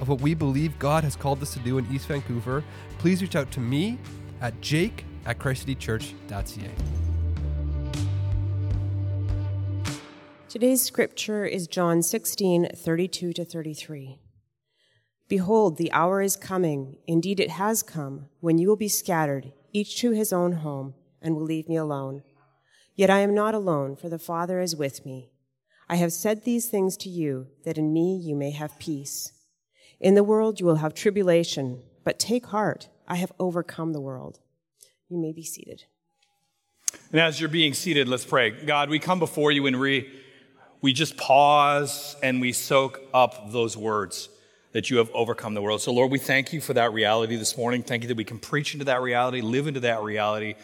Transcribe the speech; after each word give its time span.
of 0.00 0.08
what 0.08 0.20
we 0.20 0.34
believe 0.34 0.78
God 0.78 1.04
has 1.04 1.16
called 1.16 1.42
us 1.42 1.52
to 1.54 1.58
do 1.60 1.78
in 1.78 1.86
East 1.92 2.06
Vancouver, 2.06 2.64
please 2.98 3.22
reach 3.22 3.36
out 3.36 3.50
to 3.52 3.60
me 3.60 3.98
at 4.40 4.60
jake 4.60 5.04
at 5.26 5.38
christcitychurch.ca. 5.38 6.70
Today's 10.48 10.80
scripture 10.80 11.44
is 11.44 11.66
John 11.66 12.02
16, 12.02 12.70
32 12.74 13.32
to 13.34 13.44
33. 13.44 14.18
Behold, 15.28 15.76
the 15.76 15.92
hour 15.92 16.22
is 16.22 16.36
coming, 16.36 16.96
indeed 17.06 17.38
it 17.38 17.50
has 17.50 17.82
come, 17.82 18.30
when 18.40 18.56
you 18.56 18.66
will 18.66 18.76
be 18.76 18.88
scattered, 18.88 19.52
each 19.74 20.00
to 20.00 20.12
his 20.12 20.32
own 20.32 20.52
home 20.52 20.94
and 21.20 21.34
will 21.34 21.42
leave 21.42 21.68
me 21.68 21.76
alone. 21.76 22.22
Yet 22.94 23.10
I 23.10 23.18
am 23.20 23.34
not 23.34 23.54
alone, 23.54 23.94
for 23.94 24.08
the 24.08 24.18
Father 24.18 24.60
is 24.60 24.74
with 24.74 25.04
me. 25.04 25.30
I 25.88 25.96
have 25.96 26.12
said 26.12 26.44
these 26.44 26.68
things 26.68 26.96
to 26.98 27.10
you, 27.10 27.48
that 27.64 27.78
in 27.78 27.92
me 27.92 28.16
you 28.16 28.34
may 28.34 28.50
have 28.52 28.78
peace. 28.78 29.32
In 30.00 30.14
the 30.14 30.24
world 30.24 30.60
you 30.60 30.66
will 30.66 30.76
have 30.76 30.94
tribulation, 30.94 31.82
but 32.04 32.18
take 32.18 32.46
heart, 32.46 32.88
I 33.06 33.16
have 33.16 33.32
overcome 33.38 33.92
the 33.92 34.00
world. 34.00 34.40
You 35.08 35.18
may 35.18 35.32
be 35.32 35.42
seated. 35.42 35.84
And 37.10 37.20
as 37.20 37.40
you're 37.40 37.48
being 37.48 37.74
seated, 37.74 38.08
let's 38.08 38.24
pray. 38.24 38.50
God, 38.50 38.90
we 38.90 38.98
come 38.98 39.18
before 39.18 39.50
you 39.50 39.66
and 39.66 39.80
we, 39.80 40.10
we 40.80 40.92
just 40.92 41.16
pause 41.16 42.16
and 42.22 42.40
we 42.40 42.52
soak 42.52 43.00
up 43.12 43.50
those 43.50 43.76
words 43.76 44.28
that 44.72 44.90
you 44.90 44.98
have 44.98 45.10
overcome 45.12 45.54
the 45.54 45.62
world. 45.62 45.80
So, 45.80 45.92
Lord, 45.92 46.10
we 46.10 46.18
thank 46.18 46.52
you 46.52 46.60
for 46.60 46.74
that 46.74 46.92
reality 46.92 47.36
this 47.36 47.56
morning. 47.56 47.82
Thank 47.82 48.02
you 48.02 48.08
that 48.08 48.16
we 48.16 48.24
can 48.24 48.38
preach 48.38 48.74
into 48.74 48.84
that 48.84 49.00
reality, 49.00 49.40
live 49.40 49.66
into 49.66 49.80
that 49.80 50.02
reality 50.02 50.54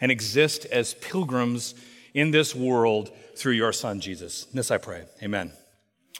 and 0.00 0.12
exist 0.12 0.66
as 0.66 0.94
pilgrims 0.94 1.74
in 2.12 2.30
this 2.30 2.54
world 2.54 3.10
through 3.34 3.54
your 3.54 3.72
Son, 3.72 4.00
Jesus. 4.00 4.44
this 4.52 4.70
I 4.70 4.78
pray. 4.78 5.04
Amen. 5.22 5.50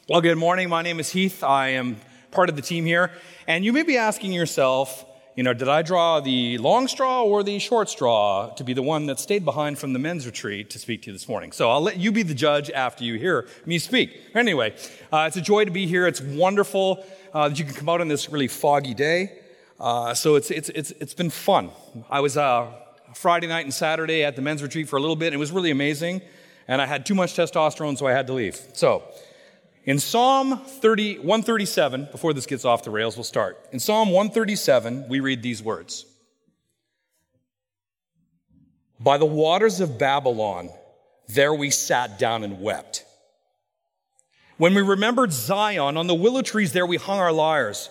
Well, 0.08 0.20
good 0.20 0.38
morning. 0.38 0.68
My 0.68 0.82
name 0.82 0.98
is 0.98 1.10
Heath. 1.10 1.44
I 1.44 1.70
am 1.70 1.96
part 2.34 2.48
of 2.48 2.56
the 2.56 2.62
team 2.62 2.84
here. 2.84 3.10
And 3.46 3.64
you 3.64 3.72
may 3.72 3.82
be 3.82 3.96
asking 3.96 4.32
yourself, 4.32 5.04
you 5.36 5.42
know, 5.42 5.52
did 5.52 5.68
I 5.68 5.82
draw 5.82 6.20
the 6.20 6.58
long 6.58 6.86
straw 6.86 7.22
or 7.22 7.42
the 7.42 7.58
short 7.58 7.88
straw 7.88 8.54
to 8.54 8.64
be 8.64 8.72
the 8.72 8.82
one 8.82 9.06
that 9.06 9.18
stayed 9.18 9.44
behind 9.44 9.78
from 9.78 9.92
the 9.92 9.98
men's 9.98 10.26
retreat 10.26 10.70
to 10.70 10.78
speak 10.78 11.02
to 11.02 11.06
you 11.08 11.12
this 11.12 11.28
morning? 11.28 11.50
So 11.50 11.70
I'll 11.70 11.80
let 11.80 11.96
you 11.96 12.12
be 12.12 12.22
the 12.22 12.34
judge 12.34 12.70
after 12.70 13.02
you 13.02 13.18
hear 13.18 13.48
me 13.66 13.78
speak. 13.78 14.20
Anyway, 14.34 14.76
uh, 15.12 15.24
it's 15.26 15.36
a 15.36 15.40
joy 15.40 15.64
to 15.64 15.72
be 15.72 15.86
here. 15.86 16.06
It's 16.06 16.20
wonderful 16.20 17.04
uh, 17.32 17.48
that 17.48 17.58
you 17.58 17.64
can 17.64 17.74
come 17.74 17.88
out 17.88 18.00
on 18.00 18.08
this 18.08 18.30
really 18.30 18.48
foggy 18.48 18.94
day. 18.94 19.38
Uh, 19.80 20.14
so 20.14 20.36
it's, 20.36 20.52
it's, 20.52 20.68
it's, 20.68 20.92
it's 20.92 21.14
been 21.14 21.30
fun. 21.30 21.70
I 22.08 22.20
was 22.20 22.36
uh, 22.36 22.70
Friday 23.14 23.48
night 23.48 23.64
and 23.64 23.74
Saturday 23.74 24.24
at 24.24 24.36
the 24.36 24.42
men's 24.42 24.62
retreat 24.62 24.88
for 24.88 24.96
a 24.96 25.00
little 25.00 25.16
bit. 25.16 25.26
And 25.26 25.34
it 25.34 25.38
was 25.38 25.50
really 25.50 25.72
amazing. 25.72 26.22
And 26.68 26.80
I 26.80 26.86
had 26.86 27.04
too 27.04 27.14
much 27.14 27.34
testosterone, 27.34 27.98
so 27.98 28.06
I 28.06 28.12
had 28.12 28.26
to 28.28 28.32
leave. 28.32 28.56
So, 28.72 29.02
in 29.84 29.98
Psalm 29.98 30.58
30, 30.58 31.18
137, 31.18 32.08
before 32.10 32.32
this 32.32 32.46
gets 32.46 32.64
off 32.64 32.84
the 32.84 32.90
rails, 32.90 33.16
we'll 33.16 33.24
start. 33.24 33.68
In 33.70 33.78
Psalm 33.78 34.10
137, 34.10 35.08
we 35.08 35.20
read 35.20 35.42
these 35.42 35.62
words 35.62 36.06
By 38.98 39.18
the 39.18 39.26
waters 39.26 39.80
of 39.80 39.98
Babylon, 39.98 40.70
there 41.28 41.52
we 41.52 41.70
sat 41.70 42.18
down 42.18 42.44
and 42.44 42.60
wept. 42.60 43.04
When 44.56 44.74
we 44.74 44.82
remembered 44.82 45.32
Zion, 45.32 45.96
on 45.96 46.06
the 46.06 46.14
willow 46.14 46.42
trees 46.42 46.72
there 46.72 46.86
we 46.86 46.96
hung 46.96 47.18
our 47.18 47.32
lyres. 47.32 47.90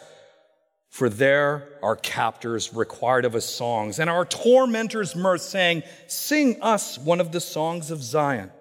For 0.89 1.09
there 1.09 1.67
our 1.81 1.95
captors 1.95 2.71
required 2.73 3.25
of 3.25 3.33
us 3.33 3.45
songs, 3.45 3.97
and 3.97 4.09
our 4.09 4.25
tormentors 4.25 5.15
mirth, 5.15 5.41
saying, 5.41 5.81
Sing 6.07 6.61
us 6.61 6.99
one 6.99 7.19
of 7.19 7.31
the 7.31 7.39
songs 7.39 7.89
of 7.89 8.01
Zion. 8.03 8.51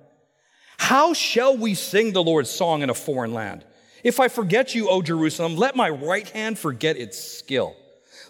How 0.82 1.14
shall 1.14 1.56
we 1.56 1.76
sing 1.76 2.12
the 2.12 2.24
Lord's 2.24 2.50
song 2.50 2.82
in 2.82 2.90
a 2.90 2.94
foreign 2.94 3.32
land? 3.32 3.64
If 4.02 4.18
I 4.18 4.26
forget 4.26 4.74
you, 4.74 4.88
O 4.88 5.00
Jerusalem, 5.00 5.54
let 5.54 5.76
my 5.76 5.88
right 5.88 6.28
hand 6.30 6.58
forget 6.58 6.96
its 6.96 7.16
skill. 7.16 7.76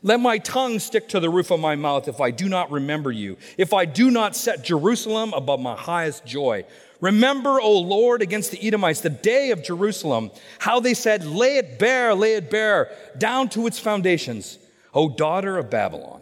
Let 0.03 0.21
my 0.21 0.37
tongue 0.37 0.79
stick 0.79 1.09
to 1.09 1.19
the 1.19 1.31
roof 1.31 1.51
of 1.51 1.61
my 1.61 1.77
mouth 1.77 2.09
if 2.09 2.21
I 2.21 2.31
do 2.31 2.51
not 2.51 2.71
remember 2.71 3.11
you, 3.11 3.39
if 3.57 3.73
I 3.73 3.87
do 3.87 4.11
not 4.11 4.37
set 4.37 4.65
Jerusalem 4.65 5.33
above 5.33 5.61
my 5.61 5.75
highest 5.75 6.27
joy. 6.27 6.67
Remember, 7.01 7.59
O 7.59 7.79
Lord, 7.79 8.21
against 8.21 8.51
the 8.51 8.62
Edomites, 8.62 9.01
the 9.01 9.09
day 9.09 9.51
of 9.53 9.65
Jerusalem, 9.65 10.31
how 10.59 10.79
they 10.79 10.93
said, 10.93 11.25
Lay 11.25 11.57
it 11.57 11.79
bare, 11.79 12.15
lay 12.15 12.35
it 12.35 12.51
bare, 12.51 12.91
down 13.17 13.49
to 13.49 13.67
its 13.67 13.79
foundations, 13.79 14.59
O 14.93 15.09
daughter 15.09 15.57
of 15.57 15.71
Babylon, 15.71 16.21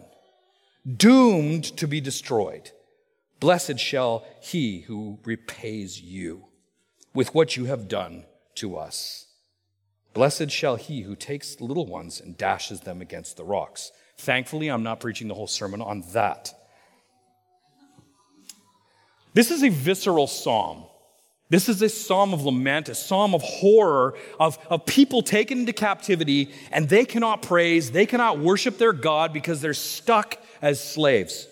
doomed 0.95 1.65
to 1.75 1.89
be 1.89 1.99
destroyed. 1.99 2.71
Blessed 3.41 3.79
shall 3.79 4.23
he 4.39 4.81
who 4.81 5.17
repays 5.25 5.99
you 5.99 6.45
with 7.13 7.33
what 7.33 7.57
you 7.57 7.65
have 7.65 7.87
done 7.87 8.25
to 8.55 8.77
us. 8.77 9.25
Blessed 10.13 10.51
shall 10.51 10.75
he 10.75 11.01
who 11.01 11.15
takes 11.15 11.59
little 11.59 11.87
ones 11.87 12.21
and 12.21 12.37
dashes 12.37 12.81
them 12.81 13.01
against 13.01 13.37
the 13.37 13.43
rocks. 13.43 13.91
Thankfully, 14.19 14.69
I'm 14.69 14.83
not 14.83 14.99
preaching 14.99 15.27
the 15.27 15.33
whole 15.33 15.47
sermon 15.47 15.81
on 15.81 16.03
that. 16.13 16.53
This 19.33 19.49
is 19.49 19.63
a 19.63 19.69
visceral 19.69 20.27
psalm. 20.27 20.83
This 21.49 21.67
is 21.67 21.81
a 21.81 21.89
psalm 21.89 22.35
of 22.35 22.43
lament, 22.43 22.89
a 22.89 22.95
psalm 22.95 23.33
of 23.33 23.41
horror, 23.41 24.13
of, 24.39 24.59
of 24.69 24.85
people 24.85 25.23
taken 25.23 25.61
into 25.61 25.73
captivity, 25.73 26.51
and 26.71 26.87
they 26.87 27.05
cannot 27.05 27.41
praise, 27.41 27.91
they 27.91 28.05
cannot 28.05 28.37
worship 28.37 28.77
their 28.77 28.93
God 28.93 29.33
because 29.33 29.61
they're 29.61 29.73
stuck 29.73 30.37
as 30.61 30.81
slaves. 30.81 31.47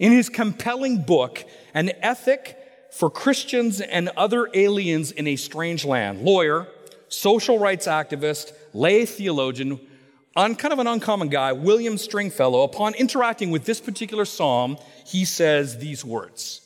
In 0.00 0.12
his 0.12 0.30
compelling 0.30 1.02
book, 1.02 1.44
An 1.74 1.92
Ethic 2.00 2.56
for 2.90 3.10
Christians 3.10 3.82
and 3.82 4.08
Other 4.16 4.48
Aliens 4.54 5.12
in 5.12 5.26
a 5.26 5.36
Strange 5.36 5.84
Land, 5.84 6.22
lawyer, 6.22 6.66
social 7.08 7.58
rights 7.58 7.86
activist, 7.86 8.52
lay 8.72 9.04
theologian, 9.04 9.78
on 10.34 10.54
kind 10.54 10.72
of 10.72 10.78
an 10.78 10.86
uncommon 10.86 11.28
guy, 11.28 11.52
William 11.52 11.98
Stringfellow, 11.98 12.62
upon 12.62 12.94
interacting 12.94 13.50
with 13.50 13.66
this 13.66 13.78
particular 13.78 14.24
psalm, 14.24 14.78
he 15.06 15.26
says 15.26 15.76
these 15.76 16.02
words. 16.02 16.62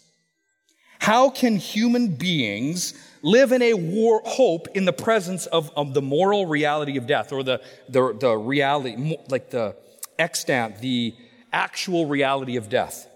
How 1.01 1.29
can 1.29 1.57
human 1.57 2.15
beings 2.15 2.95
live 3.21 3.51
in 3.51 3.63
a 3.63 3.75
war, 3.75 4.23
hope 4.25 4.69
in 4.77 4.85
the 4.85 4.93
presence 4.93 5.47
of, 5.47 5.73
of 5.77 5.93
the 5.93 6.03
moral 6.03 6.47
reality 6.47 6.97
of 6.99 7.09
death 7.09 7.33
or 7.33 7.43
the, 7.43 7.61
the, 7.89 8.17
the 8.17 8.37
reality, 8.37 9.19
like 9.29 9.51
the 9.51 9.75
extant, 10.21 10.79
the 10.79 11.17
actual 11.53 12.07
reality 12.07 12.57
of 12.57 12.69
death? 12.69 13.09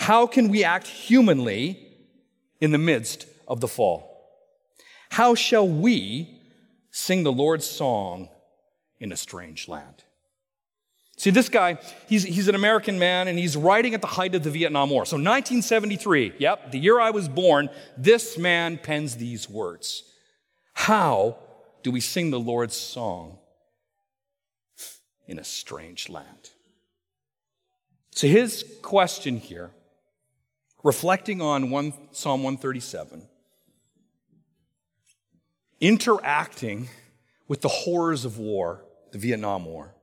How 0.00 0.26
can 0.26 0.48
we 0.48 0.64
act 0.64 0.86
humanly 0.86 1.78
in 2.58 2.72
the 2.72 2.78
midst 2.78 3.26
of 3.46 3.60
the 3.60 3.68
fall? 3.68 4.30
How 5.10 5.34
shall 5.34 5.68
we 5.68 6.40
sing 6.90 7.22
the 7.22 7.30
Lord's 7.30 7.66
song 7.66 8.30
in 8.98 9.12
a 9.12 9.16
strange 9.16 9.68
land? 9.68 10.04
See, 11.18 11.28
this 11.28 11.50
guy, 11.50 11.76
he's, 12.08 12.22
he's 12.22 12.48
an 12.48 12.54
American 12.54 12.98
man 12.98 13.28
and 13.28 13.38
he's 13.38 13.58
writing 13.58 13.92
at 13.92 14.00
the 14.00 14.06
height 14.06 14.34
of 14.34 14.42
the 14.42 14.50
Vietnam 14.50 14.88
War. 14.88 15.04
So 15.04 15.16
1973, 15.16 16.32
yep, 16.38 16.72
the 16.72 16.78
year 16.78 16.98
I 16.98 17.10
was 17.10 17.28
born, 17.28 17.68
this 17.98 18.38
man 18.38 18.78
pens 18.78 19.16
these 19.16 19.50
words. 19.50 20.04
How 20.72 21.36
do 21.82 21.90
we 21.90 22.00
sing 22.00 22.30
the 22.30 22.40
Lord's 22.40 22.74
song 22.74 23.36
in 25.26 25.38
a 25.38 25.44
strange 25.44 26.08
land? 26.08 26.52
So 28.12 28.26
his 28.26 28.64
question 28.80 29.36
here, 29.36 29.72
reflecting 30.82 31.40
on 31.40 31.70
one, 31.70 31.92
Psalm 32.12 32.42
137, 32.42 33.26
interacting 35.80 36.88
with 37.48 37.60
the 37.60 37.68
horrors 37.68 38.24
of 38.24 38.38
war, 38.38 38.84
the 39.12 39.18
Vietnam 39.18 39.64
War, 39.64 39.94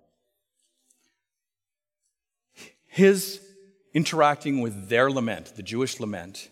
his 2.85 3.41
interacting 3.93 4.61
with 4.61 4.89
their 4.89 5.09
lament, 5.09 5.55
the 5.55 5.63
Jewish 5.63 5.99
lament, 5.99 6.49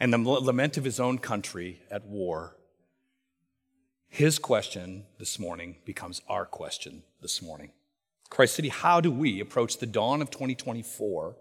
and 0.00 0.12
the 0.12 0.18
lament 0.18 0.76
of 0.76 0.84
his 0.84 0.98
own 0.98 1.18
country 1.18 1.80
at 1.90 2.04
war, 2.06 2.56
his 4.08 4.38
question 4.38 5.04
this 5.18 5.38
morning 5.38 5.76
becomes 5.84 6.22
our 6.28 6.46
question 6.46 7.02
this 7.20 7.42
morning. 7.42 7.72
Christ 8.30 8.54
City, 8.54 8.68
how 8.68 9.00
do 9.00 9.10
we 9.10 9.40
approach 9.40 9.78
the 9.78 9.86
dawn 9.86 10.22
of 10.22 10.30
2024, 10.30 11.36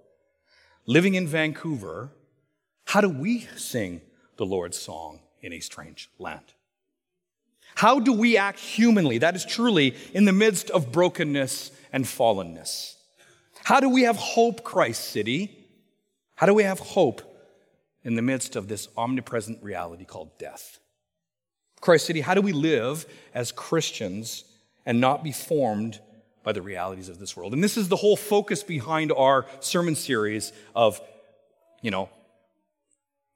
living 0.85 1.15
in 1.15 1.27
Vancouver? 1.27 2.11
How 2.85 3.01
do 3.01 3.09
we 3.09 3.47
sing 3.55 4.01
the 4.37 4.45
Lord's 4.45 4.77
song 4.77 5.19
in 5.41 5.53
a 5.53 5.59
strange 5.59 6.09
land? 6.19 6.53
How 7.75 7.99
do 7.99 8.13
we 8.13 8.37
act 8.37 8.59
humanly? 8.59 9.17
That 9.17 9.35
is 9.35 9.45
truly 9.45 9.95
in 10.13 10.25
the 10.25 10.33
midst 10.33 10.69
of 10.69 10.91
brokenness 10.91 11.71
and 11.91 12.05
fallenness. 12.05 12.95
How 13.63 13.79
do 13.79 13.89
we 13.89 14.03
have 14.03 14.17
hope, 14.17 14.63
Christ 14.63 15.09
City? 15.09 15.57
How 16.35 16.45
do 16.45 16.53
we 16.53 16.63
have 16.63 16.79
hope 16.79 17.21
in 18.03 18.15
the 18.15 18.21
midst 18.21 18.55
of 18.55 18.67
this 18.67 18.87
omnipresent 18.97 19.63
reality 19.63 20.05
called 20.05 20.37
death? 20.37 20.79
Christ 21.79 22.05
City, 22.05 22.21
how 22.21 22.33
do 22.33 22.41
we 22.41 22.53
live 22.53 23.05
as 23.33 23.51
Christians 23.51 24.45
and 24.85 24.99
not 24.99 25.23
be 25.23 25.31
formed 25.31 25.99
by 26.43 26.51
the 26.51 26.61
realities 26.61 27.09
of 27.09 27.19
this 27.19 27.35
world? 27.35 27.53
And 27.53 27.63
this 27.63 27.77
is 27.77 27.87
the 27.87 27.95
whole 27.95 28.17
focus 28.17 28.63
behind 28.63 29.11
our 29.11 29.45
sermon 29.59 29.95
series 29.95 30.53
of, 30.75 31.01
you 31.81 31.91
know, 31.91 32.09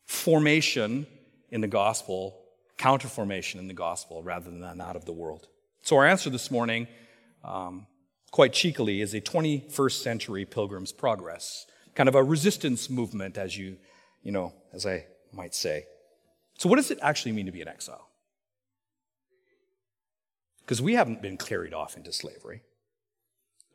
formation 0.06 1.08
in 1.50 1.62
the 1.62 1.68
gospel, 1.68 2.38
counterformation 2.78 3.56
in 3.56 3.68
the 3.68 3.74
gospel 3.74 4.24
rather 4.24 4.50
than 4.50 4.78
that 4.78 4.96
of 4.96 5.06
the 5.06 5.12
world. 5.12 5.48
So 5.82 5.98
our 5.98 6.06
answer 6.06 6.30
this 6.30 6.52
morning, 6.52 6.88
um, 7.44 7.88
quite 8.32 8.54
cheekily, 8.54 9.02
is 9.02 9.14
a 9.14 9.22
21st 9.22 10.02
century 10.02 10.46
pilgrim's 10.46 10.92
progress, 10.92 11.66
kind 11.96 12.10
of 12.10 12.16
a 12.16 12.24
resistance 12.24 12.90
movement, 12.90 13.38
as 13.38 13.58
you, 13.58 13.78
you 14.22 14.32
know, 14.32 14.54
as 14.74 14.86
I 14.86 15.06
might 15.32 15.56
say. 15.56 15.86
So 16.58 16.68
what 16.70 16.76
does 16.76 16.92
it 16.92 17.00
actually 17.02 17.32
mean 17.34 17.46
to 17.46 17.52
be 17.52 17.62
an 17.62 17.68
exile? 17.68 18.10
Because 20.62 20.82
we 20.82 20.96
haven't 20.96 21.22
been 21.22 21.38
carried 21.38 21.74
off 21.74 21.96
into 21.96 22.12
slavery. 22.12 22.62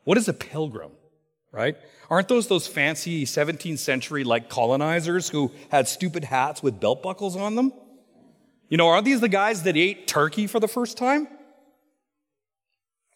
What 0.05 0.19
is 0.19 0.29
a 0.29 0.33
pilgrim? 0.33 0.93
right? 1.53 1.77
Aren't 2.11 2.29
those 2.29 2.49
those 2.49 2.67
fancy 2.67 3.25
17th 3.25 3.79
century 3.79 4.25
like 4.25 4.49
colonizers 4.49 5.29
who 5.29 5.53
had 5.71 5.87
stupid 5.87 6.25
hats 6.25 6.63
with 6.63 6.81
belt 6.81 7.03
buckles 7.03 7.37
on 7.37 7.55
them? 7.55 7.73
You 8.69 8.79
know, 8.79 8.89
aren't 8.89 9.05
these 9.05 9.21
the 9.21 9.29
guys 9.29 9.63
that 9.65 9.77
ate 9.77 10.09
turkey 10.09 10.47
for 10.47 10.59
the 10.59 10.67
first 10.67 10.97
time? 10.97 11.29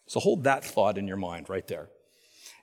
So 0.05 0.19
hold 0.19 0.43
that 0.43 0.63
thought 0.63 0.97
in 0.97 1.07
your 1.07 1.17
mind 1.17 1.49
right 1.49 1.67
there. 1.67 1.89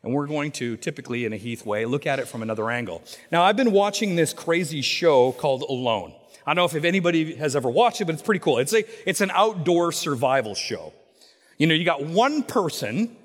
And 0.02 0.14
we're 0.14 0.26
going 0.26 0.52
to, 0.52 0.76
typically 0.76 1.24
in 1.24 1.32
a 1.32 1.36
Heath 1.36 1.66
way, 1.66 1.86
look 1.86 2.06
at 2.06 2.18
it 2.18 2.28
from 2.28 2.42
another 2.42 2.70
angle. 2.70 3.02
Now, 3.32 3.42
I've 3.42 3.56
been 3.56 3.72
watching 3.72 4.16
this 4.16 4.32
crazy 4.32 4.80
show 4.80 5.32
called 5.32 5.62
Alone. 5.62 6.14
I 6.46 6.52
don't 6.52 6.56
know 6.72 6.78
if 6.78 6.84
anybody 6.84 7.34
has 7.36 7.56
ever 7.56 7.70
watched 7.70 8.00
it, 8.00 8.04
but 8.04 8.12
it's 8.12 8.22
pretty 8.22 8.38
cool. 8.38 8.58
It's, 8.58 8.74
a, 8.74 8.84
it's 9.08 9.22
an 9.22 9.30
outdoor 9.32 9.92
survival 9.92 10.54
show. 10.54 10.92
You 11.56 11.66
know, 11.66 11.74
you 11.74 11.84
got 11.84 12.04
one 12.04 12.42
person, 12.42 13.16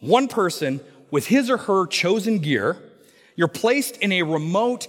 one 0.00 0.28
person 0.28 0.80
with 1.10 1.26
his 1.26 1.50
or 1.50 1.56
her 1.56 1.86
chosen 1.86 2.38
gear. 2.38 2.76
You're 3.36 3.48
placed 3.48 3.96
in 3.98 4.12
a 4.12 4.22
remote, 4.22 4.88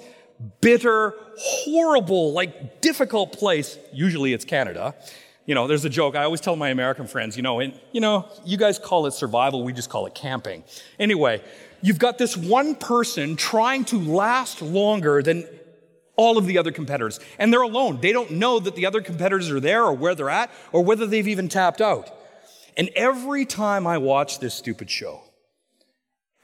bitter, 0.62 1.14
horrible, 1.38 2.34
like 2.34 2.82
difficult 2.82 3.38
place. 3.38 3.78
Usually 3.94 4.34
it's 4.34 4.46
Canada. 4.46 4.96
You 5.46 5.56
know, 5.56 5.68
there's 5.68 5.86
a 5.86 5.90
joke. 5.90 6.16
I 6.16 6.24
always 6.24 6.42
tell 6.42 6.56
my 6.56 6.70
American 6.70 7.08
friends, 7.08 7.36
you 7.36 7.44
know, 7.44 7.60
and, 7.60 7.78
you 7.92 8.00
know, 8.00 8.28
you 8.46 8.58
guys 8.58 8.78
call 8.78 9.06
it 9.06 9.12
survival. 9.12 9.64
We 9.64 9.74
just 9.74 9.90
call 9.90 10.06
it 10.06 10.14
camping. 10.14 10.64
Anyway, 11.00 11.42
you've 11.82 12.00
got 12.00 12.18
this 12.18 12.38
one 12.38 12.76
person 12.76 13.36
trying 13.36 13.86
to 13.86 14.00
last 14.00 14.62
longer 14.62 15.22
than 15.22 15.46
all 16.16 16.38
of 16.38 16.46
the 16.46 16.58
other 16.58 16.72
competitors. 16.72 17.20
And 17.40 17.52
they're 17.52 17.62
alone. 17.62 18.00
They 18.02 18.12
don't 18.12 18.32
know 18.32 18.60
that 18.60 18.76
the 18.76 18.86
other 18.86 19.02
competitors 19.02 19.50
are 19.50 19.60
there 19.60 19.84
or 19.84 19.94
where 19.94 20.14
they're 20.14 20.30
at 20.30 20.52
or 20.72 20.84
whether 20.84 21.08
they've 21.08 21.28
even 21.28 21.50
tapped 21.50 21.82
out. 21.82 22.12
And 22.78 22.90
every 22.96 23.46
time 23.46 23.86
I 23.86 23.98
watch 23.98 24.40
this 24.40 24.54
stupid 24.54 24.90
show, 24.90 25.22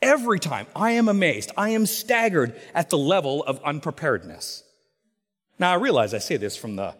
Every 0.01 0.39
time 0.39 0.67
I 0.75 0.91
am 0.91 1.09
amazed, 1.09 1.51
I 1.57 1.69
am 1.69 1.85
staggered 1.87 2.55
at 2.75 2.89
the 2.89 2.97
level 2.97 3.43
of 3.43 3.59
unpreparedness. 3.63 4.63
Now, 5.57 5.71
I 5.71 5.75
realize 5.75 6.13
I 6.13 6.19
say 6.19 6.37
this 6.37 6.55
from 6.55 6.75
the 6.75 6.93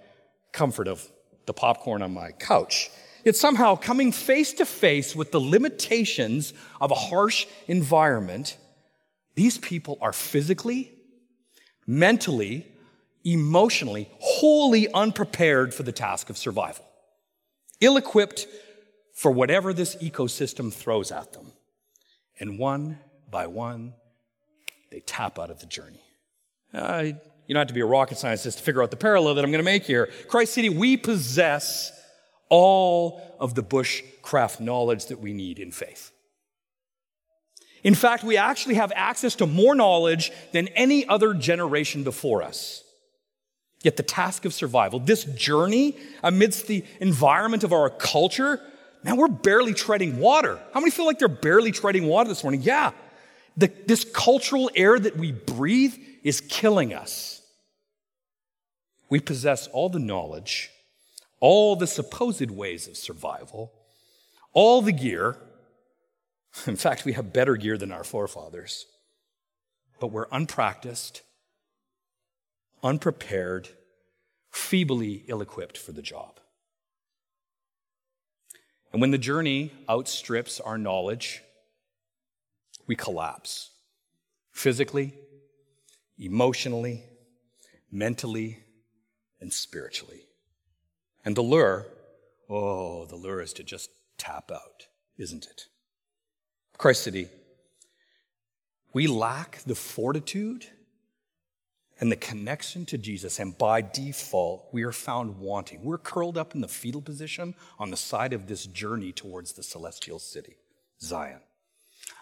comfort 0.52 0.88
of 0.88 1.08
the 1.46 1.54
popcorn 1.54 2.02
on 2.02 2.14
my 2.14 2.32
couch. 2.32 2.90
Yet 3.24 3.36
somehow 3.36 3.76
coming 3.76 4.12
face 4.12 4.54
to 4.54 4.66
face 4.66 5.16
with 5.16 5.32
the 5.32 5.40
limitations 5.40 6.54
of 6.82 6.90
a 6.90 6.96
harsh 6.96 7.46
environment, 7.68 8.58
these 9.36 9.60
people 9.60 10.00
are 10.02 10.14
physically, 10.14 10.92
mentally, 11.86 12.66
emotionally, 13.24 14.10
wholly 14.20 14.92
unprepared 14.92 15.74
for 15.74 15.84
the 15.84 15.92
task 15.92 16.32
of 16.32 16.38
survival, 16.38 16.86
ill 17.80 17.98
equipped 17.98 18.48
for 19.18 19.32
whatever 19.32 19.74
this 19.74 19.96
ecosystem 19.96 20.72
throws 20.72 21.12
at 21.12 21.34
them. 21.34 21.52
And 22.40 22.60
one 22.60 23.00
by 23.32 23.48
one, 23.48 23.96
they 24.92 25.00
tap 25.00 25.40
out 25.40 25.50
of 25.50 25.60
the 25.60 25.66
journey. 25.66 26.04
Uh, 26.72 27.02
you 27.48 27.54
don't 27.54 27.62
have 27.62 27.68
to 27.68 27.74
be 27.74 27.82
a 27.82 27.86
rocket 27.86 28.20
scientist 28.20 28.60
to 28.60 28.64
figure 28.64 28.84
out 28.84 28.92
the 28.92 28.98
parallel 28.98 29.34
that 29.34 29.44
I'm 29.44 29.50
going 29.50 29.58
to 29.58 29.66
make 29.66 29.86
here. 29.86 30.12
Christ 30.28 30.54
City, 30.54 30.70
we 30.70 30.98
possess 30.98 31.92
all 32.50 33.20
of 33.40 33.56
the 33.56 33.64
bushcraft 33.64 34.60
knowledge 34.60 35.08
that 35.08 35.20
we 35.20 35.34
need 35.34 35.58
in 35.58 35.72
faith. 35.72 36.12
In 37.84 37.96
fact, 37.96 38.24
we 38.24 38.38
actually 38.38 38.76
have 38.76 38.92
access 38.96 39.34
to 39.36 39.48
more 39.48 39.74
knowledge 39.74 40.32
than 40.52 40.68
any 40.70 41.08
other 41.08 41.34
generation 41.34 42.04
before 42.04 42.44
us. 42.44 42.84
Yet 43.82 43.98
the 43.98 44.04
task 44.04 44.46
of 44.46 44.54
survival, 44.54 45.00
this 45.00 45.24
journey 45.24 45.98
amidst 46.22 46.68
the 46.68 46.86
environment 47.00 47.64
of 47.64 47.74
our 47.74 47.90
culture, 47.90 48.62
Man, 49.04 49.18
we're 49.18 49.28
barely 49.28 49.74
treading 49.74 50.20
water. 50.20 50.60
How 50.74 50.80
many 50.80 50.92
feel 50.92 51.06
like 51.06 51.20
they're 51.20 51.28
barely 51.28 51.72
treading 51.72 52.08
water 52.08 52.30
this 52.30 52.44
morning? 52.44 52.62
Yeah. 52.62 52.92
The, 53.56 53.72
this 53.86 54.04
cultural 54.04 54.70
air 54.76 55.00
that 55.00 55.18
we 55.18 55.32
breathe 55.32 55.96
is 56.24 56.42
killing 56.42 56.94
us. 56.94 57.42
We 59.10 59.20
possess 59.20 59.68
all 59.68 59.90
the 59.90 60.00
knowledge, 60.00 60.70
all 61.40 61.76
the 61.76 61.88
supposed 61.88 62.52
ways 62.52 62.88
of 62.88 62.98
survival, 62.98 63.72
all 64.54 64.82
the 64.82 64.92
gear. 64.92 65.38
In 66.66 66.76
fact, 66.76 67.06
we 67.06 67.14
have 67.14 67.34
better 67.34 67.56
gear 67.56 67.78
than 67.78 67.92
our 67.92 68.04
forefathers. 68.04 68.86
But 70.00 70.08
we're 70.08 70.28
unpracticed, 70.32 71.22
unprepared, 72.84 73.70
feebly 74.52 75.24
ill 75.28 75.42
equipped 75.42 75.78
for 75.78 75.92
the 75.92 76.02
job. 76.02 76.40
And 78.92 79.02
when 79.02 79.12
the 79.12 79.18
journey 79.18 79.72
outstrips 79.90 80.60
our 80.60 80.78
knowledge, 80.78 81.44
we 82.88 82.96
collapse 82.96 83.72
physically, 84.52 85.14
emotionally, 86.18 87.04
mentally, 87.92 88.64
and 89.40 89.52
spiritually. 89.52 90.22
And 91.26 91.36
the 91.36 91.42
lure, 91.42 91.86
oh, 92.50 93.06
the 93.06 93.16
lure 93.16 93.42
is 93.42 93.54
to 93.54 93.64
just 93.64 93.90
tap 94.18 94.52
out, 94.52 94.88
isn't 95.18 95.46
it? 95.46 95.64
Christ 96.78 97.04
City, 97.04 97.28
we 98.94 99.08
lack 99.08 99.60
the 99.66 99.76
fortitude 99.76 100.68
and 102.00 102.12
the 102.12 102.16
connection 102.16 102.86
to 102.88 102.98
Jesus, 102.98 103.40
and 103.40 103.58
by 103.58 103.82
default, 103.82 104.68
we 104.72 104.84
are 104.84 104.92
found 104.92 105.40
wanting. 105.40 105.84
We're 105.84 105.98
curled 105.98 106.38
up 106.38 106.54
in 106.54 106.62
the 106.62 106.68
fetal 106.68 107.02
position 107.02 107.56
on 107.80 107.90
the 107.90 107.98
side 107.98 108.34
of 108.34 108.48
this 108.48 108.66
journey 108.66 109.12
towards 109.12 109.54
the 109.54 109.64
celestial 109.64 110.20
city, 110.20 110.58
Zion. 111.02 111.40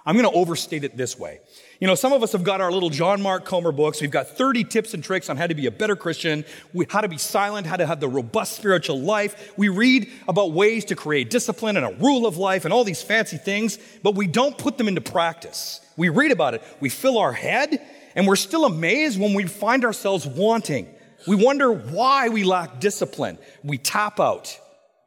I'm 0.07 0.15
going 0.15 0.31
to 0.31 0.37
overstate 0.37 0.83
it 0.83 0.95
this 0.95 1.17
way. 1.17 1.39
You 1.79 1.87
know, 1.87 1.95
some 1.95 2.13
of 2.13 2.21
us 2.21 2.33
have 2.33 2.43
got 2.43 2.61
our 2.61 2.71
little 2.71 2.91
John 2.91 3.23
Mark 3.23 3.43
Comer 3.43 3.71
books. 3.71 4.01
We've 4.01 4.11
got 4.11 4.27
30 4.27 4.63
tips 4.65 4.93
and 4.93 5.03
tricks 5.03 5.31
on 5.31 5.37
how 5.37 5.47
to 5.47 5.55
be 5.55 5.65
a 5.65 5.71
better 5.71 5.95
Christian, 5.95 6.45
how 6.89 7.01
to 7.01 7.07
be 7.07 7.17
silent, 7.17 7.65
how 7.65 7.75
to 7.75 7.87
have 7.87 7.99
the 7.99 8.07
robust 8.07 8.55
spiritual 8.55 8.99
life. 8.99 9.53
We 9.57 9.69
read 9.69 10.11
about 10.27 10.51
ways 10.51 10.85
to 10.85 10.95
create 10.95 11.31
discipline 11.31 11.75
and 11.75 11.85
a 11.85 11.95
rule 11.95 12.27
of 12.27 12.37
life 12.37 12.65
and 12.65 12.73
all 12.73 12.83
these 12.83 13.01
fancy 13.01 13.37
things, 13.37 13.79
but 14.03 14.13
we 14.13 14.27
don't 14.27 14.55
put 14.57 14.77
them 14.77 14.87
into 14.87 15.01
practice. 15.01 15.81
We 15.97 16.09
read 16.09 16.31
about 16.31 16.53
it. 16.53 16.61
We 16.79 16.89
fill 16.89 17.17
our 17.17 17.33
head 17.33 17.81
and 18.15 18.27
we're 18.27 18.35
still 18.35 18.65
amazed 18.65 19.19
when 19.19 19.33
we 19.33 19.45
find 19.45 19.85
ourselves 19.85 20.25
wanting. 20.25 20.87
We 21.27 21.35
wonder 21.35 21.71
why 21.71 22.29
we 22.29 22.43
lack 22.43 22.79
discipline. 22.79 23.37
We 23.63 23.77
tap 23.77 24.19
out. 24.19 24.59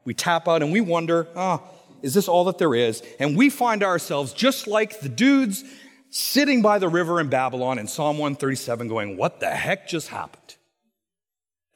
We 0.04 0.14
tap 0.14 0.48
out 0.48 0.62
and 0.62 0.72
we 0.72 0.80
wonder, 0.80 1.26
ah, 1.34 1.62
oh, 1.62 1.74
is 2.02 2.14
this 2.14 2.28
all 2.28 2.44
that 2.44 2.58
there 2.58 2.74
is? 2.74 3.02
And 3.18 3.36
we 3.36 3.50
find 3.50 3.82
ourselves 3.82 4.32
just 4.32 4.66
like 4.66 5.00
the 5.00 5.08
dudes 5.08 5.64
sitting 6.10 6.62
by 6.62 6.78
the 6.78 6.88
river 6.88 7.20
in 7.20 7.28
Babylon 7.28 7.78
in 7.78 7.86
Psalm 7.86 8.18
137 8.18 8.88
going, 8.88 9.16
what 9.16 9.40
the 9.40 9.50
heck 9.50 9.88
just 9.88 10.08
happened? 10.08 10.56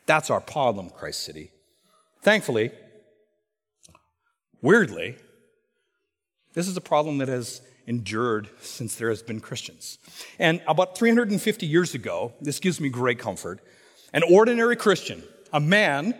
That's 0.06 0.30
our 0.30 0.40
problem, 0.40 0.90
Christ 0.90 1.22
City. 1.22 1.50
Thankfully, 2.22 2.70
weirdly, 4.60 5.16
this 6.54 6.68
is 6.68 6.76
a 6.76 6.80
problem 6.80 7.18
that 7.18 7.28
has 7.28 7.62
endured 7.86 8.48
since 8.60 8.94
there 8.94 9.08
has 9.08 9.22
been 9.22 9.40
Christians. 9.40 9.98
And 10.38 10.62
about 10.66 10.96
350 10.96 11.66
years 11.66 11.94
ago, 11.94 12.32
this 12.40 12.60
gives 12.60 12.80
me 12.80 12.88
great 12.88 13.18
comfort, 13.18 13.60
an 14.12 14.22
ordinary 14.22 14.76
Christian, 14.76 15.22
a 15.52 15.60
man 15.60 16.14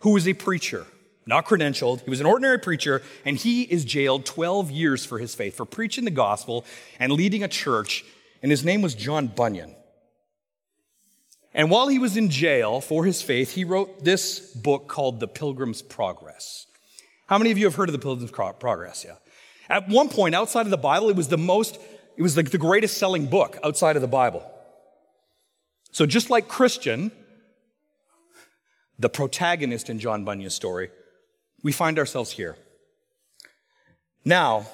who 0.00 0.10
was 0.10 0.28
a 0.28 0.34
preacher, 0.34 0.86
not 1.26 1.46
credentialed, 1.46 2.02
he 2.02 2.10
was 2.10 2.20
an 2.20 2.26
ordinary 2.26 2.58
preacher, 2.58 3.02
and 3.24 3.36
he 3.36 3.62
is 3.62 3.84
jailed 3.84 4.24
12 4.24 4.70
years 4.70 5.04
for 5.04 5.18
his 5.18 5.34
faith, 5.34 5.56
for 5.56 5.64
preaching 5.64 6.04
the 6.04 6.10
gospel 6.10 6.64
and 6.98 7.12
leading 7.12 7.42
a 7.42 7.48
church, 7.48 8.04
and 8.42 8.50
his 8.50 8.64
name 8.64 8.82
was 8.82 8.94
John 8.94 9.26
Bunyan. 9.26 9.74
And 11.54 11.70
while 11.70 11.88
he 11.88 11.98
was 11.98 12.16
in 12.16 12.30
jail 12.30 12.80
for 12.80 13.04
his 13.04 13.20
faith, 13.20 13.52
he 13.52 13.64
wrote 13.64 14.04
this 14.04 14.38
book 14.38 14.86
called 14.86 15.18
The 15.18 15.28
Pilgrim's 15.28 15.82
Progress. 15.82 16.66
How 17.26 17.36
many 17.36 17.50
of 17.50 17.58
you 17.58 17.64
have 17.64 17.74
heard 17.74 17.88
of 17.88 17.92
The 17.92 17.98
Pilgrim's 17.98 18.30
Progress? 18.30 19.04
Yeah. 19.04 19.16
At 19.68 19.88
one 19.88 20.08
point, 20.08 20.34
outside 20.34 20.66
of 20.66 20.70
the 20.70 20.78
Bible, 20.78 21.10
it 21.10 21.16
was 21.16 21.28
the 21.28 21.38
most, 21.38 21.78
it 22.16 22.22
was 22.22 22.36
like 22.36 22.50
the 22.50 22.58
greatest 22.58 22.96
selling 22.96 23.26
book 23.26 23.58
outside 23.62 23.96
of 23.96 24.02
the 24.02 24.08
Bible. 24.08 24.42
So 25.92 26.06
just 26.06 26.30
like 26.30 26.48
Christian, 26.48 27.12
the 28.98 29.08
protagonist 29.08 29.90
in 29.90 29.98
John 29.98 30.24
Bunyan's 30.24 30.54
story, 30.54 30.90
we 31.62 31.72
find 31.72 31.98
ourselves 31.98 32.30
here. 32.30 32.56
Now, 34.24 34.66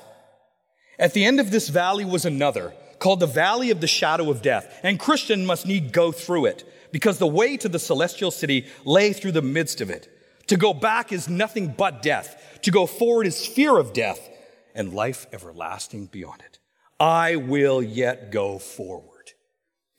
at 0.98 1.12
the 1.12 1.24
end 1.24 1.40
of 1.40 1.50
this 1.50 1.68
valley 1.68 2.04
was 2.04 2.24
another, 2.24 2.72
called 2.98 3.20
the 3.20 3.26
Valley 3.26 3.70
of 3.70 3.80
the 3.80 3.86
Shadow 3.86 4.30
of 4.30 4.42
Death, 4.42 4.80
and 4.82 4.98
Christian 4.98 5.44
must 5.44 5.66
need 5.66 5.92
go 5.92 6.12
through 6.12 6.46
it 6.46 6.64
because 6.92 7.18
the 7.18 7.26
way 7.26 7.56
to 7.56 7.68
the 7.68 7.78
celestial 7.78 8.30
city 8.30 8.66
lay 8.84 9.12
through 9.12 9.32
the 9.32 9.42
midst 9.42 9.80
of 9.80 9.90
it. 9.90 10.08
To 10.48 10.56
go 10.56 10.72
back 10.72 11.12
is 11.12 11.28
nothing 11.28 11.74
but 11.76 12.02
death. 12.02 12.60
To 12.62 12.70
go 12.70 12.86
forward 12.86 13.26
is 13.26 13.44
fear 13.44 13.76
of 13.76 13.92
death 13.92 14.30
and 14.74 14.92
life 14.92 15.26
everlasting 15.32 16.06
beyond 16.06 16.42
it. 16.42 16.58
I 16.98 17.36
will 17.36 17.82
yet 17.82 18.30
go 18.30 18.58
forward. 18.58 19.32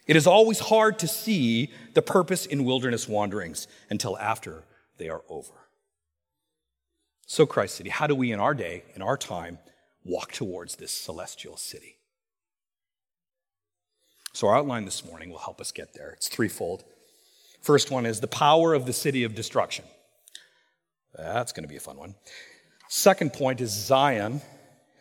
It 0.07 0.15
is 0.15 0.27
always 0.27 0.59
hard 0.59 0.99
to 0.99 1.07
see 1.07 1.71
the 1.93 2.01
purpose 2.01 2.45
in 2.45 2.63
wilderness 2.63 3.07
wanderings 3.07 3.67
until 3.89 4.17
after 4.17 4.63
they 4.97 5.09
are 5.09 5.23
over. 5.29 5.53
So, 7.25 7.45
Christ 7.45 7.75
City, 7.75 7.89
how 7.89 8.05
do 8.05 8.13
we 8.13 8.31
in 8.31 8.39
our 8.39 8.53
day, 8.53 8.83
in 8.93 9.01
our 9.01 9.17
time, 9.17 9.57
walk 10.03 10.31
towards 10.31 10.75
this 10.75 10.91
celestial 10.91 11.57
city? 11.57 11.97
So, 14.33 14.47
our 14.47 14.57
outline 14.57 14.85
this 14.85 15.03
morning 15.03 15.31
will 15.31 15.39
help 15.39 15.59
us 15.59 15.71
get 15.71 15.95
there. 15.95 16.11
It's 16.11 16.27
threefold. 16.27 16.83
First 17.61 17.89
one 17.89 18.05
is 18.05 18.19
the 18.19 18.27
power 18.27 18.75
of 18.75 18.85
the 18.85 18.93
city 18.93 19.23
of 19.23 19.33
destruction. 19.33 19.85
That's 21.17 21.51
going 21.51 21.63
to 21.63 21.69
be 21.69 21.77
a 21.77 21.79
fun 21.79 21.97
one. 21.97 22.13
Second 22.89 23.33
point 23.33 23.59
is 23.59 23.71
Zion 23.71 24.41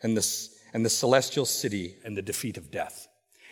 and 0.05 0.15
the, 0.15 0.47
and 0.71 0.85
the 0.85 0.89
celestial 0.89 1.45
city 1.45 1.95
and 2.05 2.15
the 2.15 2.21
defeat 2.21 2.57
of 2.57 2.69
death. 2.69 3.07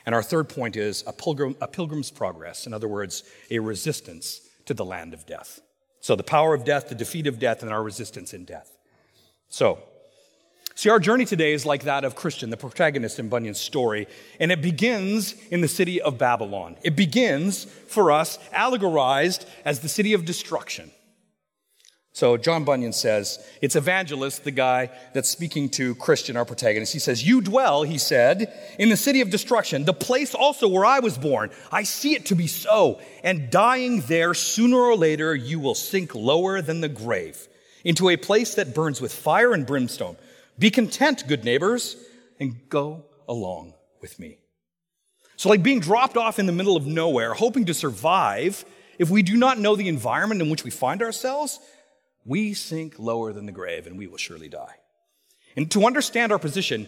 And 0.06 0.14
our 0.14 0.22
third 0.22 0.50
point 0.50 0.78
is 0.78 1.04
a, 1.08 1.12
pilgrim, 1.12 1.56
a 1.60 1.68
pilgrim's 1.68 2.12
progress. 2.12 2.68
In 2.68 2.74
other 2.74 2.88
words, 2.88 3.24
a 3.50 3.58
resistance 3.58 4.42
to 4.68 4.76
the 4.76 4.86
land 4.86 5.16
of 5.16 5.26
death. 5.26 5.60
So 6.00 6.16
the 6.16 6.24
power 6.24 6.54
of 6.54 6.64
death, 6.64 6.90
the 6.90 6.96
defeat 6.96 7.26
of 7.26 7.40
death, 7.40 7.64
and 7.64 7.72
our 7.72 7.82
resistance 7.82 8.34
in 8.34 8.46
death. 8.46 8.78
So, 9.50 9.80
See, 10.76 10.90
our 10.90 11.00
journey 11.00 11.26
today 11.26 11.54
is 11.54 11.68
like 11.68 11.84
that 11.84 12.04
of 12.04 12.16
Christian, 12.16 12.50
the 12.50 12.58
protagonist 12.58 13.20
in 13.20 13.30
Bunyan's 13.30 13.60
story, 13.60 14.08
and 14.40 14.52
it 14.52 14.60
begins 14.60 15.36
in 15.52 15.62
the 15.62 15.68
city 15.68 16.02
of 16.02 16.18
Babylon. 16.18 16.78
It 16.82 16.96
begins 16.96 17.66
for 17.66 18.12
us 18.12 18.40
allegorized 18.52 19.46
as 19.66 19.82
the 19.82 19.88
city 19.88 20.14
of 20.14 20.26
destruction. 20.26 20.92
So 22.16 22.38
John 22.38 22.64
Bunyan 22.64 22.94
says, 22.94 23.44
it's 23.60 23.76
evangelist, 23.76 24.44
the 24.44 24.52
guy 24.52 24.92
that's 25.14 25.30
speaking 25.30 25.68
to 25.70 25.96
Christian, 25.96 26.38
our 26.38 26.46
protagonist. 26.46 26.94
He 26.94 27.00
says, 27.00 27.26
You 27.26 27.42
dwell, 27.42 27.82
he 27.82 27.98
said, 27.98 28.54
in 28.78 28.90
the 28.90 28.98
city 28.98 29.22
of 29.22 29.32
destruction, 29.32 29.84
the 29.84 29.96
place 29.96 30.36
also 30.36 30.68
where 30.68 30.86
I 30.86 31.00
was 31.00 31.18
born. 31.18 31.50
I 31.72 31.82
see 31.82 32.14
it 32.14 32.28
to 32.28 32.36
be 32.36 32.46
so. 32.46 33.02
And 33.24 33.50
dying 33.50 34.02
there, 34.02 34.36
sooner 34.36 34.78
or 34.78 34.96
later, 34.96 35.34
you 35.34 35.60
will 35.60 35.74
sink 35.74 36.14
lower 36.14 36.62
than 36.62 36.82
the 36.82 36.90
grave, 36.90 37.48
into 37.84 38.10
a 38.10 38.18
place 38.18 38.54
that 38.56 38.76
burns 38.76 39.02
with 39.02 39.12
fire 39.12 39.52
and 39.52 39.66
brimstone. 39.66 40.16
Be 40.60 40.70
content, 40.70 41.28
good 41.28 41.44
neighbors, 41.44 41.96
and 42.40 42.70
go 42.70 43.06
along 43.28 43.74
with 44.02 44.20
me. 44.20 44.38
So, 45.36 45.50
like 45.50 45.64
being 45.64 45.80
dropped 45.80 46.16
off 46.16 46.38
in 46.38 46.46
the 46.46 46.52
middle 46.52 46.78
of 46.78 46.86
nowhere, 46.86 47.34
hoping 47.34 47.66
to 47.66 47.74
survive, 47.74 48.66
if 49.00 49.10
we 49.10 49.24
do 49.24 49.36
not 49.36 49.58
know 49.58 49.76
the 49.76 49.88
environment 49.88 50.44
in 50.44 50.52
which 50.52 50.64
we 50.64 50.70
find 50.70 51.02
ourselves, 51.02 51.60
we 52.26 52.54
sink 52.54 52.98
lower 52.98 53.34
than 53.34 53.46
the 53.46 53.52
grave 53.52 53.88
and 53.88 53.98
we 53.98 54.08
will 54.08 54.18
surely 54.18 54.50
die. 54.50 54.76
And 55.56 55.70
to 55.72 55.86
understand 55.86 56.32
our 56.32 56.40
position 56.40 56.88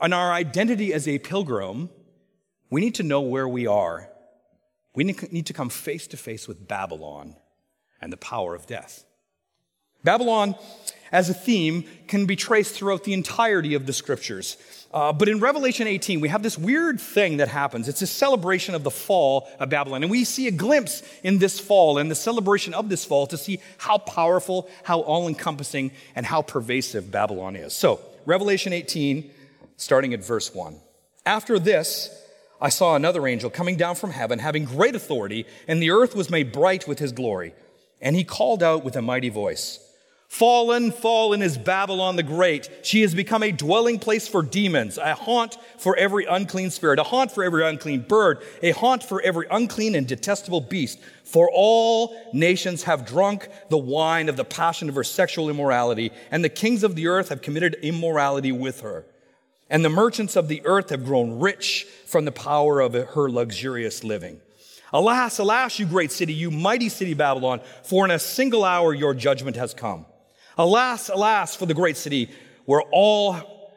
and 0.00 0.12
our 0.12 0.32
identity 0.32 0.92
as 0.92 1.06
a 1.06 1.18
pilgrim, 1.18 1.90
we 2.70 2.80
need 2.80 2.96
to 2.96 3.02
know 3.02 3.20
where 3.20 3.48
we 3.48 3.66
are. 3.66 4.08
We 4.94 5.04
need 5.04 5.46
to 5.46 5.52
come 5.52 5.70
face 5.70 6.06
to 6.08 6.16
face 6.16 6.46
with 6.46 6.68
Babylon 6.68 7.36
and 8.00 8.12
the 8.12 8.18
power 8.18 8.54
of 8.54 8.66
death. 8.66 9.04
Babylon 10.04 10.56
as 11.12 11.28
a 11.28 11.34
theme 11.34 11.84
can 12.08 12.26
be 12.26 12.34
traced 12.34 12.74
throughout 12.74 13.04
the 13.04 13.12
entirety 13.12 13.74
of 13.74 13.86
the 13.86 13.92
scriptures. 13.92 14.56
Uh, 14.92 15.12
but 15.12 15.28
in 15.28 15.40
Revelation 15.40 15.86
18, 15.86 16.20
we 16.20 16.28
have 16.28 16.42
this 16.42 16.58
weird 16.58 17.00
thing 17.00 17.38
that 17.38 17.48
happens. 17.48 17.88
It's 17.88 18.02
a 18.02 18.06
celebration 18.06 18.74
of 18.74 18.82
the 18.82 18.90
fall 18.90 19.48
of 19.58 19.70
Babylon. 19.70 20.02
And 20.02 20.10
we 20.10 20.24
see 20.24 20.48
a 20.48 20.50
glimpse 20.50 21.02
in 21.22 21.38
this 21.38 21.60
fall 21.60 21.98
and 21.98 22.10
the 22.10 22.14
celebration 22.14 22.74
of 22.74 22.88
this 22.88 23.04
fall 23.04 23.26
to 23.28 23.38
see 23.38 23.60
how 23.78 23.98
powerful, 23.98 24.68
how 24.82 25.00
all 25.00 25.28
encompassing, 25.28 25.92
and 26.14 26.26
how 26.26 26.42
pervasive 26.42 27.10
Babylon 27.10 27.56
is. 27.56 27.72
So, 27.72 28.00
Revelation 28.26 28.72
18, 28.72 29.30
starting 29.76 30.12
at 30.12 30.24
verse 30.24 30.54
1. 30.54 30.78
After 31.24 31.58
this, 31.58 32.10
I 32.60 32.68
saw 32.68 32.94
another 32.94 33.26
angel 33.26 33.50
coming 33.50 33.76
down 33.76 33.94
from 33.94 34.10
heaven, 34.10 34.38
having 34.38 34.64
great 34.66 34.94
authority, 34.94 35.46
and 35.66 35.82
the 35.82 35.90
earth 35.90 36.14
was 36.14 36.30
made 36.30 36.52
bright 36.52 36.86
with 36.86 36.98
his 36.98 37.12
glory. 37.12 37.54
And 38.00 38.14
he 38.14 38.24
called 38.24 38.62
out 38.62 38.84
with 38.84 38.96
a 38.96 39.02
mighty 39.02 39.30
voice. 39.30 39.81
Fallen, 40.32 40.92
fallen 40.92 41.42
is 41.42 41.58
Babylon 41.58 42.16
the 42.16 42.22
Great. 42.22 42.70
She 42.80 43.02
has 43.02 43.14
become 43.14 43.42
a 43.42 43.52
dwelling 43.52 43.98
place 43.98 44.26
for 44.26 44.42
demons, 44.42 44.96
a 44.96 45.14
haunt 45.14 45.58
for 45.76 45.94
every 45.94 46.24
unclean 46.24 46.70
spirit, 46.70 46.98
a 46.98 47.02
haunt 47.02 47.30
for 47.30 47.44
every 47.44 47.68
unclean 47.68 48.00
bird, 48.00 48.42
a 48.62 48.70
haunt 48.70 49.04
for 49.04 49.20
every 49.20 49.46
unclean 49.50 49.94
and 49.94 50.08
detestable 50.08 50.62
beast. 50.62 50.98
For 51.24 51.50
all 51.52 52.16
nations 52.32 52.84
have 52.84 53.04
drunk 53.04 53.46
the 53.68 53.76
wine 53.76 54.30
of 54.30 54.36
the 54.38 54.44
passion 54.46 54.88
of 54.88 54.94
her 54.94 55.04
sexual 55.04 55.50
immorality, 55.50 56.12
and 56.30 56.42
the 56.42 56.48
kings 56.48 56.82
of 56.82 56.96
the 56.96 57.08
earth 57.08 57.28
have 57.28 57.42
committed 57.42 57.74
immorality 57.82 58.52
with 58.52 58.80
her. 58.80 59.04
And 59.68 59.84
the 59.84 59.90
merchants 59.90 60.34
of 60.34 60.48
the 60.48 60.62
earth 60.64 60.88
have 60.88 61.04
grown 61.04 61.40
rich 61.40 61.86
from 62.06 62.24
the 62.24 62.32
power 62.32 62.80
of 62.80 62.94
her 62.94 63.28
luxurious 63.28 64.02
living. 64.02 64.40
Alas, 64.94 65.38
alas, 65.38 65.78
you 65.78 65.84
great 65.84 66.10
city, 66.10 66.32
you 66.32 66.50
mighty 66.50 66.88
city 66.88 67.12
Babylon, 67.12 67.60
for 67.82 68.06
in 68.06 68.10
a 68.10 68.18
single 68.18 68.64
hour 68.64 68.94
your 68.94 69.12
judgment 69.12 69.56
has 69.56 69.74
come. 69.74 70.06
Alas, 70.58 71.08
alas, 71.08 71.56
for 71.56 71.66
the 71.66 71.74
great 71.74 71.96
city 71.96 72.30
where 72.64 72.82
all, 72.92 73.34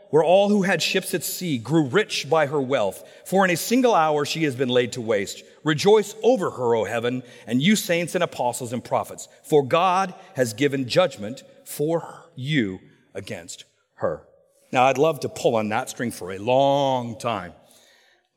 where 0.10 0.24
all 0.24 0.50
who 0.50 0.62
had 0.64 0.82
ships 0.82 1.14
at 1.14 1.24
sea 1.24 1.58
grew 1.58 1.84
rich 1.84 2.30
by 2.30 2.46
her 2.46 2.62
wealth. 2.62 3.04
For 3.26 3.46
in 3.46 3.52
a 3.52 3.58
single 3.58 3.96
hour 3.96 4.26
she 4.26 4.44
has 4.44 4.56
been 4.56 4.70
laid 4.70 4.94
to 4.94 5.02
waste. 5.02 5.44
Rejoice 5.64 6.16
over 6.22 6.52
her, 6.52 6.76
O 6.76 6.84
heaven, 6.84 7.24
and 7.48 7.62
you 7.62 7.76
saints 7.76 8.16
and 8.16 8.24
apostles 8.24 8.74
and 8.74 8.84
prophets, 8.84 9.28
for 9.44 9.64
God 9.64 10.14
has 10.36 10.54
given 10.54 10.88
judgment 10.88 11.44
for 11.64 12.30
you 12.36 12.80
against 13.14 13.66
her. 13.96 14.24
Now, 14.72 14.84
I'd 14.84 14.98
love 14.98 15.22
to 15.22 15.30
pull 15.30 15.56
on 15.56 15.70
that 15.70 15.90
string 15.90 16.12
for 16.12 16.34
a 16.34 16.38
long 16.38 17.18
time. 17.18 17.54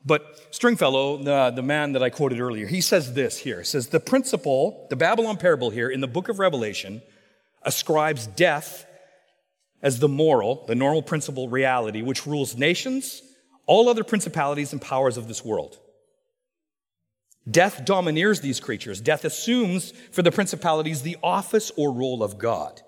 But 0.05 0.47
Stringfellow, 0.51 1.17
the, 1.17 1.51
the 1.51 1.61
man 1.61 1.91
that 1.91 2.01
I 2.01 2.09
quoted 2.09 2.39
earlier, 2.39 2.65
he 2.65 2.81
says 2.81 3.13
this 3.13 3.37
here. 3.37 3.59
He 3.59 3.65
says, 3.65 3.87
the 3.87 3.99
principle, 3.99 4.87
the 4.89 4.95
Babylon 4.95 5.37
parable 5.37 5.69
here 5.69 5.89
in 5.89 5.99
the 5.99 6.07
book 6.07 6.29
of 6.29 6.39
Revelation 6.39 7.01
ascribes 7.63 8.27
death 8.27 8.85
as 9.81 9.99
the 9.99 10.09
moral, 10.09 10.65
the 10.67 10.75
normal 10.75 11.01
principle 11.01 11.49
reality, 11.49 12.01
which 12.01 12.27
rules 12.27 12.57
nations, 12.57 13.21
all 13.65 13.87
other 13.87 14.03
principalities 14.03 14.73
and 14.73 14.81
powers 14.81 15.17
of 15.17 15.27
this 15.27 15.43
world. 15.45 15.79
Death 17.49 17.85
domineers 17.85 18.41
these 18.41 18.59
creatures. 18.59 19.01
Death 19.01 19.25
assumes 19.25 19.91
for 20.11 20.21
the 20.21 20.31
principalities 20.31 21.01
the 21.01 21.17
office 21.23 21.71
or 21.77 21.91
role 21.91 22.21
of 22.21 22.37
God. 22.37 22.81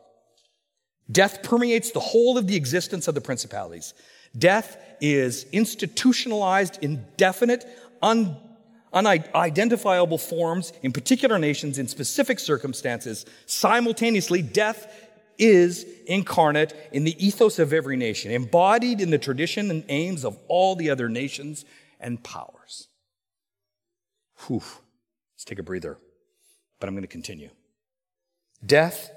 Death 1.12 1.44
permeates 1.44 1.92
the 1.92 2.00
whole 2.00 2.38
of 2.38 2.48
the 2.48 2.56
existence 2.56 3.08
of 3.08 3.16
the 3.16 3.22
principalities. 3.22 3.94
Death 4.38 4.78
is 5.02 5.46
institutionalized, 5.52 6.80
indefinite, 6.82 7.66
un- 8.02 8.38
unidentifiable 8.94 10.18
forms 10.18 10.74
in 10.84 10.92
particular 10.92 11.40
nations 11.40 11.78
in 11.78 11.88
specific 11.88 12.40
circumstances. 12.40 13.26
Simultaneously, 13.46 14.42
death 14.42 14.92
is 15.38 15.86
incarnate 16.06 16.74
in 16.92 17.04
the 17.04 17.26
ethos 17.26 17.58
of 17.58 17.74
every 17.74 17.98
nation, 17.98 18.32
embodied 18.32 19.02
in 19.02 19.10
the 19.10 19.18
tradition 19.18 19.72
and 19.72 19.84
aims 19.90 20.24
of 20.24 20.38
all 20.48 20.76
the 20.76 20.90
other 20.90 21.10
nations 21.10 21.66
and 22.00 22.24
powers. 22.24 22.88
Whew. 24.48 24.62
Let's 25.36 25.46
take 25.46 25.60
a 25.60 25.64
breather, 25.64 25.98
but 26.80 26.88
I'm 26.88 26.94
going 26.94 27.04
to 27.04 27.08
continue. 27.08 27.50
Death 28.64 29.10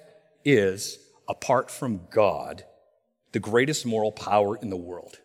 is, 0.45 0.99
apart 1.29 1.71
from 1.71 2.03
God, 2.11 2.65
the 3.33 3.41
greatest 3.41 3.85
moral 3.85 4.13
power 4.13 4.57
in 4.57 4.71
the 4.71 4.77
world, 4.77 5.19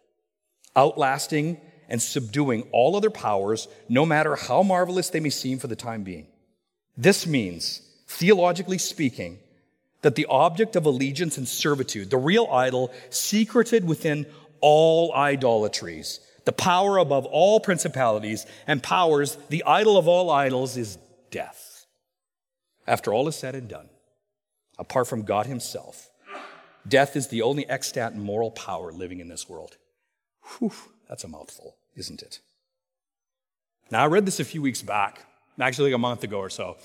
outlasting 0.75 1.61
and 1.89 2.01
subduing 2.01 2.63
all 2.71 2.95
other 2.95 3.09
powers, 3.09 3.67
no 3.89 4.05
matter 4.05 4.35
how 4.35 4.63
marvelous 4.63 5.09
they 5.09 5.19
may 5.19 5.29
seem 5.29 5.59
for 5.59 5.67
the 5.67 5.75
time 5.75 6.03
being. 6.03 6.27
This 6.95 7.27
means, 7.27 7.81
theologically 8.07 8.77
speaking, 8.77 9.39
that 10.01 10.15
the 10.15 10.27
object 10.27 10.75
of 10.75 10.85
allegiance 10.85 11.37
and 11.37 11.47
servitude, 11.47 12.09
the 12.09 12.17
real 12.17 12.47
idol 12.51 12.91
secreted 13.09 13.85
within 13.85 14.25
all 14.61 15.13
idolatries, 15.13 16.19
the 16.45 16.51
power 16.51 16.97
above 16.97 17.25
all 17.25 17.59
principalities 17.59 18.45
and 18.65 18.81
powers, 18.81 19.37
the 19.49 19.63
idol 19.65 19.97
of 19.97 20.07
all 20.07 20.29
idols 20.29 20.77
is 20.77 20.97
death. 21.31 21.85
After 22.87 23.13
all 23.13 23.27
is 23.27 23.35
said 23.35 23.55
and 23.55 23.67
done, 23.67 23.89
apart 24.77 25.07
from 25.07 25.23
God 25.23 25.45
Himself, 25.45 26.09
death 26.87 27.15
is 27.15 27.27
the 27.27 27.41
only 27.41 27.69
extant 27.69 28.15
moral 28.15 28.51
power 28.51 28.91
living 28.91 29.19
in 29.19 29.27
this 29.27 29.47
world. 29.47 29.77
Whew, 30.57 30.73
that's 31.07 31.23
a 31.23 31.27
mouthful, 31.27 31.75
isn't 31.99 32.21
it? 32.21 32.39
Now, 33.91 34.03
I 34.03 34.07
read 34.07 34.25
this 34.25 34.39
a 34.39 34.45
few 34.45 34.61
weeks 34.61 34.81
back, 34.81 35.25
actually 35.59 35.91
like 35.91 35.95
a 35.95 35.99
month 35.99 36.23
ago 36.23 36.39
or 36.39 36.49
so, 36.49 36.77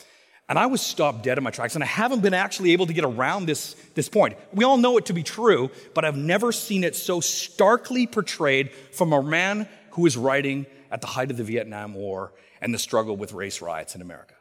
and 0.49 0.59
I 0.59 0.66
was 0.66 0.83
stopped 0.83 1.23
dead 1.23 1.38
in 1.38 1.44
my 1.44 1.50
tracks, 1.50 1.75
and 1.75 1.83
I 1.83 1.87
haven't 1.87 2.21
been 2.21 2.35
actually 2.35 2.73
able 2.73 2.87
to 2.87 2.92
get 2.92 3.04
around 3.04 3.47
this, 3.47 3.75
this 3.94 4.09
point. 4.09 4.37
We 4.52 4.64
all 4.64 4.76
know 4.76 4.99
it 4.99 5.06
to 5.06 5.14
be 5.14 5.23
true, 5.23 5.71
but 5.94 6.04
I've 6.04 6.16
never 6.16 6.52
seen 6.52 6.85
it 6.85 6.94
so 6.94 7.21
starkly 7.21 8.06
portrayed 8.06 8.71
from 8.92 9.12
a 9.12 9.23
man 9.23 9.68
who 9.92 10.02
was 10.02 10.16
writing 10.16 10.66
at 10.90 11.00
the 11.00 11.06
height 11.06 11.30
of 11.30 11.38
the 11.38 11.44
Vietnam 11.44 11.94
War 11.94 12.33
and 12.61 12.75
the 12.75 12.78
struggle 12.78 13.16
with 13.16 13.33
race 13.33 13.62
riots 13.62 13.94
in 13.94 14.02
America. 14.02 14.35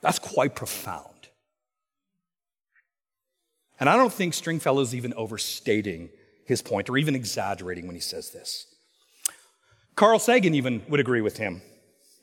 That's 0.00 0.20
quite 0.20 0.54
profound. 0.54 1.04
And 3.80 3.88
I 3.88 3.96
don't 3.96 4.12
think 4.12 4.34
Stringfellow 4.34 4.82
is 4.82 4.94
even 4.94 5.14
overstating 5.14 6.10
his 6.44 6.62
point 6.62 6.88
or 6.88 6.96
even 6.96 7.14
exaggerating 7.14 7.86
when 7.86 7.96
he 7.96 8.00
says 8.00 8.30
this. 8.30 8.66
Carl 9.98 10.20
Sagan 10.20 10.54
even 10.54 10.80
would 10.88 11.00
agree 11.00 11.20
with 11.20 11.38
him. 11.38 11.60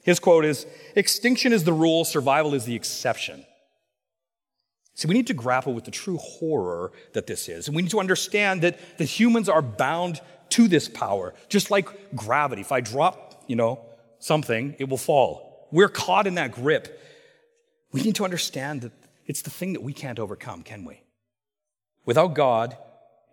His 0.04 0.18
quote 0.18 0.46
is 0.46 0.66
Extinction 0.96 1.52
is 1.52 1.66
the 1.66 1.74
rule, 1.74 2.06
survival 2.06 2.54
is 2.54 2.64
the 2.64 2.74
exception. 2.74 3.46
See, 4.94 5.10
we 5.10 5.14
need 5.14 5.28
to 5.28 5.34
grapple 5.34 5.74
with 5.74 5.84
the 5.84 5.92
true 5.92 6.16
horror 6.16 6.94
that 7.12 7.28
this 7.28 7.50
is. 7.50 7.68
And 7.68 7.76
we 7.76 7.82
need 7.82 7.92
to 7.92 8.00
understand 8.00 8.62
that, 8.62 8.80
that 8.98 9.04
humans 9.04 9.50
are 9.50 9.62
bound 9.62 10.22
to 10.52 10.70
this 10.70 10.88
power, 10.88 11.34
just 11.50 11.70
like 11.70 12.16
gravity. 12.16 12.62
If 12.62 12.72
I 12.72 12.80
drop, 12.80 13.44
you 13.46 13.58
know, 13.58 13.82
something, 14.20 14.78
it 14.80 14.88
will 14.88 14.98
fall. 14.98 15.68
We're 15.70 15.90
caught 15.90 16.28
in 16.28 16.36
that 16.36 16.54
grip. 16.54 16.98
We 17.92 18.02
need 18.04 18.16
to 18.16 18.24
understand 18.24 18.84
that 18.84 18.94
it's 19.26 19.42
the 19.42 19.50
thing 19.50 19.74
that 19.74 19.84
we 19.84 19.92
can't 19.92 20.18
overcome, 20.18 20.64
can 20.64 20.86
we? 20.86 21.02
Without 22.06 22.36
God, 22.36 22.78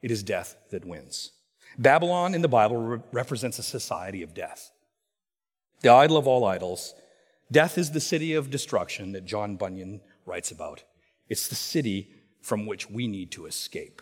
it 0.02 0.10
is 0.10 0.24
death 0.24 0.56
that 0.72 0.84
wins. 0.84 1.30
Babylon 1.78 2.34
in 2.34 2.42
the 2.42 2.48
Bible 2.48 2.76
re- 2.76 3.00
represents 3.12 3.58
a 3.58 3.62
society 3.62 4.22
of 4.22 4.34
death 4.34 4.70
the 5.82 5.90
idol 5.90 6.16
of 6.16 6.28
all 6.28 6.44
idols. 6.44 6.94
Death 7.50 7.76
is 7.76 7.90
the 7.90 8.00
city 8.00 8.34
of 8.34 8.50
destruction 8.50 9.12
that 9.12 9.24
John 9.24 9.56
Bunyan 9.56 10.00
writes 10.24 10.52
about. 10.52 10.84
It's 11.28 11.48
the 11.48 11.56
city 11.56 12.08
from 12.40 12.66
which 12.66 12.88
we 12.88 13.08
need 13.08 13.32
to 13.32 13.46
escape. 13.46 14.00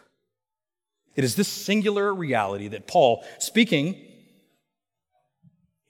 It 1.16 1.24
is 1.24 1.36
this 1.36 1.48
singular 1.48 2.14
reality 2.14 2.68
that 2.68 2.86
Paul, 2.86 3.24
speaking 3.38 4.09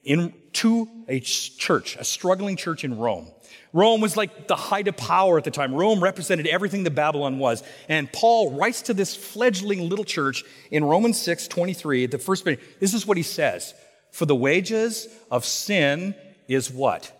in, 0.03 0.33
to 0.53 0.87
a 1.07 1.19
church, 1.19 1.95
a 1.97 2.03
struggling 2.03 2.55
church 2.55 2.83
in 2.83 2.97
Rome. 2.97 3.27
Rome 3.73 4.01
was 4.01 4.17
like 4.17 4.47
the 4.47 4.55
height 4.55 4.87
of 4.87 4.97
power 4.97 5.37
at 5.37 5.43
the 5.43 5.51
time. 5.51 5.73
Rome 5.73 6.03
represented 6.03 6.45
everything 6.47 6.83
that 6.83 6.91
Babylon 6.91 7.39
was. 7.39 7.63
And 7.87 8.11
Paul 8.11 8.51
writes 8.51 8.81
to 8.83 8.93
this 8.93 9.15
fledgling 9.15 9.89
little 9.89 10.03
church 10.03 10.43
in 10.71 10.83
Romans 10.83 11.19
6 11.21 11.47
23, 11.47 12.07
the 12.07 12.17
first, 12.17 12.43
this 12.45 12.93
is 12.93 13.07
what 13.07 13.17
he 13.17 13.23
says 13.23 13.73
for 14.11 14.25
the 14.25 14.35
wages 14.35 15.07
of 15.31 15.45
sin 15.45 16.15
is 16.47 16.69
what? 16.69 17.11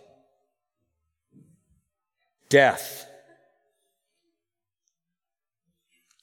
Death. 2.48 3.06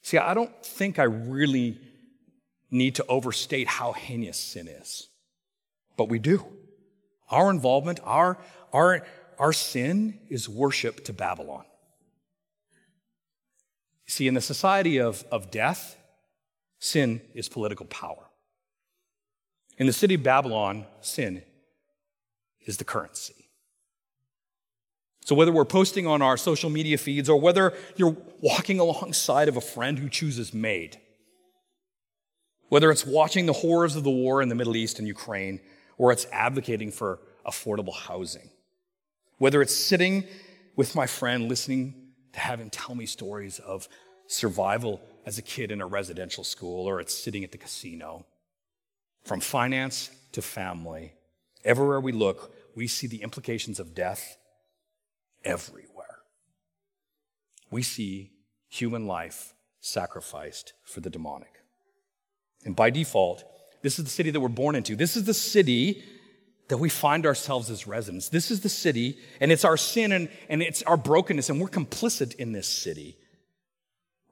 See, 0.03 0.17
I 0.17 0.33
don't 0.33 0.63
think 0.63 0.99
I 0.99 1.03
really 1.03 1.79
need 2.71 2.95
to 2.95 3.05
overstate 3.07 3.67
how 3.67 3.93
heinous 3.93 4.37
sin 4.37 4.67
is, 4.67 5.08
but 5.99 6.07
we 6.07 6.17
do. 6.17 6.45
Our 7.29 7.51
involvement, 7.51 7.99
our, 8.05 8.37
our, 8.71 9.05
our 9.37 9.51
sin 9.51 10.17
is 10.29 10.47
worship 10.47 11.03
to 11.03 11.13
Babylon. 11.13 11.65
See, 14.07 14.25
in 14.25 14.33
the 14.33 14.41
society 14.41 14.97
of, 14.97 15.25
of 15.29 15.51
death, 15.51 15.97
sin 16.79 17.19
is 17.33 17.49
political 17.49 17.85
power. 17.85 18.29
In 19.77 19.87
the 19.87 19.93
city 19.93 20.13
of 20.13 20.23
Babylon, 20.23 20.85
sin 21.01 21.43
is 22.65 22.77
the 22.77 22.85
currency. 22.85 23.49
So, 25.25 25.35
whether 25.35 25.51
we're 25.51 25.65
posting 25.65 26.07
on 26.07 26.21
our 26.21 26.37
social 26.37 26.69
media 26.69 26.97
feeds 26.97 27.29
or 27.29 27.39
whether 27.39 27.73
you're 27.97 28.15
walking 28.39 28.79
alongside 28.79 29.49
of 29.49 29.57
a 29.57 29.61
friend 29.61 29.99
who 29.99 30.07
chooses 30.07 30.53
MAID, 30.53 30.97
whether 32.69 32.89
it's 32.89 33.05
watching 33.05 33.47
the 33.47 33.53
horrors 33.53 33.97
of 33.97 34.05
the 34.05 34.09
war 34.09 34.41
in 34.41 34.47
the 34.47 34.55
Middle 34.55 34.77
East 34.77 34.97
and 34.97 35.07
Ukraine, 35.07 35.59
or 35.99 36.11
it's 36.11 36.25
advocating 36.31 36.91
for 36.91 37.19
affordable 37.45 37.93
housing, 37.93 38.49
whether 39.37 39.61
it's 39.61 39.75
sitting 39.75 40.23
with 40.75 40.95
my 40.95 41.05
friend 41.05 41.47
listening 41.47 41.93
to 42.33 42.39
have 42.39 42.59
him 42.59 42.71
tell 42.71 42.95
me 42.95 43.05
stories 43.05 43.59
of 43.59 43.87
survival 44.25 45.01
as 45.25 45.37
a 45.37 45.41
kid 45.43 45.71
in 45.71 45.81
a 45.81 45.85
residential 45.85 46.43
school, 46.43 46.87
or 46.87 46.99
it's 46.99 47.13
sitting 47.13 47.43
at 47.43 47.51
the 47.51 47.57
casino, 47.57 48.25
from 49.23 49.39
finance 49.39 50.09
to 50.31 50.41
family, 50.41 51.13
everywhere 51.63 51.99
we 51.99 52.11
look, 52.11 52.55
we 52.75 52.87
see 52.87 53.05
the 53.05 53.21
implications 53.21 53.79
of 53.79 53.93
death 53.93 54.37
everywhere. 55.43 56.19
We 57.69 57.83
see 57.83 58.31
human 58.69 59.05
life 59.05 59.53
sacrificed 59.81 60.73
for 60.83 61.01
the 61.01 61.09
demonic. 61.09 61.63
And 62.65 62.75
by 62.75 62.89
default, 62.89 63.43
this 63.81 63.99
is 63.99 64.05
the 64.05 64.11
city 64.11 64.31
that 64.31 64.39
we're 64.39 64.49
born 64.49 64.75
into. 64.75 64.95
This 64.95 65.15
is 65.15 65.23
the 65.23 65.33
city 65.33 66.03
that 66.67 66.77
we 66.77 66.89
find 66.89 67.25
ourselves 67.25 67.69
as 67.69 67.87
residents. 67.87 68.29
This 68.29 68.51
is 68.51 68.61
the 68.61 68.69
city, 68.69 69.17
and 69.39 69.51
it's 69.51 69.65
our 69.65 69.77
sin 69.77 70.11
and, 70.11 70.29
and 70.49 70.61
it's 70.61 70.83
our 70.83 70.97
brokenness, 70.97 71.49
and 71.49 71.59
we're 71.59 71.67
complicit 71.67 72.35
in 72.35 72.51
this 72.51 72.67
city. 72.67 73.17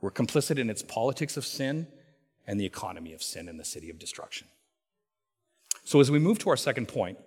We're 0.01 0.11
complicit 0.11 0.59
in 0.59 0.69
its 0.69 0.83
politics 0.83 1.37
of 1.37 1.45
sin 1.45 1.87
and 2.45 2.59
the 2.59 2.65
economy 2.65 3.13
of 3.13 3.23
sin 3.23 3.49
in 3.49 3.57
the 3.57 3.65
city 3.65 3.89
of 3.89 3.97
destruction. 3.97 4.47
So, 5.83 5.99
as 5.99 6.11
we 6.11 6.19
move 6.19 6.37
to 6.39 6.49
our 6.49 6.57
second 6.57 6.87
point, 6.87 7.17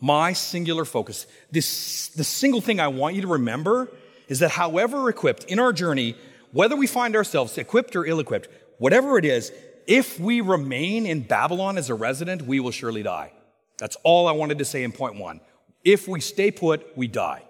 my 0.00 0.32
singular 0.32 0.84
focus, 0.84 1.26
this, 1.50 2.08
the 2.08 2.24
single 2.24 2.60
thing 2.60 2.78
I 2.78 2.88
want 2.88 3.16
you 3.16 3.22
to 3.22 3.28
remember 3.28 3.90
is 4.28 4.38
that 4.40 4.52
however 4.52 5.08
equipped 5.08 5.44
in 5.44 5.58
our 5.58 5.72
journey, 5.72 6.14
whether 6.52 6.76
we 6.76 6.86
find 6.86 7.16
ourselves 7.16 7.58
equipped 7.58 7.96
or 7.96 8.04
ill 8.04 8.20
equipped, 8.20 8.48
whatever 8.78 9.18
it 9.18 9.24
is, 9.24 9.52
if 9.86 10.18
we 10.18 10.40
remain 10.40 11.06
in 11.06 11.22
Babylon 11.22 11.78
as 11.78 11.90
a 11.90 11.94
resident, 11.94 12.42
we 12.42 12.60
will 12.60 12.70
surely 12.70 13.02
die. 13.02 13.32
That's 13.78 13.96
all 14.04 14.26
I 14.28 14.32
wanted 14.32 14.58
to 14.58 14.64
say 14.64 14.84
in 14.84 14.92
point 14.92 15.16
one. 15.16 15.40
If 15.84 16.06
we 16.06 16.20
stay 16.20 16.50
put, 16.50 16.96
we 16.96 17.08
die. 17.08 17.42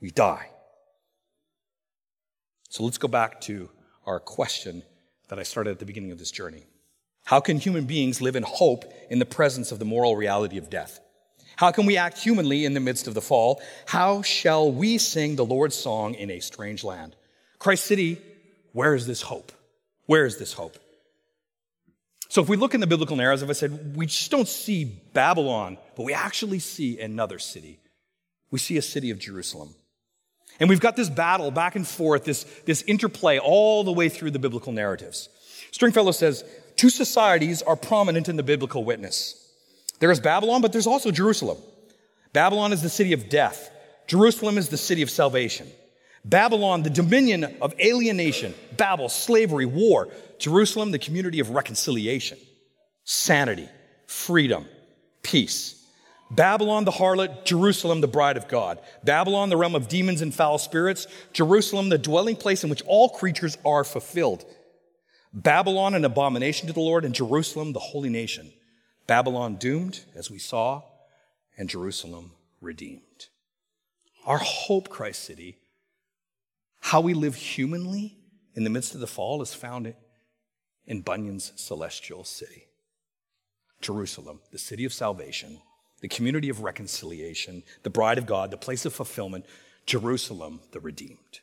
We 0.00 0.10
die. 0.10 0.48
So 2.68 2.84
let's 2.84 2.98
go 2.98 3.08
back 3.08 3.40
to 3.42 3.68
our 4.06 4.20
question 4.20 4.82
that 5.28 5.38
I 5.38 5.42
started 5.42 5.70
at 5.70 5.78
the 5.78 5.84
beginning 5.84 6.12
of 6.12 6.18
this 6.18 6.30
journey. 6.30 6.64
How 7.24 7.40
can 7.40 7.58
human 7.58 7.84
beings 7.84 8.20
live 8.20 8.36
in 8.36 8.42
hope 8.42 8.84
in 9.10 9.18
the 9.18 9.26
presence 9.26 9.72
of 9.72 9.78
the 9.78 9.84
moral 9.84 10.16
reality 10.16 10.58
of 10.58 10.70
death? 10.70 11.00
How 11.56 11.70
can 11.70 11.86
we 11.86 11.96
act 11.96 12.18
humanly 12.18 12.64
in 12.64 12.74
the 12.74 12.80
midst 12.80 13.06
of 13.06 13.14
the 13.14 13.20
fall? 13.20 13.60
How 13.86 14.22
shall 14.22 14.72
we 14.72 14.98
sing 14.98 15.36
the 15.36 15.44
Lord's 15.44 15.76
song 15.76 16.14
in 16.14 16.30
a 16.30 16.40
strange 16.40 16.82
land? 16.82 17.14
Christ 17.58 17.84
City, 17.84 18.20
where 18.72 18.94
is 18.94 19.06
this 19.06 19.22
hope? 19.22 19.52
Where 20.06 20.24
is 20.24 20.38
this 20.38 20.52
hope? 20.52 20.78
So, 22.32 22.40
if 22.40 22.48
we 22.48 22.56
look 22.56 22.72
in 22.72 22.80
the 22.80 22.86
biblical 22.86 23.14
narratives, 23.14 23.42
as 23.42 23.50
I 23.50 23.52
said, 23.52 23.94
we 23.94 24.06
just 24.06 24.30
don't 24.30 24.48
see 24.48 24.84
Babylon, 24.86 25.76
but 25.94 26.04
we 26.04 26.14
actually 26.14 26.60
see 26.60 26.98
another 26.98 27.38
city. 27.38 27.78
We 28.50 28.58
see 28.58 28.78
a 28.78 28.80
city 28.82 29.10
of 29.10 29.18
Jerusalem. 29.18 29.74
And 30.58 30.70
we've 30.70 30.80
got 30.80 30.96
this 30.96 31.10
battle 31.10 31.50
back 31.50 31.76
and 31.76 31.86
forth, 31.86 32.24
this, 32.24 32.44
this 32.64 32.80
interplay 32.84 33.38
all 33.38 33.84
the 33.84 33.92
way 33.92 34.08
through 34.08 34.30
the 34.30 34.38
biblical 34.38 34.72
narratives. 34.72 35.28
Stringfellow 35.72 36.12
says, 36.12 36.42
two 36.74 36.88
societies 36.88 37.60
are 37.60 37.76
prominent 37.76 38.30
in 38.30 38.36
the 38.36 38.42
biblical 38.42 38.82
witness. 38.82 39.52
There 39.98 40.10
is 40.10 40.18
Babylon, 40.18 40.62
but 40.62 40.72
there's 40.72 40.86
also 40.86 41.10
Jerusalem. 41.10 41.58
Babylon 42.32 42.72
is 42.72 42.80
the 42.80 42.88
city 42.88 43.12
of 43.12 43.28
death. 43.28 43.70
Jerusalem 44.06 44.56
is 44.56 44.70
the 44.70 44.78
city 44.78 45.02
of 45.02 45.10
salvation. 45.10 45.70
Babylon, 46.24 46.82
the 46.82 46.90
dominion 46.90 47.56
of 47.60 47.74
alienation, 47.80 48.54
Babel, 48.76 49.08
slavery, 49.08 49.66
war. 49.66 50.08
Jerusalem, 50.38 50.90
the 50.90 50.98
community 50.98 51.40
of 51.40 51.50
reconciliation, 51.50 52.38
sanity, 53.04 53.68
freedom, 54.06 54.66
peace. 55.22 55.78
Babylon, 56.30 56.84
the 56.84 56.90
harlot, 56.90 57.44
Jerusalem, 57.44 58.00
the 58.00 58.08
bride 58.08 58.36
of 58.36 58.48
God. 58.48 58.80
Babylon, 59.04 59.50
the 59.50 59.56
realm 59.56 59.74
of 59.74 59.88
demons 59.88 60.22
and 60.22 60.34
foul 60.34 60.58
spirits. 60.58 61.06
Jerusalem, 61.32 61.90
the 61.90 61.98
dwelling 61.98 62.36
place 62.36 62.64
in 62.64 62.70
which 62.70 62.82
all 62.86 63.10
creatures 63.10 63.58
are 63.64 63.84
fulfilled. 63.84 64.44
Babylon, 65.34 65.94
an 65.94 66.04
abomination 66.04 66.68
to 66.68 66.72
the 66.72 66.80
Lord, 66.80 67.04
and 67.04 67.14
Jerusalem, 67.14 67.72
the 67.72 67.80
holy 67.80 68.08
nation. 68.08 68.52
Babylon 69.06 69.56
doomed, 69.56 70.00
as 70.14 70.30
we 70.30 70.38
saw, 70.38 70.82
and 71.56 71.68
Jerusalem 71.68 72.32
redeemed. 72.60 73.26
Our 74.24 74.38
hope, 74.38 74.88
Christ 74.88 75.24
City, 75.24 75.58
how 76.82 77.00
we 77.00 77.14
live 77.14 77.36
humanly 77.36 78.18
in 78.54 78.64
the 78.64 78.70
midst 78.70 78.94
of 78.94 79.00
the 79.00 79.06
fall, 79.06 79.40
is 79.40 79.54
found 79.54 79.94
in 80.84 81.00
Bunyan's 81.00 81.52
celestial 81.56 82.24
city. 82.24 82.66
Jerusalem, 83.80 84.40
the 84.50 84.58
city 84.58 84.84
of 84.84 84.92
salvation, 84.92 85.60
the 86.00 86.08
community 86.08 86.48
of 86.48 86.60
reconciliation, 86.60 87.62
the 87.82 87.88
bride 87.88 88.18
of 88.18 88.26
God, 88.26 88.50
the 88.50 88.56
place 88.56 88.84
of 88.84 88.92
fulfillment, 88.92 89.46
Jerusalem, 89.86 90.60
the 90.72 90.80
redeemed. 90.80 91.40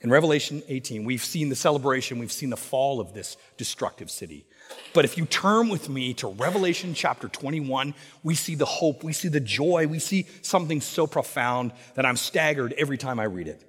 In 0.00 0.10
Revelation 0.10 0.62
18, 0.68 1.04
we've 1.04 1.24
seen 1.24 1.48
the 1.48 1.56
celebration, 1.56 2.18
we've 2.18 2.30
seen 2.30 2.50
the 2.50 2.56
fall 2.56 3.00
of 3.00 3.14
this 3.14 3.36
destructive 3.56 4.10
city. 4.10 4.46
But 4.94 5.04
if 5.04 5.16
you 5.16 5.26
turn 5.26 5.68
with 5.68 5.88
me 5.88 6.12
to 6.14 6.26
Revelation 6.26 6.92
chapter 6.92 7.28
21, 7.28 7.94
we 8.24 8.34
see 8.34 8.56
the 8.56 8.66
hope, 8.66 9.04
we 9.04 9.12
see 9.12 9.28
the 9.28 9.40
joy, 9.40 9.86
we 9.86 10.00
see 10.00 10.26
something 10.42 10.80
so 10.80 11.06
profound 11.06 11.72
that 11.94 12.04
I'm 12.04 12.16
staggered 12.16 12.74
every 12.76 12.98
time 12.98 13.20
I 13.20 13.24
read 13.24 13.46
it. 13.46 13.62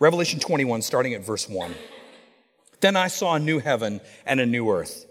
Revelation 0.00 0.40
21, 0.40 0.82
starting 0.82 1.14
at 1.14 1.24
verse 1.24 1.48
1. 1.48 1.74
Then 2.80 2.96
I 2.96 3.08
saw 3.08 3.34
a 3.34 3.40
new 3.40 3.58
heaven 3.58 4.00
and 4.24 4.40
a 4.40 4.46
new 4.46 4.70
earth. 4.70 5.06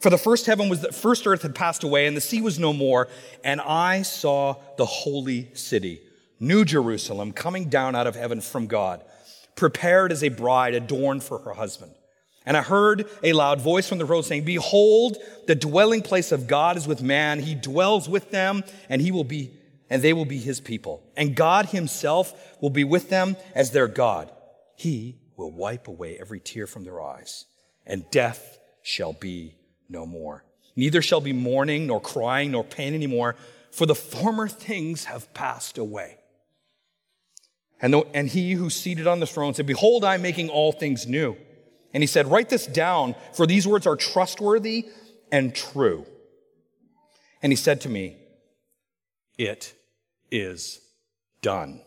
For 0.00 0.10
the 0.10 0.18
first 0.18 0.46
heaven 0.46 0.68
was 0.68 0.80
the 0.80 0.92
first 0.92 1.26
earth 1.26 1.42
had 1.42 1.54
passed 1.54 1.84
away, 1.84 2.06
and 2.06 2.16
the 2.16 2.20
sea 2.20 2.40
was 2.42 2.58
no 2.58 2.72
more, 2.72 3.08
and 3.42 3.60
I 3.60 4.02
saw 4.02 4.56
the 4.76 4.84
holy 4.84 5.54
city, 5.54 6.02
New 6.40 6.64
Jerusalem, 6.64 7.32
coming 7.32 7.68
down 7.68 7.94
out 7.94 8.06
of 8.06 8.16
heaven 8.16 8.40
from 8.40 8.66
God 8.66 9.02
prepared 9.56 10.12
as 10.12 10.22
a 10.22 10.28
bride 10.28 10.74
adorned 10.74 11.22
for 11.22 11.38
her 11.38 11.52
husband. 11.52 11.92
And 12.46 12.56
I 12.56 12.62
heard 12.62 13.08
a 13.22 13.32
loud 13.32 13.60
voice 13.60 13.88
from 13.88 13.98
the 13.98 14.04
road 14.04 14.22
saying, 14.22 14.44
Behold, 14.44 15.16
the 15.46 15.54
dwelling 15.54 16.02
place 16.02 16.30
of 16.30 16.46
God 16.46 16.76
is 16.76 16.86
with 16.86 17.02
man. 17.02 17.40
He 17.40 17.54
dwells 17.54 18.08
with 18.08 18.30
them, 18.30 18.64
and 18.88 19.00
he 19.00 19.10
will 19.10 19.24
be, 19.24 19.50
and 19.90 20.02
they 20.02 20.12
will 20.12 20.24
be 20.24 20.38
his 20.38 20.60
people. 20.60 21.02
And 21.16 21.36
God 21.36 21.66
himself 21.66 22.56
will 22.60 22.70
be 22.70 22.84
with 22.84 23.10
them 23.10 23.36
as 23.54 23.70
their 23.70 23.88
God. 23.88 24.30
He 24.76 25.18
will 25.36 25.52
wipe 25.52 25.88
away 25.88 26.18
every 26.20 26.40
tear 26.40 26.66
from 26.66 26.84
their 26.84 27.00
eyes, 27.00 27.46
and 27.86 28.10
death 28.10 28.58
shall 28.82 29.12
be 29.12 29.56
no 29.88 30.06
more. 30.06 30.44
Neither 30.76 31.02
shall 31.02 31.20
be 31.20 31.32
mourning, 31.32 31.86
nor 31.86 32.00
crying, 32.00 32.50
nor 32.50 32.64
pain 32.64 32.94
anymore, 32.94 33.36
for 33.70 33.86
the 33.86 33.94
former 33.94 34.48
things 34.48 35.04
have 35.04 35.32
passed 35.34 35.78
away. 35.78 36.18
And, 37.80 37.92
the, 37.92 38.06
and 38.14 38.28
he 38.28 38.52
who 38.52 38.70
seated 38.70 39.06
on 39.06 39.20
the 39.20 39.26
throne 39.26 39.54
said, 39.54 39.66
Behold, 39.66 40.04
I 40.04 40.14
am 40.14 40.22
making 40.22 40.48
all 40.48 40.72
things 40.72 41.06
new. 41.06 41.36
And 41.92 42.02
he 42.02 42.06
said, 42.06 42.26
Write 42.30 42.48
this 42.48 42.66
down, 42.66 43.14
for 43.32 43.46
these 43.46 43.66
words 43.66 43.86
are 43.86 43.96
trustworthy 43.96 44.88
and 45.30 45.54
true. 45.54 46.06
And 47.42 47.52
he 47.52 47.56
said 47.56 47.82
to 47.82 47.88
me, 47.88 48.16
It 49.36 49.74
is 50.30 50.80
done. 51.42 51.80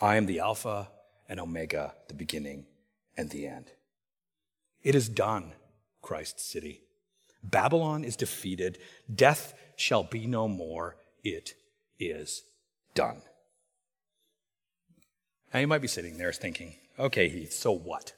I 0.00 0.16
am 0.16 0.26
the 0.26 0.40
Alpha 0.40 0.88
and 1.28 1.38
Omega, 1.38 1.94
the 2.08 2.14
beginning 2.14 2.66
and 3.16 3.30
the 3.30 3.46
end. 3.46 3.70
It 4.82 4.94
is 4.94 5.08
done, 5.08 5.52
Christ 6.02 6.40
city. 6.40 6.82
Babylon 7.42 8.04
is 8.04 8.16
defeated. 8.16 8.78
Death 9.14 9.54
shall 9.76 10.02
be 10.02 10.26
no 10.26 10.48
more. 10.48 10.96
It 11.22 11.54
is 11.98 12.42
done. 12.94 13.22
Now 15.52 15.60
you 15.60 15.66
might 15.66 15.82
be 15.82 15.88
sitting 15.88 16.18
there 16.18 16.32
thinking, 16.32 16.74
okay, 16.98 17.28
Heath, 17.28 17.52
so 17.52 17.72
what? 17.72 18.12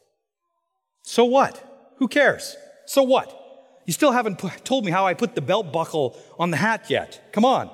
So 1.02 1.24
what? 1.24 1.92
Who 1.98 2.08
cares? 2.08 2.56
So 2.86 3.02
what? 3.02 3.45
You 3.86 3.92
still 3.92 4.12
haven't 4.12 4.42
told 4.64 4.84
me 4.84 4.90
how 4.90 5.06
I 5.06 5.14
put 5.14 5.34
the 5.34 5.40
belt 5.40 5.72
buckle 5.72 6.18
on 6.38 6.50
the 6.50 6.56
hat 6.56 6.90
yet. 6.90 7.30
Come 7.32 7.44
on. 7.44 7.70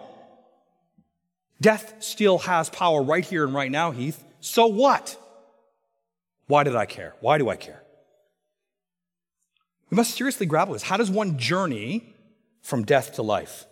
Death 1.61 1.95
still 2.01 2.39
has 2.39 2.69
power 2.69 3.03
right 3.03 3.25
here 3.25 3.45
and 3.45 3.55
right 3.55 3.71
now, 3.71 3.93
Heath. 3.93 4.23
So 4.41 4.67
what? 4.67 5.17
Why 6.47 6.65
did 6.65 6.77
I 6.77 6.85
care? 6.85 7.15
Why 7.21 7.39
do 7.39 7.49
I 7.49 7.57
care? 7.57 7.83
We 9.89 9.97
must 9.97 10.15
seriously 10.15 10.45
grapple 10.47 10.73
with 10.73 10.83
this. 10.83 10.89
How 10.89 10.97
does 10.99 11.11
one 11.11 11.39
journey 11.39 12.15
from 12.61 12.85
death 12.85 13.15
to 13.15 13.23
life? 13.23 13.65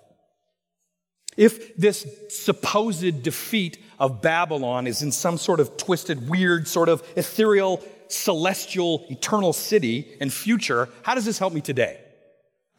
If 1.37 1.77
this 1.77 2.07
supposed 2.29 3.23
defeat 3.23 3.83
of 3.99 4.23
Babylon 4.23 4.87
is 4.87 5.03
in 5.03 5.13
some 5.13 5.37
sort 5.37 5.61
of 5.61 5.77
twisted, 5.77 6.29
weird, 6.29 6.67
sort 6.69 6.89
of 6.89 7.03
ethereal, 7.17 7.83
celestial, 8.09 9.05
eternal 9.11 9.53
city 9.53 10.09
and 10.21 10.33
future, 10.33 10.89
how 11.03 11.15
does 11.15 11.25
this 11.25 11.39
help 11.39 11.53
me 11.53 11.61
today? 11.61 12.01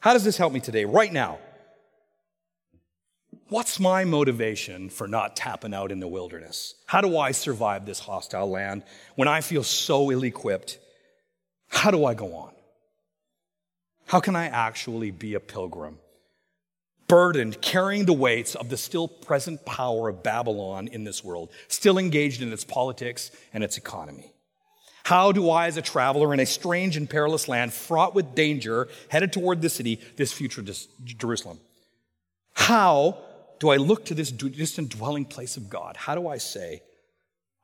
How 0.01 0.13
does 0.13 0.23
this 0.23 0.37
help 0.37 0.51
me 0.51 0.59
today, 0.59 0.85
right 0.85 1.11
now? 1.11 1.39
What's 3.47 3.79
my 3.79 4.03
motivation 4.03 4.89
for 4.89 5.07
not 5.07 5.35
tapping 5.35 5.73
out 5.73 5.91
in 5.91 5.99
the 5.99 6.07
wilderness? 6.07 6.75
How 6.85 7.01
do 7.01 7.17
I 7.17 7.31
survive 7.31 7.85
this 7.85 7.99
hostile 7.99 8.49
land 8.49 8.83
when 9.15 9.27
I 9.27 9.41
feel 9.41 9.63
so 9.63 10.11
ill 10.11 10.23
equipped? 10.23 10.79
How 11.69 11.91
do 11.91 12.05
I 12.05 12.13
go 12.13 12.33
on? 12.35 12.51
How 14.07 14.19
can 14.19 14.35
I 14.35 14.45
actually 14.47 15.11
be 15.11 15.35
a 15.35 15.39
pilgrim 15.39 15.97
burdened, 17.11 17.61
carrying 17.61 18.05
the 18.05 18.13
weights 18.13 18.55
of 18.55 18.69
the 18.69 18.77
still 18.77 19.05
present 19.05 19.65
power 19.65 20.07
of 20.07 20.23
Babylon 20.23 20.87
in 20.87 21.03
this 21.03 21.21
world, 21.21 21.49
still 21.67 21.97
engaged 21.97 22.41
in 22.41 22.53
its 22.53 22.63
politics 22.63 23.31
and 23.53 23.65
its 23.65 23.75
economy. 23.75 24.31
How 25.03 25.31
do 25.31 25.49
I, 25.49 25.67
as 25.67 25.77
a 25.77 25.81
traveler 25.81 26.33
in 26.33 26.39
a 26.39 26.45
strange 26.45 26.95
and 26.95 27.09
perilous 27.09 27.47
land, 27.47 27.73
fraught 27.73 28.13
with 28.13 28.35
danger, 28.35 28.87
headed 29.09 29.33
toward 29.33 29.61
the 29.61 29.69
city, 29.69 29.99
this 30.15 30.31
future 30.31 30.63
Jerusalem? 31.03 31.59
How 32.53 33.17
do 33.59 33.69
I 33.69 33.77
look 33.77 34.05
to 34.05 34.13
this 34.13 34.31
distant 34.31 34.89
dwelling 34.89 35.25
place 35.25 35.57
of 35.57 35.69
God? 35.69 35.97
How 35.97 36.15
do 36.15 36.27
I 36.27 36.37
say, 36.37 36.81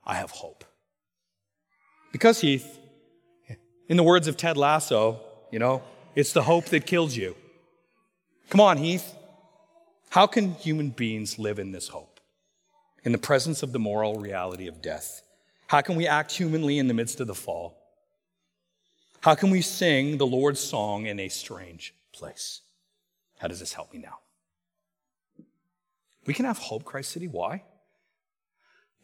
I 0.06 0.15
have 0.15 0.32
hope? 0.32 0.63
Because, 2.12 2.41
Heath, 2.41 2.80
in 3.88 3.97
the 3.97 4.04
words 4.04 4.28
of 4.28 4.38
Ted 4.38 4.58
Lasso, 4.58 5.19
you 5.52 5.60
know, 5.60 5.84
it's 6.15 6.34
the 6.34 6.43
hope 6.43 6.65
that 6.65 6.86
kills 6.86 7.15
you. 7.15 7.36
Come 8.50 8.62
on, 8.62 8.78
Heath. 8.78 9.13
How 10.10 10.26
can 10.26 10.54
human 10.54 10.89
beings 10.89 11.38
live 11.38 11.60
in 11.60 11.71
this 11.71 11.89
hope? 11.89 12.19
In 13.04 13.12
the 13.12 13.17
presence 13.17 13.62
of 13.62 13.71
the 13.71 13.80
moral 13.80 14.15
reality 14.15 14.67
of 14.67 14.82
death? 14.82 15.21
How 15.67 15.82
can 15.82 15.95
we 15.95 16.08
act 16.08 16.32
humanly 16.32 16.80
in 16.80 16.88
the 16.88 16.93
midst 16.93 17.19
of 17.19 17.27
the 17.27 17.36
fall? 17.36 17.77
How 19.21 19.36
can 19.36 19.49
we 19.49 19.62
sing 19.62 20.17
the 20.17 20.25
Lord's 20.25 20.60
song 20.60 21.06
in 21.06 21.19
a 21.19 21.27
strange 21.27 21.93
place? 22.13 22.62
How 23.39 23.47
does 23.47 23.60
this 23.60 23.73
help 23.73 23.93
me 23.93 23.99
now? 23.99 24.19
We 26.25 26.34
can 26.34 26.45
have 26.45 26.58
hope, 26.58 26.86
Christ 26.86 27.12
City. 27.12 27.27
Why? 27.27 27.63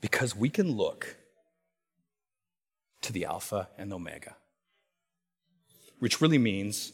Because 0.01 0.35
we 0.35 0.49
can 0.49 0.71
look 0.71 1.17
to 3.01 3.13
the 3.13 3.25
Alpha 3.25 3.69
and 3.77 3.91
Omega, 3.91 4.35
which 5.99 6.21
really 6.21 6.37
means 6.37 6.93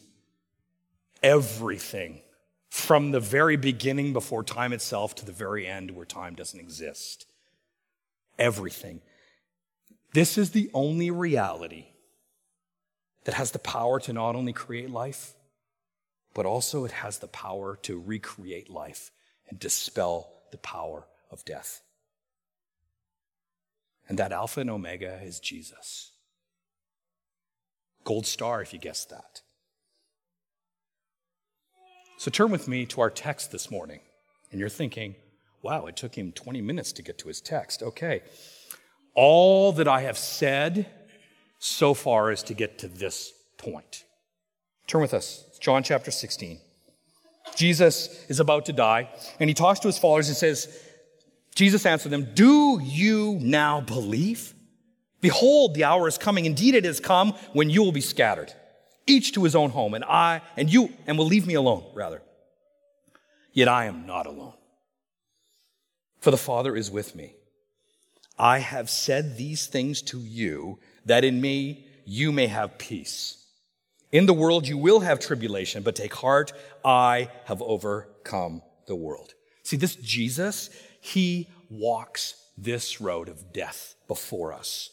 everything 1.22 2.20
from 2.68 3.10
the 3.10 3.20
very 3.20 3.56
beginning 3.56 4.12
before 4.12 4.42
time 4.42 4.72
itself 4.72 5.14
to 5.16 5.26
the 5.26 5.32
very 5.32 5.66
end 5.66 5.90
where 5.90 6.06
time 6.06 6.34
doesn't 6.34 6.58
exist. 6.58 7.26
Everything. 8.38 9.00
This 10.12 10.36
is 10.36 10.50
the 10.50 10.70
only 10.74 11.10
reality 11.10 11.86
that 13.24 13.34
has 13.34 13.52
the 13.52 13.58
power 13.58 14.00
to 14.00 14.12
not 14.12 14.34
only 14.34 14.52
create 14.52 14.90
life, 14.90 15.34
but 16.34 16.46
also 16.46 16.84
it 16.84 16.92
has 16.92 17.18
the 17.18 17.28
power 17.28 17.76
to 17.82 18.00
recreate 18.00 18.70
life 18.70 19.10
and 19.48 19.58
dispel 19.58 20.32
the 20.50 20.58
power 20.58 21.06
of 21.30 21.44
death. 21.44 21.82
And 24.08 24.18
that 24.18 24.32
Alpha 24.32 24.60
and 24.60 24.70
Omega 24.70 25.20
is 25.22 25.38
Jesus. 25.38 26.10
Gold 28.02 28.26
star, 28.26 28.62
if 28.62 28.72
you 28.72 28.78
guessed 28.78 29.10
that. 29.10 29.42
So 32.18 32.30
turn 32.30 32.50
with 32.50 32.66
me 32.66 32.86
to 32.86 33.00
our 33.00 33.10
text 33.10 33.52
this 33.52 33.70
morning. 33.70 34.00
And 34.50 34.58
you're 34.58 34.68
thinking, 34.68 35.14
wow, 35.62 35.86
it 35.86 35.96
took 35.96 36.16
him 36.16 36.32
20 36.32 36.60
minutes 36.60 36.92
to 36.92 37.02
get 37.02 37.18
to 37.18 37.28
his 37.28 37.40
text. 37.40 37.82
Okay. 37.82 38.22
All 39.14 39.72
that 39.72 39.88
I 39.88 40.02
have 40.02 40.18
said 40.18 40.86
so 41.58 41.94
far 41.94 42.30
is 42.30 42.42
to 42.44 42.54
get 42.54 42.78
to 42.78 42.88
this 42.88 43.32
point. 43.58 44.04
Turn 44.86 45.00
with 45.00 45.14
us. 45.14 45.44
John 45.60 45.82
chapter 45.82 46.10
16. 46.10 46.58
Jesus 47.54 48.24
is 48.28 48.40
about 48.40 48.66
to 48.66 48.72
die, 48.72 49.10
and 49.38 49.50
he 49.50 49.54
talks 49.54 49.80
to 49.80 49.88
his 49.88 49.98
followers 49.98 50.28
and 50.28 50.36
says, 50.36 50.82
Jesus 51.54 51.84
answered 51.84 52.10
them, 52.10 52.28
Do 52.34 52.80
you 52.82 53.38
now 53.40 53.80
believe? 53.80 54.54
Behold, 55.20 55.74
the 55.74 55.84
hour 55.84 56.08
is 56.08 56.16
coming. 56.16 56.46
Indeed, 56.46 56.74
it 56.74 56.84
has 56.84 57.00
come 57.00 57.34
when 57.52 57.68
you 57.68 57.82
will 57.82 57.92
be 57.92 58.00
scattered 58.00 58.54
each 59.10 59.32
to 59.32 59.44
his 59.44 59.56
own 59.56 59.70
home, 59.70 59.94
and 59.94 60.04
I, 60.04 60.40
and 60.56 60.72
you, 60.72 60.92
and 61.06 61.18
will 61.18 61.26
leave 61.26 61.46
me 61.46 61.54
alone, 61.54 61.84
rather. 61.94 62.22
Yet 63.52 63.68
I 63.68 63.86
am 63.86 64.06
not 64.06 64.26
alone. 64.26 64.54
For 66.20 66.30
the 66.30 66.36
Father 66.36 66.76
is 66.76 66.90
with 66.90 67.14
me. 67.14 67.34
I 68.40 68.60
have 68.60 68.88
said 68.88 69.36
these 69.36 69.66
things 69.66 70.00
to 70.02 70.18
you, 70.18 70.78
that 71.04 71.24
in 71.24 71.42
me 71.42 71.84
you 72.06 72.32
may 72.32 72.46
have 72.46 72.78
peace. 72.78 73.44
In 74.12 74.24
the 74.24 74.32
world 74.32 74.66
you 74.66 74.78
will 74.78 75.00
have 75.00 75.20
tribulation, 75.20 75.82
but 75.82 75.94
take 75.94 76.14
heart, 76.14 76.54
I 76.82 77.28
have 77.44 77.60
overcome 77.60 78.62
the 78.86 78.96
world. 78.96 79.34
See, 79.62 79.76
this 79.76 79.94
Jesus, 79.94 80.70
he 81.02 81.50
walks 81.68 82.34
this 82.56 82.98
road 82.98 83.28
of 83.28 83.52
death 83.52 83.94
before 84.08 84.54
us. 84.54 84.88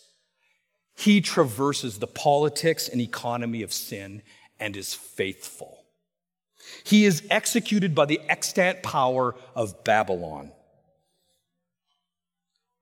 He 0.97 1.21
traverses 1.21 1.99
the 1.99 2.07
politics 2.07 2.89
and 2.89 2.99
economy 2.99 3.61
of 3.61 3.71
sin 3.71 4.23
and 4.59 4.75
is 4.75 4.93
faithful. 4.93 5.85
He 6.83 7.05
is 7.05 7.25
executed 7.29 7.95
by 7.95 8.07
the 8.07 8.19
extant 8.27 8.83
power 8.83 9.35
of 9.55 9.85
Babylon. 9.85 10.51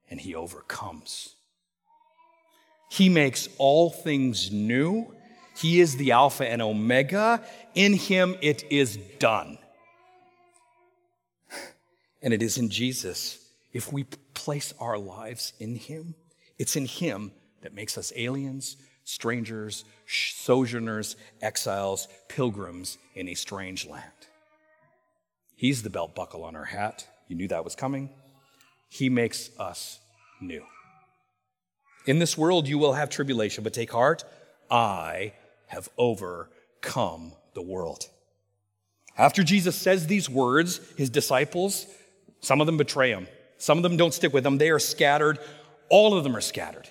And 0.09 0.19
he 0.19 0.35
overcomes. 0.35 1.35
He 2.89 3.09
makes 3.09 3.49
all 3.57 3.89
things 3.89 4.51
new. 4.51 5.13
He 5.57 5.81
is 5.81 5.97
the 5.97 6.11
Alpha 6.11 6.47
and 6.47 6.61
Omega. 6.61 7.43
In 7.73 7.93
him 7.93 8.35
it 8.41 8.63
is 8.69 8.97
done. 9.19 9.57
And 12.21 12.33
it 12.33 12.41
is 12.41 12.57
in 12.57 12.69
Jesus. 12.71 13.37
If 13.71 13.93
we 13.93 14.05
place 14.33 14.73
our 14.79 14.97
lives 14.97 15.53
in 15.59 15.75
him, 15.75 16.15
it's 16.57 16.75
in 16.75 16.87
him 16.87 17.31
that 17.61 17.75
makes 17.75 17.99
us 17.99 18.11
aliens, 18.15 18.77
strangers, 19.03 19.85
sojourners, 20.07 21.17
exiles, 21.41 22.07
pilgrims 22.27 22.97
in 23.13 23.27
a 23.27 23.35
strange 23.35 23.85
land. 23.85 24.03
He's 25.55 25.83
the 25.83 25.89
belt 25.89 26.15
buckle 26.15 26.43
on 26.43 26.55
our 26.55 26.65
hat. 26.65 27.07
You 27.27 27.35
knew 27.35 27.47
that 27.49 27.63
was 27.63 27.75
coming. 27.75 28.09
He 28.95 29.09
makes 29.09 29.49
us 29.59 29.99
new. 30.39 30.63
In 32.05 32.19
this 32.19 32.37
world 32.37 32.65
you 32.65 32.77
will 32.77 32.93
have 32.93 33.09
tribulation, 33.09 33.61
but 33.61 33.73
take 33.73 33.91
heart. 33.91 34.23
I 34.71 35.33
have 35.67 35.89
overcome 35.97 37.33
the 37.55 37.61
world. 37.61 38.07
After 39.17 39.43
Jesus 39.43 39.75
says 39.75 40.07
these 40.07 40.29
words, 40.29 40.79
his 40.95 41.09
disciples, 41.09 41.87
some 42.39 42.61
of 42.61 42.67
them 42.67 42.77
betray 42.77 43.09
him. 43.09 43.27
Some 43.57 43.77
of 43.77 43.83
them 43.83 43.97
don't 43.97 44.13
stick 44.13 44.31
with 44.31 44.45
him. 44.45 44.59
They 44.59 44.69
are 44.69 44.79
scattered. 44.79 45.39
All 45.89 46.17
of 46.17 46.23
them 46.23 46.33
are 46.33 46.39
scattered. 46.41 46.87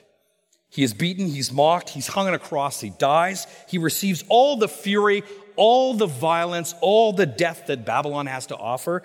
He 0.68 0.82
is 0.82 0.92
beaten, 0.92 1.26
he's 1.28 1.50
mocked, 1.50 1.88
he's 1.88 2.08
hung 2.08 2.26
on 2.26 2.34
a 2.34 2.38
cross, 2.38 2.82
he 2.82 2.90
dies. 2.98 3.46
He 3.66 3.78
receives 3.78 4.24
all 4.28 4.58
the 4.58 4.68
fury, 4.68 5.22
all 5.56 5.94
the 5.94 6.06
violence, 6.06 6.74
all 6.82 7.14
the 7.14 7.24
death 7.24 7.68
that 7.68 7.86
Babylon 7.86 8.26
has 8.26 8.46
to 8.48 8.56
offer. 8.58 9.02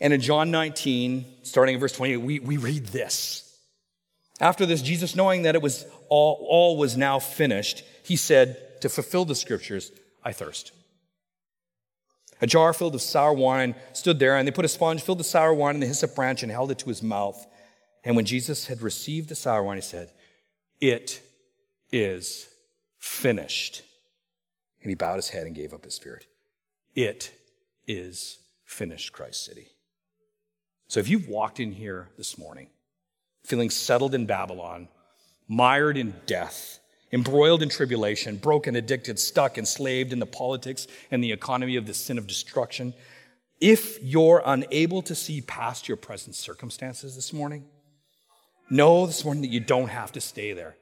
And 0.00 0.12
in 0.12 0.20
John 0.20 0.50
19, 0.50 1.24
starting 1.42 1.74
in 1.74 1.80
verse 1.80 1.92
28, 1.92 2.16
we, 2.18 2.38
we 2.40 2.56
read 2.56 2.86
this. 2.86 3.58
After 4.40 4.66
this, 4.66 4.82
Jesus, 4.82 5.14
knowing 5.14 5.42
that 5.42 5.54
it 5.54 5.62
was 5.62 5.86
all, 6.08 6.46
all 6.48 6.76
was 6.76 6.96
now 6.96 7.18
finished, 7.18 7.84
he 8.02 8.16
said, 8.16 8.80
to 8.80 8.88
fulfill 8.88 9.24
the 9.24 9.34
scriptures, 9.34 9.92
I 10.24 10.32
thirst. 10.32 10.72
A 12.40 12.46
jar 12.46 12.72
filled 12.72 12.94
with 12.94 13.02
sour 13.02 13.32
wine 13.32 13.74
stood 13.92 14.18
there, 14.18 14.36
and 14.36 14.46
they 14.46 14.52
put 14.52 14.64
a 14.64 14.68
sponge 14.68 15.02
filled 15.02 15.18
with 15.18 15.26
sour 15.26 15.54
wine 15.54 15.76
in 15.76 15.80
the 15.80 15.86
hyssop 15.86 16.14
branch 16.14 16.42
and 16.42 16.50
held 16.50 16.70
it 16.70 16.80
to 16.80 16.88
his 16.88 17.02
mouth. 17.02 17.46
And 18.02 18.16
when 18.16 18.24
Jesus 18.24 18.66
had 18.66 18.82
received 18.82 19.28
the 19.28 19.34
sour 19.34 19.62
wine, 19.62 19.78
he 19.78 19.82
said, 19.82 20.10
It 20.80 21.22
is 21.92 22.48
finished. 22.98 23.82
And 24.82 24.90
he 24.90 24.94
bowed 24.94 25.16
his 25.16 25.30
head 25.30 25.46
and 25.46 25.54
gave 25.54 25.72
up 25.72 25.84
his 25.84 25.94
spirit. 25.94 26.26
It 26.94 27.32
is 27.86 28.38
finished, 28.64 29.12
Christ 29.12 29.44
City. 29.44 29.68
So 30.94 31.00
if 31.00 31.08
you've 31.08 31.26
walked 31.26 31.58
in 31.58 31.72
here 31.72 32.08
this 32.16 32.38
morning 32.38 32.68
feeling 33.42 33.68
settled 33.68 34.14
in 34.14 34.26
Babylon, 34.26 34.86
mired 35.48 35.96
in 35.96 36.14
death, 36.24 36.78
embroiled 37.12 37.64
in 37.64 37.68
tribulation, 37.68 38.36
broken, 38.36 38.76
addicted, 38.76 39.18
stuck, 39.18 39.58
enslaved 39.58 40.12
in 40.12 40.20
the 40.20 40.24
politics 40.26 40.86
and 41.10 41.22
the 41.22 41.32
economy 41.32 41.74
of 41.74 41.88
the 41.88 41.94
sin 41.94 42.16
of 42.16 42.28
destruction, 42.28 42.94
if 43.60 44.00
you're 44.04 44.40
unable 44.46 45.02
to 45.02 45.16
see 45.16 45.40
past 45.40 45.88
your 45.88 45.96
present 45.96 46.36
circumstances 46.36 47.16
this 47.16 47.32
morning, 47.32 47.64
know 48.70 49.04
this 49.04 49.24
morning 49.24 49.42
that 49.42 49.50
you 49.50 49.58
don't 49.58 49.88
have 49.88 50.12
to 50.12 50.20
stay 50.20 50.52
there. 50.52 50.76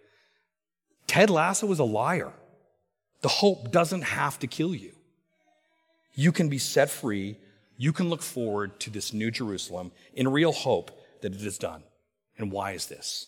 Ted 1.07 1.31
Lasso 1.31 1.66
was 1.66 1.79
a 1.79 1.85
liar. 1.85 2.35
The 3.22 3.29
hope 3.29 3.72
doesn't 3.72 4.03
have 4.03 4.38
to 4.40 4.46
kill 4.46 4.75
you. 4.75 4.92
You 6.14 6.33
can 6.33 6.51
be 6.51 6.59
set 6.59 6.90
free. 6.90 7.38
You 7.83 7.92
can 7.92 8.09
look 8.09 8.23
forward 8.23 8.79
to 8.79 8.90
this 8.90 9.12
new 9.12 9.33
Jerusalem 9.33 9.90
in 10.14 10.29
real 10.29 10.53
hope 10.53 10.92
that 11.21 11.35
it 11.35 11.42
is 11.42 11.59
done. 11.59 11.83
And 12.38 12.53
why 12.53 12.75
is 12.75 12.87
this? 12.87 13.27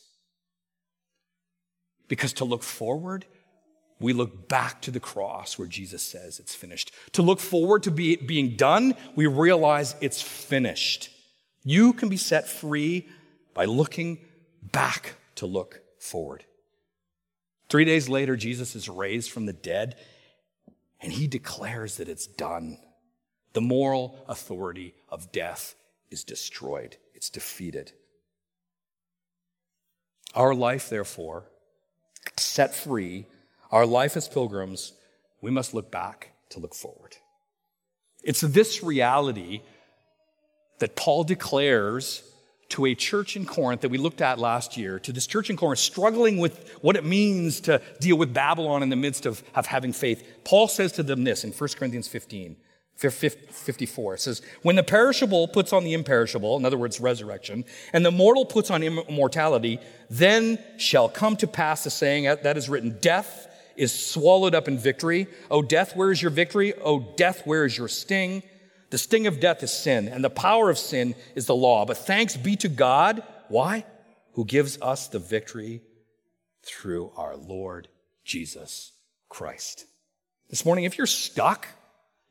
Because 2.06 2.32
to 2.34 2.44
look 2.44 2.62
forward, 2.62 3.26
we 3.98 4.12
look 4.12 4.48
back 4.48 4.80
to 4.82 4.92
the 4.92 5.00
cross 5.00 5.58
where 5.58 5.66
Jesus 5.66 6.04
says 6.04 6.38
it's 6.38 6.54
finished. 6.54 6.92
To 7.14 7.22
look 7.22 7.40
forward 7.40 7.82
to 7.82 7.90
be, 7.90 8.14
being 8.14 8.54
done, 8.54 8.94
we 9.16 9.26
realize 9.26 9.96
it's 10.00 10.22
finished. 10.22 11.10
You 11.64 11.92
can 11.92 12.08
be 12.08 12.16
set 12.16 12.46
free 12.46 13.08
by 13.54 13.64
looking 13.64 14.18
back 14.62 15.14
to 15.34 15.46
look 15.46 15.80
forward. 15.98 16.44
Three 17.68 17.84
days 17.84 18.08
later, 18.08 18.36
Jesus 18.36 18.76
is 18.76 18.88
raised 18.88 19.32
from 19.32 19.46
the 19.46 19.52
dead, 19.52 19.96
and 21.00 21.12
he 21.12 21.26
declares 21.26 21.96
that 21.96 22.08
it's 22.08 22.28
done. 22.28 22.78
The 23.54 23.60
moral 23.60 24.16
authority 24.28 24.94
of 25.08 25.32
death 25.32 25.74
is 26.10 26.24
destroyed, 26.24 26.96
it's 27.14 27.30
defeated. 27.30 27.92
Our 30.34 30.54
life, 30.54 30.88
therefore, 30.90 31.44
set 32.36 32.74
free, 32.74 33.26
our 33.70 33.86
life 33.86 34.16
as 34.16 34.28
pilgrims, 34.28 34.92
we 35.40 35.50
must 35.50 35.72
look 35.72 35.90
back 35.90 36.32
to 36.50 36.60
look 36.60 36.74
forward. 36.74 37.16
It's 38.24 38.40
this 38.40 38.82
reality 38.82 39.62
that 40.80 40.96
Paul 40.96 41.22
declares 41.24 42.22
to 42.70 42.86
a 42.86 42.94
church 42.96 43.36
in 43.36 43.46
Corinth 43.46 43.82
that 43.82 43.90
we 43.90 43.98
looked 43.98 44.20
at 44.20 44.40
last 44.40 44.76
year, 44.76 44.98
to 44.98 45.12
this 45.12 45.28
church 45.28 45.50
in 45.50 45.56
Corinth 45.56 45.78
struggling 45.78 46.38
with 46.38 46.76
what 46.80 46.96
it 46.96 47.04
means 47.04 47.60
to 47.60 47.80
deal 48.00 48.16
with 48.16 48.34
Babylon 48.34 48.82
in 48.82 48.88
the 48.88 48.96
midst 48.96 49.26
of, 49.26 49.44
of 49.54 49.66
having 49.66 49.92
faith. 49.92 50.26
Paul 50.42 50.66
says 50.66 50.90
to 50.92 51.04
them 51.04 51.22
this 51.22 51.44
in 51.44 51.52
1 51.52 51.68
Corinthians 51.76 52.08
15. 52.08 52.56
54. 52.96 54.14
It 54.14 54.20
says, 54.20 54.42
When 54.62 54.76
the 54.76 54.82
perishable 54.82 55.48
puts 55.48 55.72
on 55.72 55.84
the 55.84 55.92
imperishable, 55.92 56.56
in 56.56 56.64
other 56.64 56.78
words, 56.78 57.00
resurrection, 57.00 57.64
and 57.92 58.04
the 58.04 58.10
mortal 58.10 58.44
puts 58.44 58.70
on 58.70 58.82
immortality, 58.82 59.78
then 60.10 60.58
shall 60.78 61.08
come 61.08 61.36
to 61.36 61.46
pass 61.46 61.84
the 61.84 61.90
saying 61.90 62.24
that 62.24 62.56
is 62.56 62.68
written, 62.68 62.98
Death 63.00 63.48
is 63.76 63.92
swallowed 63.92 64.54
up 64.54 64.68
in 64.68 64.78
victory. 64.78 65.26
O 65.50 65.60
death, 65.60 65.96
where 65.96 66.12
is 66.12 66.22
your 66.22 66.30
victory? 66.30 66.74
O 66.74 67.00
death, 67.16 67.46
where 67.46 67.64
is 67.64 67.76
your 67.76 67.88
sting? 67.88 68.42
The 68.90 68.98
sting 68.98 69.26
of 69.26 69.40
death 69.40 69.62
is 69.62 69.72
sin, 69.72 70.06
and 70.08 70.22
the 70.22 70.30
power 70.30 70.70
of 70.70 70.78
sin 70.78 71.16
is 71.34 71.46
the 71.46 71.56
law. 71.56 71.84
But 71.84 71.96
thanks 71.96 72.36
be 72.36 72.54
to 72.56 72.68
God. 72.68 73.24
Why? 73.48 73.84
Who 74.34 74.44
gives 74.44 74.80
us 74.80 75.08
the 75.08 75.18
victory 75.18 75.82
through 76.62 77.10
our 77.16 77.36
Lord 77.36 77.88
Jesus 78.24 78.92
Christ. 79.28 79.86
This 80.48 80.64
morning, 80.64 80.84
if 80.84 80.96
you're 80.96 81.06
stuck, 81.06 81.66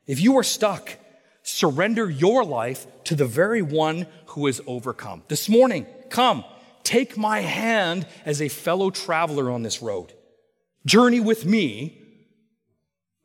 if 0.06 0.20
you 0.20 0.36
are 0.38 0.42
stuck, 0.42 0.96
surrender 1.42 2.10
your 2.10 2.44
life 2.44 2.86
to 3.04 3.14
the 3.14 3.26
very 3.26 3.62
one 3.62 4.06
who 4.26 4.46
has 4.46 4.60
overcome. 4.66 5.22
This 5.28 5.48
morning, 5.48 5.86
come, 6.10 6.44
take 6.82 7.16
my 7.16 7.40
hand 7.40 8.06
as 8.24 8.42
a 8.42 8.48
fellow 8.48 8.90
traveler 8.90 9.50
on 9.50 9.62
this 9.62 9.82
road. 9.82 10.12
Journey 10.86 11.20
with 11.20 11.46
me, 11.46 12.00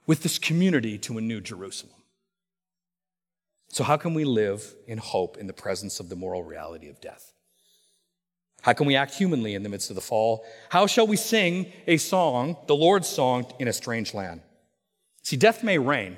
with 0.06 0.24
this 0.24 0.40
community 0.40 0.98
to 1.00 1.18
a 1.18 1.22
new 1.22 1.42
Jerusalem. 1.42 1.94
So, 3.72 3.84
how 3.84 3.98
can 3.98 4.14
we 4.14 4.26
live 4.26 4.74
in 4.88 4.98
hope 4.98 5.38
in 5.38 5.48
the 5.48 5.54
presence 5.54 6.00
of 6.00 6.10
the 6.10 6.16
moral 6.16 6.44
reality 6.44 6.90
of 6.90 7.00
death? 7.00 7.34
How 8.62 8.74
can 8.74 8.88
we 8.88 8.96
act 8.96 9.14
humanly 9.14 9.56
in 9.56 9.64
the 9.64 9.70
midst 9.70 9.90
of 9.90 9.96
the 9.96 10.02
fall? 10.02 10.44
How 10.70 10.88
shall 10.88 11.08
we 11.08 11.16
sing 11.16 11.72
a 11.88 11.98
song, 11.98 12.58
the 12.68 12.76
Lord's 12.76 13.08
song, 13.08 13.46
in 13.60 13.68
a 13.68 13.74
strange 13.74 14.14
land? 14.14 14.42
See, 15.24 15.38
death 15.38 15.64
may 15.64 15.78
reign, 15.78 16.18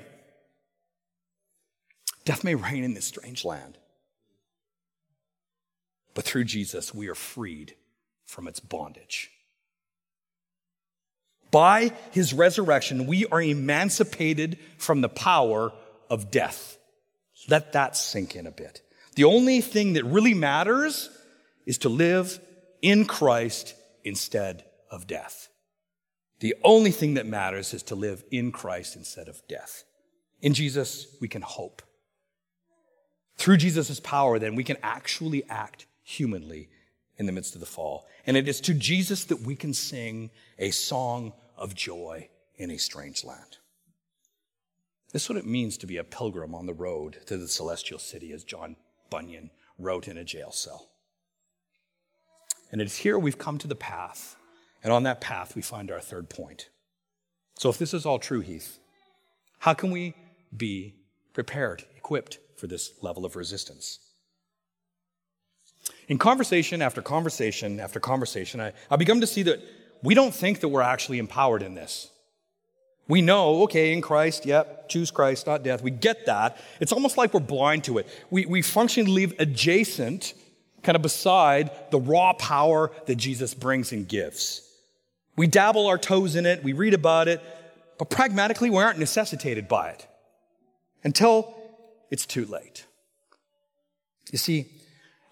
Death 2.24 2.44
may 2.44 2.54
reign 2.54 2.84
in 2.84 2.94
this 2.94 3.06
strange 3.06 3.44
land. 3.44 3.78
But 6.14 6.24
through 6.24 6.44
Jesus, 6.44 6.94
we 6.94 7.08
are 7.08 7.14
freed 7.14 7.74
from 8.26 8.46
its 8.46 8.60
bondage. 8.60 9.30
By 11.50 11.92
his 12.12 12.32
resurrection, 12.32 13.06
we 13.06 13.26
are 13.26 13.42
emancipated 13.42 14.58
from 14.78 15.00
the 15.00 15.08
power 15.08 15.72
of 16.08 16.30
death. 16.30 16.78
Let 17.48 17.72
that 17.72 17.96
sink 17.96 18.36
in 18.36 18.46
a 18.46 18.50
bit. 18.50 18.82
The 19.16 19.24
only 19.24 19.60
thing 19.60 19.94
that 19.94 20.04
really 20.04 20.34
matters 20.34 21.10
is 21.66 21.78
to 21.78 21.88
live 21.88 22.40
in 22.80 23.04
Christ 23.04 23.74
instead 24.04 24.64
of 24.90 25.06
death. 25.06 25.48
The 26.40 26.54
only 26.64 26.90
thing 26.90 27.14
that 27.14 27.26
matters 27.26 27.74
is 27.74 27.82
to 27.84 27.94
live 27.94 28.24
in 28.30 28.50
Christ 28.50 28.96
instead 28.96 29.28
of 29.28 29.40
death. 29.48 29.84
In 30.40 30.54
Jesus, 30.54 31.06
we 31.20 31.28
can 31.28 31.42
hope. 31.42 31.82
Through 33.42 33.56
Jesus' 33.56 33.98
power, 33.98 34.38
then, 34.38 34.54
we 34.54 34.62
can 34.62 34.76
actually 34.84 35.42
act 35.48 35.86
humanly 36.04 36.68
in 37.16 37.26
the 37.26 37.32
midst 37.32 37.56
of 37.56 37.60
the 37.60 37.66
fall. 37.66 38.06
And 38.24 38.36
it 38.36 38.46
is 38.46 38.60
to 38.60 38.72
Jesus 38.72 39.24
that 39.24 39.40
we 39.40 39.56
can 39.56 39.74
sing 39.74 40.30
a 40.60 40.70
song 40.70 41.32
of 41.56 41.74
joy 41.74 42.28
in 42.54 42.70
a 42.70 42.78
strange 42.78 43.24
land. 43.24 43.56
This 45.12 45.24
is 45.24 45.28
what 45.28 45.38
it 45.38 45.44
means 45.44 45.76
to 45.78 45.88
be 45.88 45.96
a 45.96 46.04
pilgrim 46.04 46.54
on 46.54 46.66
the 46.66 46.72
road 46.72 47.18
to 47.26 47.36
the 47.36 47.48
celestial 47.48 47.98
city, 47.98 48.30
as 48.30 48.44
John 48.44 48.76
Bunyan 49.10 49.50
wrote 49.76 50.06
in 50.06 50.16
a 50.16 50.24
jail 50.24 50.52
cell. 50.52 50.90
And 52.70 52.80
it's 52.80 52.98
here 52.98 53.18
we've 53.18 53.38
come 53.38 53.58
to 53.58 53.66
the 53.66 53.74
path, 53.74 54.36
and 54.84 54.92
on 54.92 55.02
that 55.02 55.20
path 55.20 55.56
we 55.56 55.62
find 55.62 55.90
our 55.90 56.00
third 56.00 56.30
point. 56.30 56.68
So, 57.58 57.70
if 57.70 57.76
this 57.76 57.92
is 57.92 58.06
all 58.06 58.20
true, 58.20 58.40
Heath, 58.40 58.78
how 59.58 59.74
can 59.74 59.90
we 59.90 60.14
be 60.56 60.94
prepared, 61.32 61.86
equipped 61.96 62.38
for 62.62 62.68
this 62.68 62.92
level 63.02 63.24
of 63.24 63.34
resistance. 63.34 63.98
In 66.06 66.16
conversation 66.16 66.80
after 66.80 67.02
conversation 67.02 67.80
after 67.80 67.98
conversation, 67.98 68.60
I, 68.60 68.72
I 68.88 68.94
become 68.94 69.20
to 69.20 69.26
see 69.26 69.42
that 69.42 69.58
we 70.00 70.14
don't 70.14 70.32
think 70.32 70.60
that 70.60 70.68
we're 70.68 70.80
actually 70.80 71.18
empowered 71.18 71.62
in 71.62 71.74
this. 71.74 72.08
We 73.08 73.20
know, 73.20 73.64
okay, 73.64 73.92
in 73.92 74.00
Christ, 74.00 74.46
yep, 74.46 74.88
choose 74.88 75.10
Christ, 75.10 75.48
not 75.48 75.64
death. 75.64 75.82
We 75.82 75.90
get 75.90 76.26
that. 76.26 76.56
It's 76.78 76.92
almost 76.92 77.16
like 77.16 77.34
we're 77.34 77.40
blind 77.40 77.82
to 77.84 77.98
it. 77.98 78.06
We, 78.30 78.46
we 78.46 78.62
functionally 78.62 79.10
live 79.10 79.34
adjacent, 79.40 80.32
kind 80.84 80.94
of 80.94 81.02
beside 81.02 81.90
the 81.90 81.98
raw 81.98 82.32
power 82.32 82.92
that 83.06 83.16
Jesus 83.16 83.54
brings 83.54 83.90
and 83.90 84.06
gives. 84.06 84.62
We 85.36 85.48
dabble 85.48 85.88
our 85.88 85.98
toes 85.98 86.36
in 86.36 86.46
it, 86.46 86.62
we 86.62 86.74
read 86.74 86.94
about 86.94 87.26
it, 87.26 87.40
but 87.98 88.08
pragmatically, 88.08 88.70
we 88.70 88.76
aren't 88.76 89.00
necessitated 89.00 89.66
by 89.66 89.88
it 89.88 90.06
until 91.02 91.56
it's 92.12 92.26
too 92.26 92.44
late. 92.44 92.84
You 94.30 94.36
see, 94.36 94.66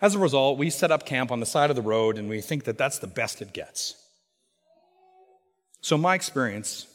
as 0.00 0.14
a 0.14 0.18
result, 0.18 0.56
we 0.56 0.70
set 0.70 0.90
up 0.90 1.04
camp 1.04 1.30
on 1.30 1.38
the 1.38 1.44
side 1.44 1.68
of 1.68 1.76
the 1.76 1.82
road 1.82 2.16
and 2.16 2.26
we 2.26 2.40
think 2.40 2.64
that 2.64 2.78
that's 2.78 2.98
the 2.98 3.06
best 3.06 3.42
it 3.42 3.52
gets. 3.52 3.96
So, 5.82 5.98
my 5.98 6.14
experience, 6.14 6.86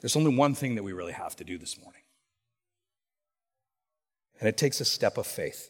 there's 0.00 0.16
only 0.16 0.34
one 0.34 0.54
thing 0.54 0.74
that 0.76 0.82
we 0.82 0.94
really 0.94 1.12
have 1.12 1.36
to 1.36 1.44
do 1.44 1.58
this 1.58 1.78
morning. 1.78 2.00
And 4.40 4.48
it 4.48 4.56
takes 4.56 4.80
a 4.80 4.86
step 4.86 5.18
of 5.18 5.26
faith. 5.26 5.68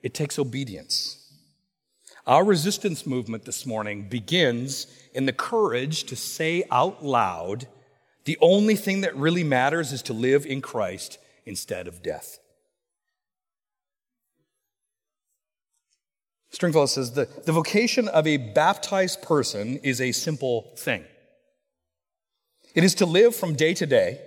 It 0.00 0.14
takes 0.14 0.38
obedience. 0.38 1.16
Our 2.24 2.44
resistance 2.44 3.04
movement 3.04 3.46
this 3.46 3.66
morning 3.66 4.08
begins 4.08 4.86
in 5.12 5.26
the 5.26 5.32
courage 5.32 6.04
to 6.04 6.14
say 6.14 6.62
out 6.70 7.04
loud 7.04 7.66
the 8.24 8.38
only 8.40 8.76
thing 8.76 9.00
that 9.00 9.16
really 9.16 9.44
matters 9.44 9.92
is 9.92 10.02
to 10.02 10.12
live 10.12 10.46
in 10.46 10.60
Christ 10.60 11.18
instead 11.46 11.88
of 11.88 12.02
death. 12.02 12.38
Stringfellow 16.50 16.86
says 16.86 17.12
the, 17.12 17.28
the 17.44 17.52
vocation 17.52 18.08
of 18.08 18.26
a 18.26 18.36
baptized 18.36 19.22
person 19.22 19.78
is 19.78 20.00
a 20.00 20.12
simple 20.12 20.72
thing. 20.76 21.04
It 22.74 22.84
is 22.84 22.94
to 22.96 23.06
live 23.06 23.34
from 23.34 23.54
day 23.54 23.74
to 23.74 23.86
day, 23.86 24.20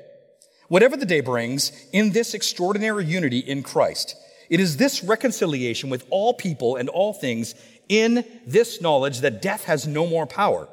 whatever 0.67 0.97
the 0.97 1.05
day 1.05 1.21
brings, 1.21 1.71
in 1.91 2.11
this 2.11 2.33
extraordinary 2.33 3.05
unity 3.05 3.39
in 3.39 3.61
Christ. 3.61 4.15
It 4.49 4.59
is 4.59 4.77
this 4.77 5.03
reconciliation 5.03 5.89
with 5.89 6.05
all 6.09 6.33
people 6.33 6.75
and 6.75 6.89
all 6.89 7.13
things 7.13 7.55
in 7.89 8.25
this 8.45 8.81
knowledge 8.81 9.19
that 9.19 9.41
death 9.41 9.65
has 9.65 9.85
no 9.85 10.07
more 10.07 10.25
power. 10.25 10.67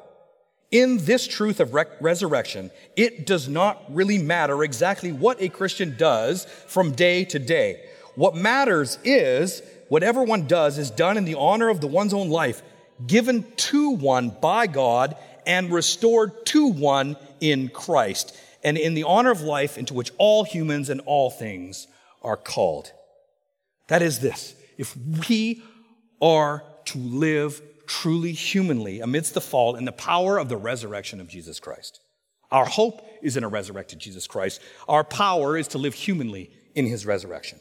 In 0.71 1.03
this 1.03 1.27
truth 1.27 1.59
of 1.59 1.73
re- 1.73 1.83
resurrection, 1.99 2.71
it 2.95 3.25
does 3.25 3.49
not 3.49 3.83
really 3.89 4.17
matter 4.17 4.63
exactly 4.63 5.11
what 5.11 5.41
a 5.41 5.49
Christian 5.49 5.97
does 5.97 6.45
from 6.67 6.93
day 6.93 7.25
to 7.25 7.39
day. 7.39 7.83
What 8.15 8.35
matters 8.35 8.97
is 9.03 9.61
whatever 9.89 10.23
one 10.23 10.47
does 10.47 10.77
is 10.77 10.89
done 10.89 11.17
in 11.17 11.25
the 11.25 11.35
honor 11.35 11.67
of 11.67 11.81
the 11.81 11.87
one's 11.87 12.13
own 12.13 12.29
life, 12.29 12.61
given 13.05 13.45
to 13.57 13.91
one 13.91 14.29
by 14.41 14.67
God 14.67 15.17
and 15.45 15.71
restored 15.71 16.45
to 16.47 16.67
one 16.67 17.17
in 17.41 17.67
Christ, 17.67 18.37
and 18.63 18.77
in 18.77 18.93
the 18.93 19.03
honor 19.03 19.31
of 19.31 19.41
life 19.41 19.77
into 19.77 19.93
which 19.93 20.11
all 20.17 20.45
humans 20.45 20.89
and 20.89 21.01
all 21.01 21.29
things 21.29 21.87
are 22.21 22.37
called. 22.37 22.91
That 23.87 24.01
is 24.01 24.19
this. 24.19 24.55
If 24.77 24.95
we 25.27 25.63
are 26.21 26.63
to 26.85 26.97
live 26.97 27.61
truly 27.91 28.31
humanly 28.31 29.01
amidst 29.01 29.33
the 29.33 29.41
fall 29.41 29.75
in 29.75 29.83
the 29.83 29.91
power 29.91 30.37
of 30.37 30.47
the 30.47 30.55
resurrection 30.55 31.19
of 31.19 31.27
Jesus 31.27 31.59
Christ. 31.59 31.99
Our 32.49 32.65
hope 32.65 33.01
is 33.21 33.35
in 33.35 33.43
a 33.43 33.49
resurrected 33.49 33.99
Jesus 33.99 34.27
Christ. 34.27 34.61
Our 34.87 35.03
power 35.03 35.57
is 35.57 35.67
to 35.69 35.77
live 35.77 35.93
humanly 35.93 36.51
in 36.73 36.85
his 36.85 37.05
resurrection. 37.05 37.59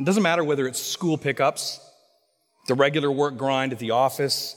It 0.00 0.06
doesn't 0.06 0.22
matter 0.22 0.42
whether 0.42 0.66
it's 0.66 0.80
school 0.80 1.18
pickups, 1.18 1.78
the 2.68 2.74
regular 2.74 3.12
work 3.12 3.36
grind 3.36 3.72
at 3.72 3.78
the 3.78 3.90
office, 3.90 4.56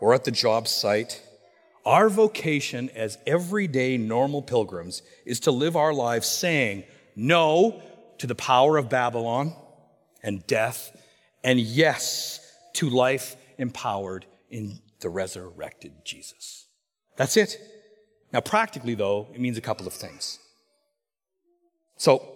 or 0.00 0.14
at 0.14 0.24
the 0.24 0.30
job 0.30 0.66
site. 0.66 1.22
Our 1.84 2.08
vocation 2.08 2.88
as 2.94 3.18
everyday 3.26 3.98
normal 3.98 4.40
pilgrims 4.40 5.02
is 5.26 5.40
to 5.40 5.50
live 5.50 5.76
our 5.76 5.92
lives 5.92 6.26
saying 6.26 6.84
no 7.14 7.82
to 8.18 8.26
the 8.26 8.34
power 8.34 8.78
of 8.78 8.88
Babylon 8.88 9.54
and 10.22 10.46
death 10.46 10.96
and 11.42 11.60
yes 11.60 12.40
to 12.74 12.88
life 12.90 13.36
empowered 13.58 14.26
in 14.50 14.80
the 15.00 15.08
resurrected 15.08 15.92
Jesus. 16.04 16.66
That's 17.16 17.36
it. 17.36 17.58
Now, 18.32 18.40
practically, 18.40 18.94
though, 18.94 19.28
it 19.32 19.40
means 19.40 19.56
a 19.56 19.62
couple 19.62 19.86
of 19.86 19.92
things. 19.92 20.38
So, 21.96 22.26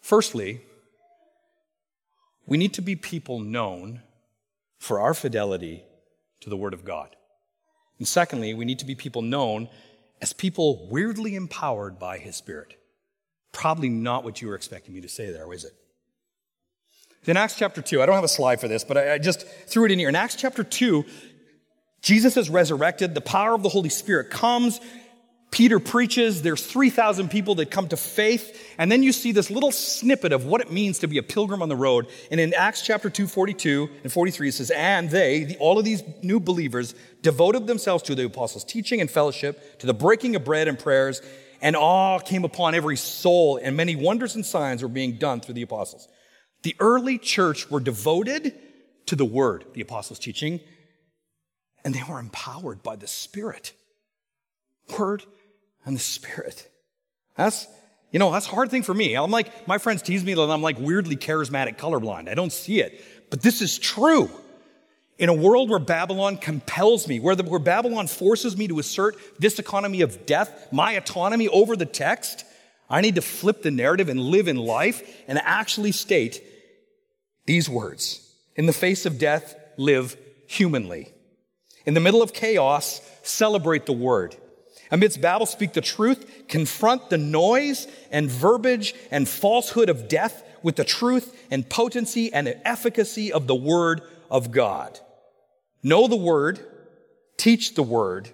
firstly, 0.00 0.60
we 2.46 2.58
need 2.58 2.74
to 2.74 2.82
be 2.82 2.96
people 2.96 3.40
known 3.40 4.02
for 4.78 5.00
our 5.00 5.14
fidelity 5.14 5.84
to 6.40 6.50
the 6.50 6.56
Word 6.56 6.74
of 6.74 6.84
God. 6.84 7.16
And 7.98 8.06
secondly, 8.06 8.54
we 8.54 8.64
need 8.64 8.78
to 8.80 8.84
be 8.84 8.94
people 8.94 9.22
known 9.22 9.68
as 10.20 10.32
people 10.32 10.88
weirdly 10.88 11.34
empowered 11.34 11.98
by 11.98 12.18
His 12.18 12.36
Spirit. 12.36 12.78
Probably 13.52 13.88
not 13.88 14.24
what 14.24 14.40
you 14.40 14.48
were 14.48 14.54
expecting 14.54 14.94
me 14.94 15.00
to 15.00 15.08
say 15.08 15.30
there, 15.30 15.52
is 15.52 15.64
it? 15.64 15.72
In 17.26 17.36
Acts 17.36 17.54
chapter 17.54 17.80
2, 17.80 18.02
I 18.02 18.06
don't 18.06 18.16
have 18.16 18.24
a 18.24 18.28
slide 18.28 18.60
for 18.60 18.66
this, 18.66 18.82
but 18.82 18.96
I, 18.96 19.18
just 19.18 19.46
threw 19.46 19.84
it 19.84 19.92
in 19.92 19.98
here. 19.98 20.08
In 20.08 20.16
Acts 20.16 20.34
chapter 20.34 20.64
2, 20.64 21.04
Jesus 22.00 22.36
is 22.36 22.50
resurrected. 22.50 23.14
The 23.14 23.20
power 23.20 23.54
of 23.54 23.62
the 23.62 23.68
Holy 23.68 23.90
Spirit 23.90 24.30
comes. 24.30 24.80
Peter 25.52 25.78
preaches. 25.78 26.42
There's 26.42 26.66
3,000 26.66 27.30
people 27.30 27.56
that 27.56 27.70
come 27.70 27.86
to 27.88 27.96
faith. 27.96 28.74
And 28.76 28.90
then 28.90 29.04
you 29.04 29.12
see 29.12 29.30
this 29.30 29.50
little 29.50 29.70
snippet 29.70 30.32
of 30.32 30.46
what 30.46 30.62
it 30.62 30.72
means 30.72 30.98
to 31.00 31.06
be 31.06 31.18
a 31.18 31.22
pilgrim 31.22 31.62
on 31.62 31.68
the 31.68 31.76
road. 31.76 32.08
And 32.32 32.40
in 32.40 32.54
Acts 32.54 32.82
chapter 32.82 33.08
2, 33.08 33.28
42 33.28 33.88
and 34.02 34.12
43, 34.12 34.48
it 34.48 34.52
says, 34.52 34.70
And 34.72 35.08
they, 35.08 35.44
the, 35.44 35.56
all 35.58 35.78
of 35.78 35.84
these 35.84 36.02
new 36.22 36.40
believers, 36.40 36.92
devoted 37.20 37.68
themselves 37.68 38.02
to 38.04 38.16
the 38.16 38.24
apostles' 38.24 38.64
teaching 38.64 39.00
and 39.00 39.08
fellowship, 39.08 39.78
to 39.78 39.86
the 39.86 39.94
breaking 39.94 40.34
of 40.34 40.44
bread 40.44 40.66
and 40.66 40.76
prayers, 40.76 41.22
and 41.60 41.76
awe 41.76 42.18
came 42.18 42.44
upon 42.44 42.74
every 42.74 42.96
soul, 42.96 43.60
and 43.62 43.76
many 43.76 43.94
wonders 43.94 44.34
and 44.34 44.44
signs 44.44 44.82
were 44.82 44.88
being 44.88 45.18
done 45.18 45.40
through 45.40 45.54
the 45.54 45.62
apostles. 45.62 46.08
The 46.62 46.76
early 46.78 47.18
church 47.18 47.70
were 47.70 47.80
devoted 47.80 48.54
to 49.06 49.16
the 49.16 49.24
word, 49.24 49.64
the 49.74 49.80
apostles' 49.80 50.18
teaching, 50.18 50.60
and 51.84 51.94
they 51.94 52.02
were 52.08 52.20
empowered 52.20 52.82
by 52.82 52.96
the 52.96 53.06
Spirit. 53.06 53.72
Word 54.98 55.24
and 55.84 55.96
the 55.96 56.00
Spirit. 56.00 56.68
That's, 57.36 57.66
you 58.10 58.18
know, 58.18 58.30
that's 58.30 58.46
a 58.46 58.50
hard 58.50 58.70
thing 58.70 58.82
for 58.82 58.94
me. 58.94 59.14
I'm 59.14 59.30
like, 59.30 59.66
my 59.66 59.78
friends 59.78 60.02
tease 60.02 60.22
me 60.22 60.34
that 60.34 60.50
I'm 60.50 60.62
like 60.62 60.78
weirdly 60.78 61.16
charismatic 61.16 61.76
colorblind. 61.76 62.28
I 62.28 62.34
don't 62.34 62.52
see 62.52 62.80
it. 62.80 63.04
But 63.30 63.42
this 63.42 63.60
is 63.62 63.78
true. 63.78 64.30
In 65.18 65.28
a 65.28 65.34
world 65.34 65.70
where 65.70 65.78
Babylon 65.78 66.36
compels 66.36 67.08
me, 67.08 67.20
where, 67.20 67.34
the, 67.34 67.42
where 67.42 67.60
Babylon 67.60 68.06
forces 68.06 68.56
me 68.56 68.68
to 68.68 68.78
assert 68.78 69.16
this 69.38 69.58
economy 69.58 70.00
of 70.00 70.26
death, 70.26 70.68
my 70.72 70.92
autonomy 70.92 71.48
over 71.48 71.76
the 71.76 71.86
text, 71.86 72.44
I 72.88 73.00
need 73.00 73.14
to 73.16 73.22
flip 73.22 73.62
the 73.62 73.70
narrative 73.70 74.08
and 74.08 74.20
live 74.20 74.48
in 74.48 74.56
life 74.56 75.02
and 75.26 75.38
actually 75.38 75.92
state 75.92 76.42
these 77.46 77.68
words 77.68 78.34
In 78.56 78.66
the 78.66 78.72
face 78.72 79.06
of 79.06 79.18
death, 79.18 79.54
live 79.76 80.16
humanly. 80.46 81.12
In 81.84 81.94
the 81.94 82.00
middle 82.00 82.22
of 82.22 82.32
chaos, 82.32 83.00
celebrate 83.22 83.86
the 83.86 83.92
word. 83.92 84.36
Amidst 84.90 85.22
Babel, 85.22 85.46
speak 85.46 85.72
the 85.72 85.80
truth, 85.80 86.44
confront 86.48 87.08
the 87.08 87.18
noise 87.18 87.88
and 88.10 88.30
verbiage 88.30 88.94
and 89.10 89.26
falsehood 89.26 89.88
of 89.88 90.06
death 90.06 90.44
with 90.62 90.76
the 90.76 90.84
truth 90.84 91.34
and 91.50 91.68
potency 91.68 92.32
and 92.32 92.54
efficacy 92.64 93.32
of 93.32 93.46
the 93.46 93.54
word 93.54 94.02
of 94.30 94.50
God. 94.50 95.00
Know 95.82 96.06
the 96.06 96.16
word, 96.16 96.60
teach 97.38 97.74
the 97.74 97.82
word, 97.82 98.30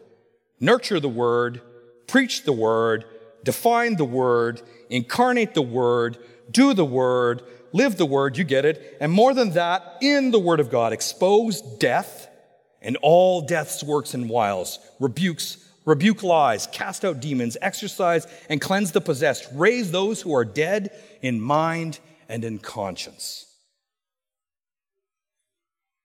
nurture 0.61 1.01
the 1.01 1.09
word, 1.09 1.63
preach 2.09 2.43
the 2.43 2.53
word, 2.53 3.05
define 3.45 3.97
the 3.97 4.05
word, 4.05 4.61
incarnate 4.91 5.55
the 5.55 5.63
word, 5.63 6.19
do 6.51 6.75
the 6.75 6.85
word, 6.85 7.43
live 7.73 7.97
the 7.97 8.07
word, 8.07 8.37
you 8.37 8.45
get 8.45 8.65
it. 8.65 8.97
And 9.01 9.13
more 9.13 9.35
than 9.35 9.51
that, 9.51 9.99
in 10.01 10.31
the 10.31 10.39
word 10.39 10.61
of 10.61 10.71
God, 10.71 10.93
expose 10.93 11.61
death 11.61 12.29
and 12.81 12.97
all 13.03 13.43
death's 13.43 13.83
works 13.83 14.15
and 14.15 14.29
wiles, 14.29 14.79
rebukes, 15.01 15.59
rebuke 15.85 16.23
lies, 16.23 16.67
cast 16.69 17.05
out 17.05 17.21
demons, 17.21 17.57
exorcise 17.61 18.27
and 18.49 18.61
cleanse 18.61 18.93
the 18.93 19.01
possessed, 19.01 19.49
raise 19.53 19.91
those 19.91 20.21
who 20.21 20.35
are 20.35 20.45
dead 20.45 20.91
in 21.23 21.41
mind 21.41 21.99
and 22.29 22.45
in 22.45 22.59
conscience. 22.59 23.47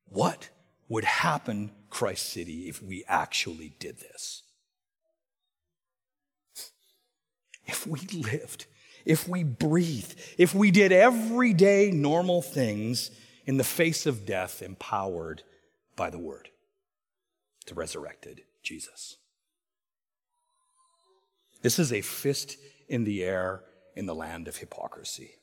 What 0.05 0.49
would 0.89 1.03
happen, 1.03 1.71
Christ 1.89 2.29
City, 2.29 2.69
if 2.69 2.81
we 2.81 3.03
actually 3.07 3.73
did 3.79 3.99
this? 3.99 4.43
If 7.65 7.87
we 7.87 7.99
lived 8.11 8.65
if 9.05 9.27
we 9.27 9.43
breathed, 9.43 10.15
if 10.37 10.53
we 10.55 10.71
did 10.71 10.91
everyday 10.91 11.91
normal 11.91 12.41
things 12.41 13.11
in 13.45 13.57
the 13.57 13.63
face 13.63 14.05
of 14.05 14.25
death, 14.25 14.61
empowered 14.61 15.43
by 15.95 16.09
the 16.09 16.19
word. 16.19 16.49
the 17.67 17.75
resurrected 17.75 18.41
Jesus. 18.61 19.17
This 21.61 21.79
is 21.79 21.93
a 21.93 22.01
fist 22.01 22.57
in 22.89 23.05
the 23.05 23.23
air 23.23 23.63
in 23.95 24.05
the 24.05 24.15
land 24.15 24.47
of 24.47 24.57
hypocrisy, 24.57 25.35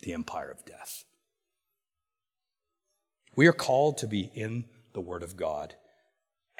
the 0.00 0.12
empire 0.12 0.50
of 0.50 0.64
death. 0.66 1.04
We 3.34 3.46
are 3.46 3.54
called 3.54 3.98
to 3.98 4.06
be 4.06 4.30
in 4.34 4.66
the 4.92 5.00
Word 5.00 5.22
of 5.22 5.36
God, 5.36 5.74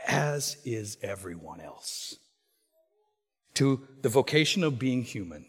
as 0.06 0.56
is 0.64 0.96
everyone 1.02 1.60
else. 1.60 2.16
To 3.54 3.86
the 4.02 4.08
vocation 4.08 4.64
of 4.64 4.78
being 4.78 5.02
human, 5.02 5.46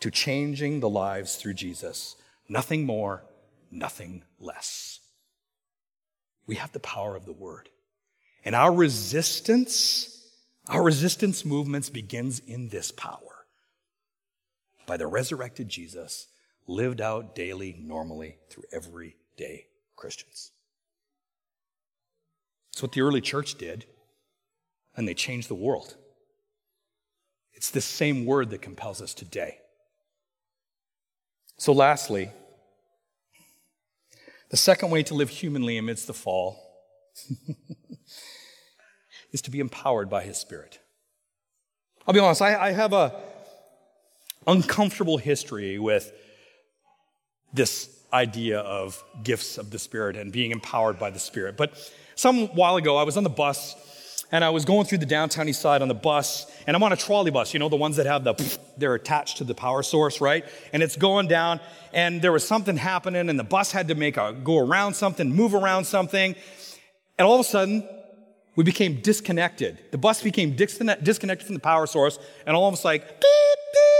to 0.00 0.10
changing 0.10 0.80
the 0.80 0.88
lives 0.88 1.36
through 1.36 1.54
Jesus. 1.54 2.16
Nothing 2.48 2.84
more, 2.84 3.24
nothing 3.70 4.24
less. 4.40 5.00
We 6.46 6.56
have 6.56 6.72
the 6.72 6.80
power 6.80 7.14
of 7.14 7.26
the 7.26 7.32
Word. 7.32 7.68
And 8.44 8.54
our 8.54 8.72
resistance 8.72 10.18
our 10.68 10.82
resistance 10.82 11.46
movements 11.46 11.88
begins 11.88 12.40
in 12.40 12.68
this 12.68 12.90
power 12.92 13.46
by 14.86 14.98
the 14.98 15.06
resurrected 15.06 15.68
Jesus 15.68 16.26
lived 16.66 17.00
out 17.00 17.34
daily, 17.34 17.74
normally 17.80 18.36
through 18.50 18.64
everyday 18.70 19.66
Christians. 19.96 20.52
It's 22.72 22.82
what 22.82 22.92
the 22.92 23.00
early 23.00 23.22
church 23.22 23.54
did, 23.54 23.86
and 24.94 25.08
they 25.08 25.14
changed 25.14 25.48
the 25.48 25.54
world. 25.54 25.96
It's 27.58 27.70
the 27.70 27.80
same 27.80 28.24
word 28.24 28.50
that 28.50 28.62
compels 28.62 29.02
us 29.02 29.12
today. 29.12 29.58
So, 31.56 31.72
lastly, 31.72 32.30
the 34.50 34.56
second 34.56 34.92
way 34.92 35.02
to 35.02 35.14
live 35.14 35.28
humanly 35.28 35.76
amidst 35.76 36.06
the 36.06 36.14
fall 36.14 36.56
is 39.32 39.42
to 39.42 39.50
be 39.50 39.58
empowered 39.58 40.08
by 40.08 40.22
His 40.22 40.38
Spirit. 40.38 40.78
I'll 42.06 42.14
be 42.14 42.20
honest, 42.20 42.42
I, 42.42 42.68
I 42.68 42.70
have 42.70 42.92
a 42.92 43.20
uncomfortable 44.46 45.18
history 45.18 45.80
with 45.80 46.12
this 47.52 47.90
idea 48.12 48.60
of 48.60 49.02
gifts 49.24 49.58
of 49.58 49.72
the 49.72 49.80
Spirit 49.80 50.14
and 50.14 50.30
being 50.30 50.52
empowered 50.52 51.00
by 51.00 51.10
the 51.10 51.18
Spirit. 51.18 51.56
But 51.56 51.76
some 52.14 52.46
while 52.54 52.76
ago, 52.76 52.96
I 52.96 53.02
was 53.02 53.16
on 53.16 53.24
the 53.24 53.30
bus 53.30 53.74
and 54.30 54.44
I 54.44 54.50
was 54.50 54.64
going 54.64 54.86
through 54.86 54.98
the 54.98 55.06
downtown 55.06 55.48
east 55.48 55.60
side 55.60 55.82
on 55.82 55.88
the 55.88 55.94
bus, 55.94 56.46
and 56.66 56.76
I'm 56.76 56.82
on 56.82 56.92
a 56.92 56.96
trolley 56.96 57.30
bus, 57.30 57.54
you 57.54 57.60
know, 57.60 57.68
the 57.68 57.76
ones 57.76 57.96
that 57.96 58.06
have 58.06 58.24
the, 58.24 58.58
they're 58.76 58.94
attached 58.94 59.38
to 59.38 59.44
the 59.44 59.54
power 59.54 59.82
source, 59.82 60.20
right? 60.20 60.44
And 60.72 60.82
it's 60.82 60.96
going 60.96 61.28
down, 61.28 61.60
and 61.92 62.20
there 62.20 62.32
was 62.32 62.46
something 62.46 62.76
happening, 62.76 63.28
and 63.28 63.38
the 63.38 63.44
bus 63.44 63.72
had 63.72 63.88
to 63.88 63.94
make 63.94 64.16
a, 64.16 64.32
go 64.32 64.58
around 64.58 64.94
something, 64.94 65.34
move 65.34 65.54
around 65.54 65.84
something, 65.84 66.34
and 67.18 67.26
all 67.26 67.34
of 67.34 67.40
a 67.40 67.44
sudden, 67.44 67.88
we 68.54 68.64
became 68.64 69.00
disconnected. 69.00 69.78
The 69.92 69.98
bus 69.98 70.22
became 70.22 70.56
disconnected 70.56 71.42
from 71.42 71.54
the 71.54 71.60
power 71.60 71.86
source, 71.86 72.18
and 72.46 72.56
all 72.56 72.68
of 72.68 72.74
us 72.74 72.84
like, 72.84 73.06
beep, 73.06 73.58
beep, 73.72 73.97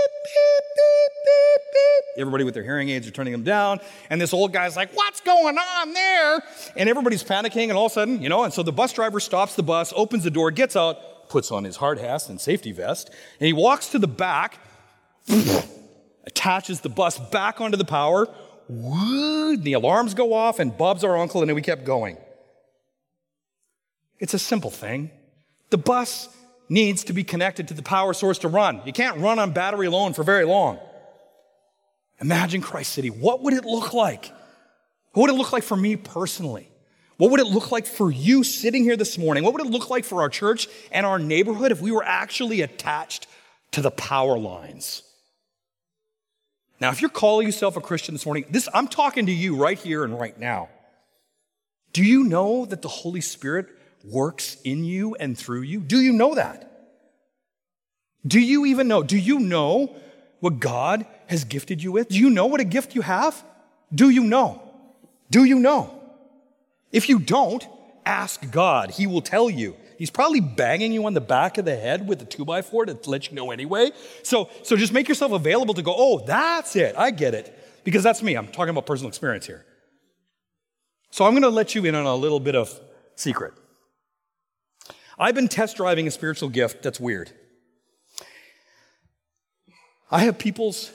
beep. 1.79 2.21
Everybody 2.21 2.43
with 2.43 2.53
their 2.53 2.63
hearing 2.63 2.89
aids 2.89 3.07
are 3.07 3.11
turning 3.11 3.31
them 3.31 3.43
down, 3.43 3.79
and 4.09 4.19
this 4.19 4.33
old 4.33 4.53
guy's 4.53 4.75
like, 4.75 4.95
what's 4.95 5.21
going 5.21 5.57
on 5.57 5.93
there? 5.93 6.43
And 6.75 6.89
everybody's 6.89 7.23
panicking, 7.23 7.69
and 7.69 7.73
all 7.73 7.85
of 7.85 7.91
a 7.91 7.95
sudden, 7.95 8.21
you 8.21 8.29
know, 8.29 8.43
and 8.43 8.53
so 8.53 8.63
the 8.63 8.71
bus 8.71 8.93
driver 8.93 9.19
stops 9.19 9.55
the 9.55 9.63
bus, 9.63 9.93
opens 9.95 10.23
the 10.23 10.31
door, 10.31 10.51
gets 10.51 10.75
out, 10.75 11.29
puts 11.29 11.51
on 11.51 11.63
his 11.63 11.77
hard 11.77 11.99
hat 11.99 12.27
and 12.29 12.41
safety 12.41 12.71
vest, 12.71 13.09
and 13.39 13.47
he 13.47 13.53
walks 13.53 13.89
to 13.89 13.99
the 13.99 14.07
back, 14.07 14.59
attaches 16.25 16.81
the 16.81 16.89
bus 16.89 17.17
back 17.29 17.61
onto 17.61 17.77
the 17.77 17.85
power, 17.85 18.27
the 18.69 19.73
alarms 19.73 20.13
go 20.13 20.33
off, 20.33 20.59
and 20.59 20.77
Bob's 20.77 21.03
our 21.03 21.17
uncle, 21.17 21.41
and 21.41 21.49
then 21.49 21.55
we 21.55 21.61
kept 21.61 21.85
going. 21.85 22.17
It's 24.19 24.33
a 24.33 24.39
simple 24.39 24.69
thing. 24.69 25.11
The 25.69 25.77
bus 25.77 26.29
needs 26.67 27.03
to 27.05 27.13
be 27.13 27.23
connected 27.23 27.67
to 27.69 27.73
the 27.73 27.81
power 27.81 28.13
source 28.13 28.37
to 28.39 28.47
run. 28.47 28.81
You 28.85 28.93
can't 28.93 29.17
run 29.17 29.39
on 29.39 29.51
battery 29.51 29.87
alone 29.87 30.13
for 30.13 30.23
very 30.23 30.45
long. 30.45 30.79
Imagine 32.21 32.61
Christ 32.61 32.93
City. 32.93 33.09
What 33.09 33.41
would 33.43 33.53
it 33.53 33.65
look 33.65 33.93
like? 33.93 34.31
What 35.13 35.23
would 35.23 35.29
it 35.31 35.37
look 35.37 35.51
like 35.51 35.63
for 35.63 35.77
me 35.77 35.95
personally? 35.95 36.69
What 37.17 37.31
would 37.31 37.39
it 37.39 37.47
look 37.47 37.71
like 37.71 37.85
for 37.85 38.09
you 38.09 38.43
sitting 38.43 38.83
here 38.83 38.95
this 38.95 39.17
morning? 39.17 39.43
What 39.43 39.53
would 39.53 39.65
it 39.65 39.69
look 39.69 39.89
like 39.89 40.05
for 40.05 40.21
our 40.21 40.29
church 40.29 40.67
and 40.91 41.05
our 41.05 41.19
neighborhood 41.19 41.71
if 41.71 41.81
we 41.81 41.91
were 41.91 42.03
actually 42.03 42.61
attached 42.61 43.27
to 43.71 43.81
the 43.81 43.91
power 43.91 44.37
lines? 44.37 45.03
Now, 46.79 46.91
if 46.91 47.01
you're 47.01 47.09
calling 47.09 47.45
yourself 47.45 47.75
a 47.75 47.81
Christian 47.81 48.15
this 48.15 48.25
morning, 48.25 48.45
this 48.49 48.69
I'm 48.73 48.87
talking 48.87 49.25
to 49.25 49.33
you 49.33 49.57
right 49.57 49.77
here 49.77 50.05
and 50.05 50.17
right 50.17 50.37
now. 50.39 50.69
Do 51.91 52.03
you 52.03 52.23
know 52.23 52.65
that 52.65 52.81
the 52.81 52.87
Holy 52.87 53.21
Spirit 53.21 53.67
works 54.03 54.55
in 54.63 54.85
you 54.85 55.15
and 55.15 55.37
through 55.37 55.63
you? 55.63 55.81
Do 55.81 55.99
you 55.99 56.13
know 56.13 56.35
that? 56.35 56.65
Do 58.25 58.39
you 58.39 58.65
even 58.65 58.87
know? 58.87 59.03
Do 59.03 59.17
you 59.17 59.39
know 59.39 59.95
what 60.39 60.59
God 60.59 61.05
has 61.29 61.43
gifted 61.43 61.81
you 61.81 61.91
with? 61.91 62.09
Do 62.09 62.17
you 62.17 62.29
know 62.31 62.47
what 62.47 62.59
a 62.59 62.63
gift 62.63 62.95
you 62.95 63.01
have? 63.01 63.41
Do 63.93 64.09
you 64.09 64.23
know? 64.23 64.61
Do 65.29 65.43
you 65.43 65.59
know? 65.59 65.93
If 66.91 67.07
you 67.07 67.19
don't, 67.19 67.65
ask 68.03 68.49
God. 68.49 68.89
He 68.89 69.05
will 69.05 69.21
tell 69.21 69.47
you. 69.47 69.75
He's 69.99 70.09
probably 70.09 70.39
banging 70.39 70.91
you 70.91 71.05
on 71.05 71.13
the 71.13 71.21
back 71.21 71.59
of 71.59 71.65
the 71.65 71.75
head 71.75 72.07
with 72.07 72.19
a 72.23 72.25
two 72.25 72.45
by 72.45 72.63
four 72.63 72.85
to 72.87 72.97
let 73.05 73.29
you 73.29 73.35
know 73.35 73.51
anyway. 73.51 73.91
So, 74.23 74.49
so 74.63 74.75
just 74.75 74.91
make 74.91 75.07
yourself 75.07 75.31
available 75.31 75.75
to 75.75 75.83
go, 75.83 75.93
oh, 75.95 76.25
that's 76.25 76.75
it. 76.75 76.95
I 76.97 77.11
get 77.11 77.35
it. 77.35 77.55
Because 77.83 78.01
that's 78.01 78.23
me. 78.23 78.33
I'm 78.33 78.47
talking 78.47 78.71
about 78.71 78.87
personal 78.87 79.09
experience 79.09 79.45
here. 79.45 79.65
So 81.11 81.25
I'm 81.25 81.33
going 81.33 81.43
to 81.43 81.49
let 81.49 81.75
you 81.75 81.85
in 81.85 81.93
on 81.93 82.07
a 82.07 82.15
little 82.15 82.39
bit 82.39 82.55
of 82.55 82.79
secret. 83.15 83.53
I've 85.19 85.35
been 85.35 85.47
test 85.47 85.77
driving 85.77 86.07
a 86.07 86.11
spiritual 86.11 86.49
gift 86.49 86.81
that's 86.81 86.99
weird. 86.99 87.29
I 90.09 90.21
have 90.21 90.39
people's 90.39 90.91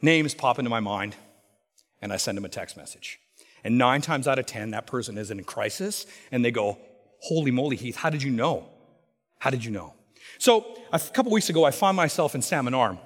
names 0.00 0.34
pop 0.34 0.58
into 0.58 0.70
my 0.70 0.80
mind, 0.80 1.16
and 2.00 2.12
I 2.12 2.16
send 2.16 2.36
them 2.36 2.44
a 2.44 2.48
text 2.48 2.76
message. 2.76 3.20
And 3.64 3.76
nine 3.76 4.00
times 4.00 4.28
out 4.28 4.38
of 4.38 4.46
10, 4.46 4.70
that 4.70 4.86
person 4.86 5.18
is 5.18 5.30
in 5.30 5.42
crisis, 5.44 6.06
and 6.30 6.44
they 6.44 6.50
go, 6.50 6.78
Holy 7.20 7.50
moly, 7.50 7.76
Heath, 7.76 7.96
how 7.96 8.10
did 8.10 8.22
you 8.22 8.30
know? 8.30 8.68
How 9.38 9.50
did 9.50 9.64
you 9.64 9.70
know? 9.70 9.94
So, 10.38 10.78
a 10.92 10.98
couple 10.98 11.32
weeks 11.32 11.48
ago, 11.48 11.64
I 11.64 11.72
found 11.72 11.96
myself 11.96 12.34
in 12.34 12.42
Salmon 12.42 12.74
Arm, 12.74 12.98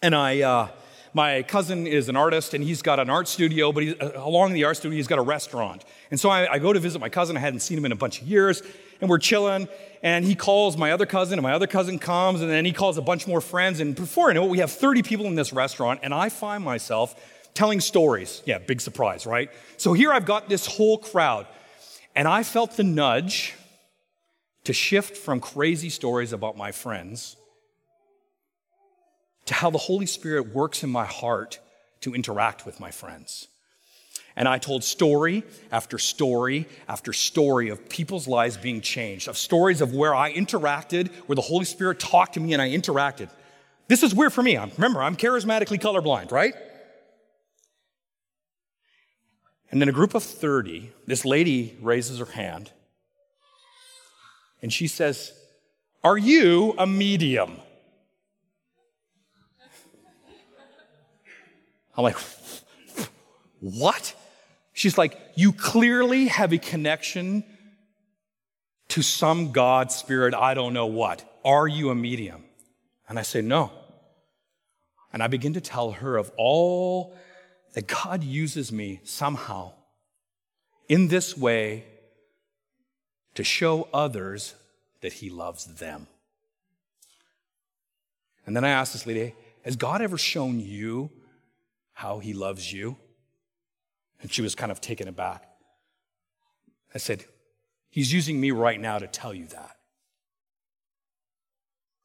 and 0.00 0.14
I, 0.14 0.42
uh, 0.42 0.68
my 1.14 1.42
cousin 1.42 1.86
is 1.86 2.08
an 2.08 2.16
artist 2.16 2.54
and 2.54 2.64
he's 2.64 2.80
got 2.80 2.98
an 2.98 3.10
art 3.10 3.28
studio, 3.28 3.70
but 3.70 3.84
uh, 4.00 4.12
along 4.16 4.54
the 4.54 4.64
art 4.64 4.78
studio, 4.78 4.96
he's 4.96 5.06
got 5.06 5.18
a 5.18 5.22
restaurant. 5.22 5.84
And 6.10 6.18
so 6.18 6.30
I, 6.30 6.54
I, 6.54 6.58
go 6.58 6.72
to 6.72 6.80
visit 6.80 7.00
my 7.00 7.10
cousin. 7.10 7.36
I 7.36 7.40
hadn't 7.40 7.60
seen 7.60 7.76
him 7.76 7.84
in 7.84 7.92
a 7.92 7.96
bunch 7.96 8.22
of 8.22 8.26
years. 8.26 8.62
And 9.00 9.10
we're 9.10 9.18
chilling. 9.18 9.68
And 10.02 10.24
he 10.24 10.34
calls 10.34 10.76
my 10.76 10.92
other 10.92 11.06
cousin, 11.06 11.38
and 11.38 11.42
my 11.42 11.52
other 11.52 11.66
cousin 11.66 11.98
comes. 11.98 12.40
And 12.40 12.50
then 12.50 12.64
he 12.64 12.72
calls 12.72 12.98
a 12.98 13.02
bunch 13.02 13.26
more 13.26 13.40
friends. 13.40 13.80
And 13.80 13.94
before 13.94 14.30
I 14.30 14.32
know 14.32 14.44
it, 14.44 14.50
we 14.50 14.58
have 14.58 14.70
30 14.70 15.02
people 15.02 15.26
in 15.26 15.34
this 15.34 15.52
restaurant. 15.52 16.00
And 16.02 16.14
I 16.14 16.28
find 16.28 16.64
myself 16.64 17.14
telling 17.52 17.80
stories. 17.80 18.42
Yeah, 18.46 18.58
big 18.58 18.80
surprise, 18.80 19.26
right? 19.26 19.50
So 19.76 19.92
here 19.92 20.12
I've 20.12 20.24
got 20.24 20.48
this 20.48 20.66
whole 20.66 20.98
crowd. 20.98 21.46
And 22.14 22.26
I 22.26 22.42
felt 22.42 22.76
the 22.76 22.84
nudge 22.84 23.54
to 24.64 24.72
shift 24.72 25.16
from 25.16 25.40
crazy 25.40 25.90
stories 25.90 26.32
about 26.32 26.56
my 26.56 26.72
friends 26.72 27.36
to 29.46 29.54
how 29.54 29.70
the 29.70 29.78
Holy 29.78 30.06
Spirit 30.06 30.54
works 30.54 30.82
in 30.82 30.90
my 30.90 31.04
heart 31.04 31.58
to 32.00 32.14
interact 32.14 32.66
with 32.66 32.80
my 32.80 32.90
friends. 32.90 33.48
And 34.34 34.48
I 34.48 34.58
told 34.58 34.82
story 34.82 35.44
after 35.70 35.98
story 35.98 36.66
after 36.88 37.12
story 37.12 37.68
of 37.68 37.88
people's 37.88 38.26
lives 38.26 38.56
being 38.56 38.80
changed, 38.80 39.28
of 39.28 39.36
stories 39.36 39.80
of 39.80 39.94
where 39.94 40.14
I 40.14 40.32
interacted, 40.32 41.12
where 41.26 41.36
the 41.36 41.42
Holy 41.42 41.64
Spirit 41.64 41.98
talked 41.98 42.34
to 42.34 42.40
me 42.40 42.52
and 42.52 42.62
I 42.62 42.70
interacted. 42.70 43.28
This 43.88 44.02
is 44.02 44.14
weird 44.14 44.32
for 44.32 44.42
me. 44.42 44.56
Remember, 44.56 45.02
I'm 45.02 45.16
charismatically 45.16 45.78
colorblind, 45.78 46.30
right? 46.30 46.54
And 49.70 49.82
in 49.82 49.88
a 49.88 49.92
group 49.92 50.14
of 50.14 50.22
30, 50.22 50.92
this 51.06 51.24
lady 51.24 51.76
raises 51.80 52.18
her 52.18 52.26
hand 52.26 52.72
and 54.62 54.72
she 54.72 54.86
says, 54.86 55.32
Are 56.04 56.16
you 56.16 56.74
a 56.78 56.86
medium? 56.86 57.58
I'm 61.96 62.04
like, 62.04 62.16
what? 63.60 64.14
She's 64.72 64.96
like, 64.96 65.18
you 65.34 65.52
clearly 65.52 66.28
have 66.28 66.52
a 66.52 66.58
connection 66.58 67.44
to 68.88 69.02
some 69.02 69.52
God, 69.52 69.92
spirit, 69.92 70.34
I 70.34 70.54
don't 70.54 70.74
know 70.74 70.86
what. 70.86 71.24
Are 71.44 71.66
you 71.66 71.90
a 71.90 71.94
medium? 71.94 72.44
And 73.08 73.18
I 73.18 73.22
say, 73.22 73.42
no. 73.42 73.70
And 75.12 75.22
I 75.22 75.26
begin 75.26 75.54
to 75.54 75.60
tell 75.60 75.92
her 75.92 76.16
of 76.16 76.30
all 76.36 77.14
that 77.74 77.86
God 77.86 78.22
uses 78.22 78.72
me 78.72 79.00
somehow 79.04 79.72
in 80.88 81.08
this 81.08 81.36
way 81.36 81.84
to 83.34 83.44
show 83.44 83.88
others 83.92 84.54
that 85.00 85.14
He 85.14 85.30
loves 85.30 85.66
them. 85.66 86.06
And 88.46 88.56
then 88.56 88.64
I 88.64 88.70
asked 88.70 88.92
this 88.92 89.06
lady, 89.06 89.34
Has 89.64 89.76
God 89.76 90.02
ever 90.02 90.18
shown 90.18 90.60
you 90.60 91.10
how 92.02 92.18
he 92.18 92.32
loves 92.34 92.72
you? 92.72 92.96
And 94.20 94.32
she 94.32 94.42
was 94.42 94.56
kind 94.56 94.72
of 94.72 94.80
taken 94.80 95.06
aback. 95.06 95.48
I 96.92 96.98
said, 96.98 97.24
He's 97.90 98.12
using 98.12 98.40
me 98.40 98.50
right 98.50 98.80
now 98.80 98.98
to 98.98 99.06
tell 99.06 99.32
you 99.32 99.46
that. 99.48 99.76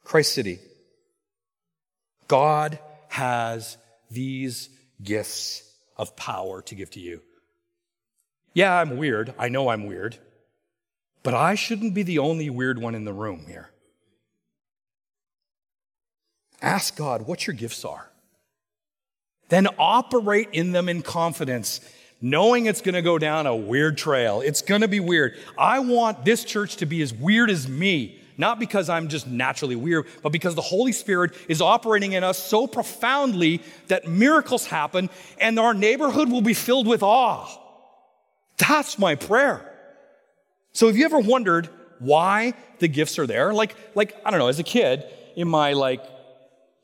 Christ 0.03 0.33
City, 0.33 0.59
God 2.27 2.77
has 3.07 3.77
these 4.11 4.69
gifts 5.01 5.63
of 5.97 6.15
power 6.15 6.61
to 6.61 6.75
give 6.75 6.91
to 6.91 6.99
you. 6.99 7.21
Yeah, 8.53 8.77
I'm 8.79 8.97
weird. 8.97 9.33
I 9.39 9.49
know 9.49 9.69
I'm 9.69 9.87
weird. 9.87 10.17
But 11.23 11.33
I 11.33 11.55
shouldn't 11.55 11.95
be 11.95 12.03
the 12.03 12.19
only 12.19 12.51
weird 12.51 12.79
one 12.79 12.93
in 12.93 13.05
the 13.05 13.13
room 13.13 13.45
here. 13.47 13.71
Ask 16.61 16.95
God 16.95 17.23
what 17.23 17.47
your 17.47 17.55
gifts 17.55 17.83
are. 17.83 18.11
Then 19.49 19.67
operate 19.77 20.49
in 20.51 20.71
them 20.71 20.89
in 20.89 21.01
confidence, 21.01 21.81
knowing 22.21 22.65
it's 22.65 22.81
going 22.81 22.95
to 22.95 23.01
go 23.01 23.17
down 23.17 23.47
a 23.47 23.55
weird 23.55 23.97
trail. 23.97 24.41
It's 24.41 24.61
going 24.61 24.81
to 24.81 24.87
be 24.87 24.99
weird. 24.99 25.37
I 25.57 25.79
want 25.79 26.25
this 26.25 26.43
church 26.43 26.77
to 26.77 26.85
be 26.85 27.01
as 27.01 27.13
weird 27.13 27.49
as 27.49 27.67
me, 27.67 28.19
not 28.37 28.59
because 28.59 28.89
I'm 28.89 29.07
just 29.07 29.27
naturally 29.27 29.75
weird, 29.75 30.07
but 30.21 30.31
because 30.31 30.55
the 30.55 30.61
Holy 30.61 30.91
Spirit 30.91 31.33
is 31.47 31.61
operating 31.61 32.13
in 32.13 32.23
us 32.23 32.37
so 32.37 32.67
profoundly 32.67 33.61
that 33.87 34.07
miracles 34.07 34.65
happen 34.65 35.09
and 35.39 35.57
our 35.59 35.73
neighborhood 35.73 36.29
will 36.29 36.41
be 36.41 36.53
filled 36.53 36.87
with 36.87 37.01
awe. 37.01 37.47
That's 38.57 38.99
my 38.99 39.15
prayer. 39.15 39.73
So 40.73 40.87
have 40.87 40.97
you 40.97 41.05
ever 41.05 41.19
wondered 41.19 41.69
why 41.99 42.53
the 42.79 42.87
gifts 42.87 43.17
are 43.17 43.25
there? 43.25 43.53
Like, 43.53 43.75
like, 43.95 44.15
I 44.25 44.29
don't 44.29 44.39
know, 44.39 44.47
as 44.47 44.59
a 44.59 44.63
kid, 44.63 45.05
in 45.35 45.47
my 45.47 45.73
like, 45.73 46.01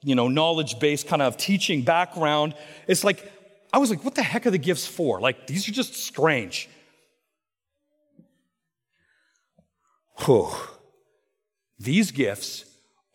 you 0.04 0.16
know, 0.16 0.28
knowledge-based 0.28 1.08
kind 1.08 1.22
of 1.22 1.38
teaching 1.38 1.82
background, 1.82 2.56
it's 2.88 3.04
like, 3.04 3.32
I 3.72 3.78
was 3.78 3.90
like, 3.90 4.04
what 4.04 4.16
the 4.16 4.24
heck 4.24 4.46
are 4.46 4.52
the 4.52 4.58
gifts 4.58 4.86
for? 4.86 5.20
Like, 5.20 5.48
these 5.48 5.68
are 5.68 5.72
just 5.72 5.96
strange. 5.96 6.70
Whew. 10.20 10.50
These 11.80 12.12
gifts 12.12 12.66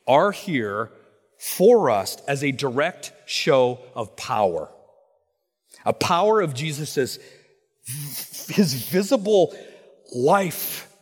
are 0.06 0.32
here 0.32 0.90
for 1.38 1.90
us 1.90 2.16
as 2.26 2.42
a 2.42 2.50
direct 2.50 3.12
show 3.26 3.78
of 3.94 4.16
power. 4.16 4.68
A 5.84 5.92
power 5.92 6.40
of 6.40 6.54
Jesus' 6.54 7.18
his 8.48 8.74
visible 8.74 9.54
life, 10.12 10.92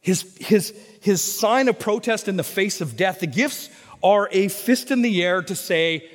his, 0.00 0.36
his, 0.38 0.74
his 1.00 1.22
sign 1.22 1.68
of 1.68 1.78
protest 1.78 2.28
in 2.28 2.36
the 2.36 2.44
face 2.44 2.80
of 2.80 2.96
death. 2.96 3.20
The 3.20 3.26
gifts 3.26 3.70
are 4.06 4.28
a 4.30 4.46
fist 4.46 4.92
in 4.92 5.02
the 5.02 5.24
air 5.24 5.42
to 5.42 5.56
say, 5.56 6.08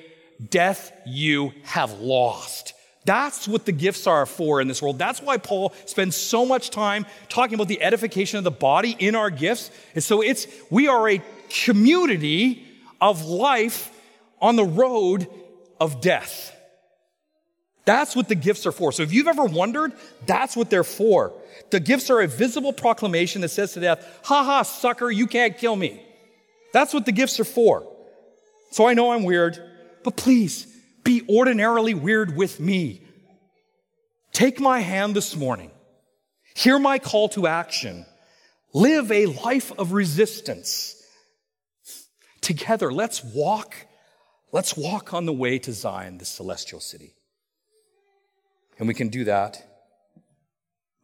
Death, 0.50 0.92
you 1.06 1.54
have 1.64 2.00
lost. 2.00 2.74
That's 3.04 3.48
what 3.48 3.66
the 3.66 3.72
gifts 3.72 4.08
are 4.08 4.26
for 4.26 4.62
in 4.62 4.68
this 4.68 4.82
world. 4.82 4.98
That's 4.98 5.22
why 5.22 5.38
Paul 5.38 5.74
spends 5.86 6.16
so 6.16 6.46
much 6.46 6.70
time 6.70 7.06
talking 7.30 7.56
about 7.56 7.68
the 7.68 7.82
edification 7.82 8.38
of 8.38 8.44
the 8.44 8.52
body 8.52 8.96
in 8.98 9.16
our 9.16 9.30
gifts. 9.30 9.70
And 9.94 10.04
so 10.04 10.22
it's, 10.22 10.48
we 10.70 10.88
are 10.88 11.10
a 11.10 11.22
community 11.50 12.66
of 13.02 13.26
life 13.26 13.92
on 14.40 14.56
the 14.56 14.66
road 14.66 15.28
of 15.80 16.00
death. 16.02 16.56
That's 17.86 18.16
what 18.16 18.30
the 18.30 18.36
gifts 18.36 18.66
are 18.66 18.72
for. 18.72 18.92
So 18.92 19.04
if 19.04 19.12
you've 19.12 19.28
ever 19.28 19.46
wondered, 19.46 19.92
that's 20.26 20.56
what 20.56 20.70
they're 20.70 20.84
for. 20.84 21.34
The 21.72 21.80
gifts 21.80 22.10
are 22.10 22.22
a 22.22 22.28
visible 22.28 22.74
proclamation 22.74 23.42
that 23.42 23.50
says 23.50 23.74
to 23.74 23.80
death, 23.80 24.22
ha 24.24 24.44
ha, 24.44 24.62
sucker, 24.64 25.12
you 25.12 25.28
can't 25.28 25.58
kill 25.58 25.76
me. 25.76 26.04
That's 26.74 26.94
what 26.94 27.06
the 27.06 27.12
gifts 27.12 27.40
are 27.40 27.46
for. 27.46 27.88
So 28.72 28.88
I 28.88 28.94
know 28.94 29.12
I'm 29.12 29.24
weird, 29.24 29.62
but 30.04 30.16
please 30.16 30.68
be 31.04 31.24
ordinarily 31.30 31.94
weird 31.94 32.36
with 32.36 32.60
me. 32.60 33.02
Take 34.32 34.60
my 34.60 34.80
hand 34.80 35.16
this 35.16 35.36
morning. 35.36 35.72
Hear 36.56 36.80
my 36.80 37.00
call 37.00 37.30
to 37.30 37.48
action. 37.48 38.06
Live 38.74 39.12
a 39.12 39.26
life 39.26 39.72
of 39.78 39.92
resistance. 39.92 40.96
Together, 42.40 42.92
let's 42.92 43.24
walk. 43.24 43.76
Let's 44.52 44.76
walk 44.76 45.14
on 45.14 45.26
the 45.26 45.34
way 45.34 45.60
to 45.60 45.74
Zion, 45.74 46.18
the 46.18 46.26
celestial 46.26 46.80
city. 46.80 47.14
And 48.80 48.88
we 48.88 48.94
can 48.94 49.10
do 49.10 49.26
that 49.26 49.64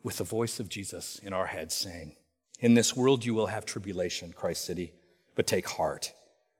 with 0.03 0.17
the 0.17 0.23
voice 0.23 0.59
of 0.59 0.69
Jesus 0.69 1.19
in 1.19 1.33
our 1.33 1.47
heads 1.47 1.75
saying, 1.75 2.15
In 2.59 2.73
this 2.73 2.95
world 2.95 3.25
you 3.25 3.33
will 3.33 3.47
have 3.47 3.65
tribulation, 3.65 4.33
Christ 4.33 4.65
City, 4.65 4.93
but 5.37 5.47
take 5.47 5.69
heart. 5.69 6.11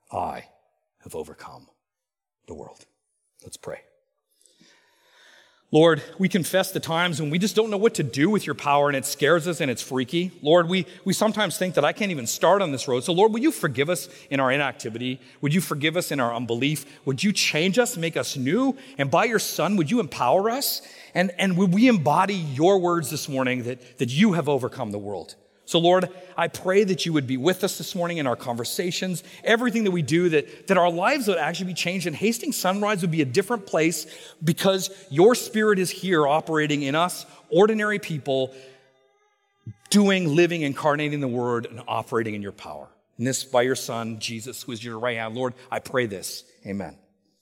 I 0.09 0.45
have 0.99 1.15
overcome 1.15 1.67
the 2.47 2.53
world. 2.53 2.85
Let's 3.43 3.57
pray. 3.57 3.81
Lord, 5.69 6.01
we 6.17 6.29
confess 6.29 6.71
the 6.71 6.79
times 6.79 7.19
when 7.19 7.29
we 7.29 7.39
just 7.39 7.53
don't 7.53 7.69
know 7.69 7.77
what 7.77 7.95
to 7.95 8.03
do 8.03 8.29
with 8.29 8.45
your 8.45 8.55
power 8.55 8.87
and 8.87 8.95
it 8.95 9.03
scares 9.03 9.49
us 9.49 9.59
and 9.59 9.69
it's 9.69 9.81
freaky. 9.81 10.31
Lord, 10.41 10.69
we, 10.69 10.85
we 11.03 11.11
sometimes 11.11 11.57
think 11.57 11.73
that 11.73 11.83
I 11.83 11.91
can't 11.91 12.11
even 12.11 12.25
start 12.25 12.61
on 12.61 12.71
this 12.71 12.87
road. 12.87 13.03
So, 13.03 13.11
Lord, 13.11 13.33
will 13.33 13.41
you 13.41 13.51
forgive 13.51 13.89
us 13.89 14.07
in 14.29 14.39
our 14.39 14.49
inactivity? 14.49 15.19
Would 15.41 15.53
you 15.53 15.59
forgive 15.59 15.97
us 15.97 16.09
in 16.09 16.21
our 16.21 16.33
unbelief? 16.33 16.85
Would 17.03 17.21
you 17.21 17.33
change 17.33 17.77
us, 17.77 17.97
make 17.97 18.15
us 18.15 18.37
new? 18.37 18.77
And 18.97 19.11
by 19.11 19.25
your 19.25 19.39
Son, 19.39 19.75
would 19.75 19.91
you 19.91 19.99
empower 19.99 20.49
us? 20.49 20.81
And, 21.13 21.31
and 21.37 21.57
would 21.57 21.73
we 21.73 21.89
embody 21.89 22.35
your 22.35 22.79
words 22.79 23.09
this 23.09 23.27
morning 23.27 23.63
that, 23.63 23.97
that 23.97 24.09
you 24.09 24.33
have 24.33 24.47
overcome 24.47 24.91
the 24.91 24.99
world? 24.99 25.35
So, 25.67 25.79
Lord, 25.79 26.09
I 26.37 26.47
pray 26.47 26.85
that 26.85 27.05
you 27.05 27.11
would 27.11 27.27
be 27.27 27.35
with 27.35 27.61
us 27.61 27.77
this 27.77 27.93
morning 27.93 28.19
in 28.19 28.25
our 28.25 28.37
conversations, 28.37 29.21
everything 29.43 29.83
that 29.83 29.91
we 29.91 30.01
do, 30.01 30.29
that, 30.29 30.67
that 30.67 30.77
our 30.77 30.89
lives 30.89 31.27
would 31.27 31.37
actually 31.37 31.67
be 31.67 31.73
changed, 31.73 32.07
and 32.07 32.15
Hastings 32.15 32.55
Sunrise 32.55 33.01
would 33.01 33.11
be 33.11 33.21
a 33.21 33.25
different 33.25 33.65
place 33.65 34.07
because 34.41 34.89
your 35.09 35.35
spirit 35.35 35.77
is 35.77 35.89
here 35.89 36.25
operating 36.25 36.83
in 36.83 36.95
us, 36.95 37.25
ordinary 37.49 37.99
people, 37.99 38.53
doing, 39.89 40.37
living, 40.37 40.61
incarnating 40.61 41.19
the 41.19 41.27
word, 41.27 41.65
and 41.65 41.81
operating 41.85 42.33
in 42.33 42.41
your 42.41 42.53
power. 42.53 42.87
And 43.17 43.27
this 43.27 43.43
by 43.43 43.63
your 43.63 43.75
Son, 43.75 44.19
Jesus, 44.19 44.63
who 44.63 44.71
is 44.71 44.81
your 44.81 44.97
right 44.97 45.17
hand. 45.17 45.35
Lord, 45.35 45.53
I 45.69 45.79
pray 45.79 46.05
this. 46.05 46.45
Amen. 46.65 46.97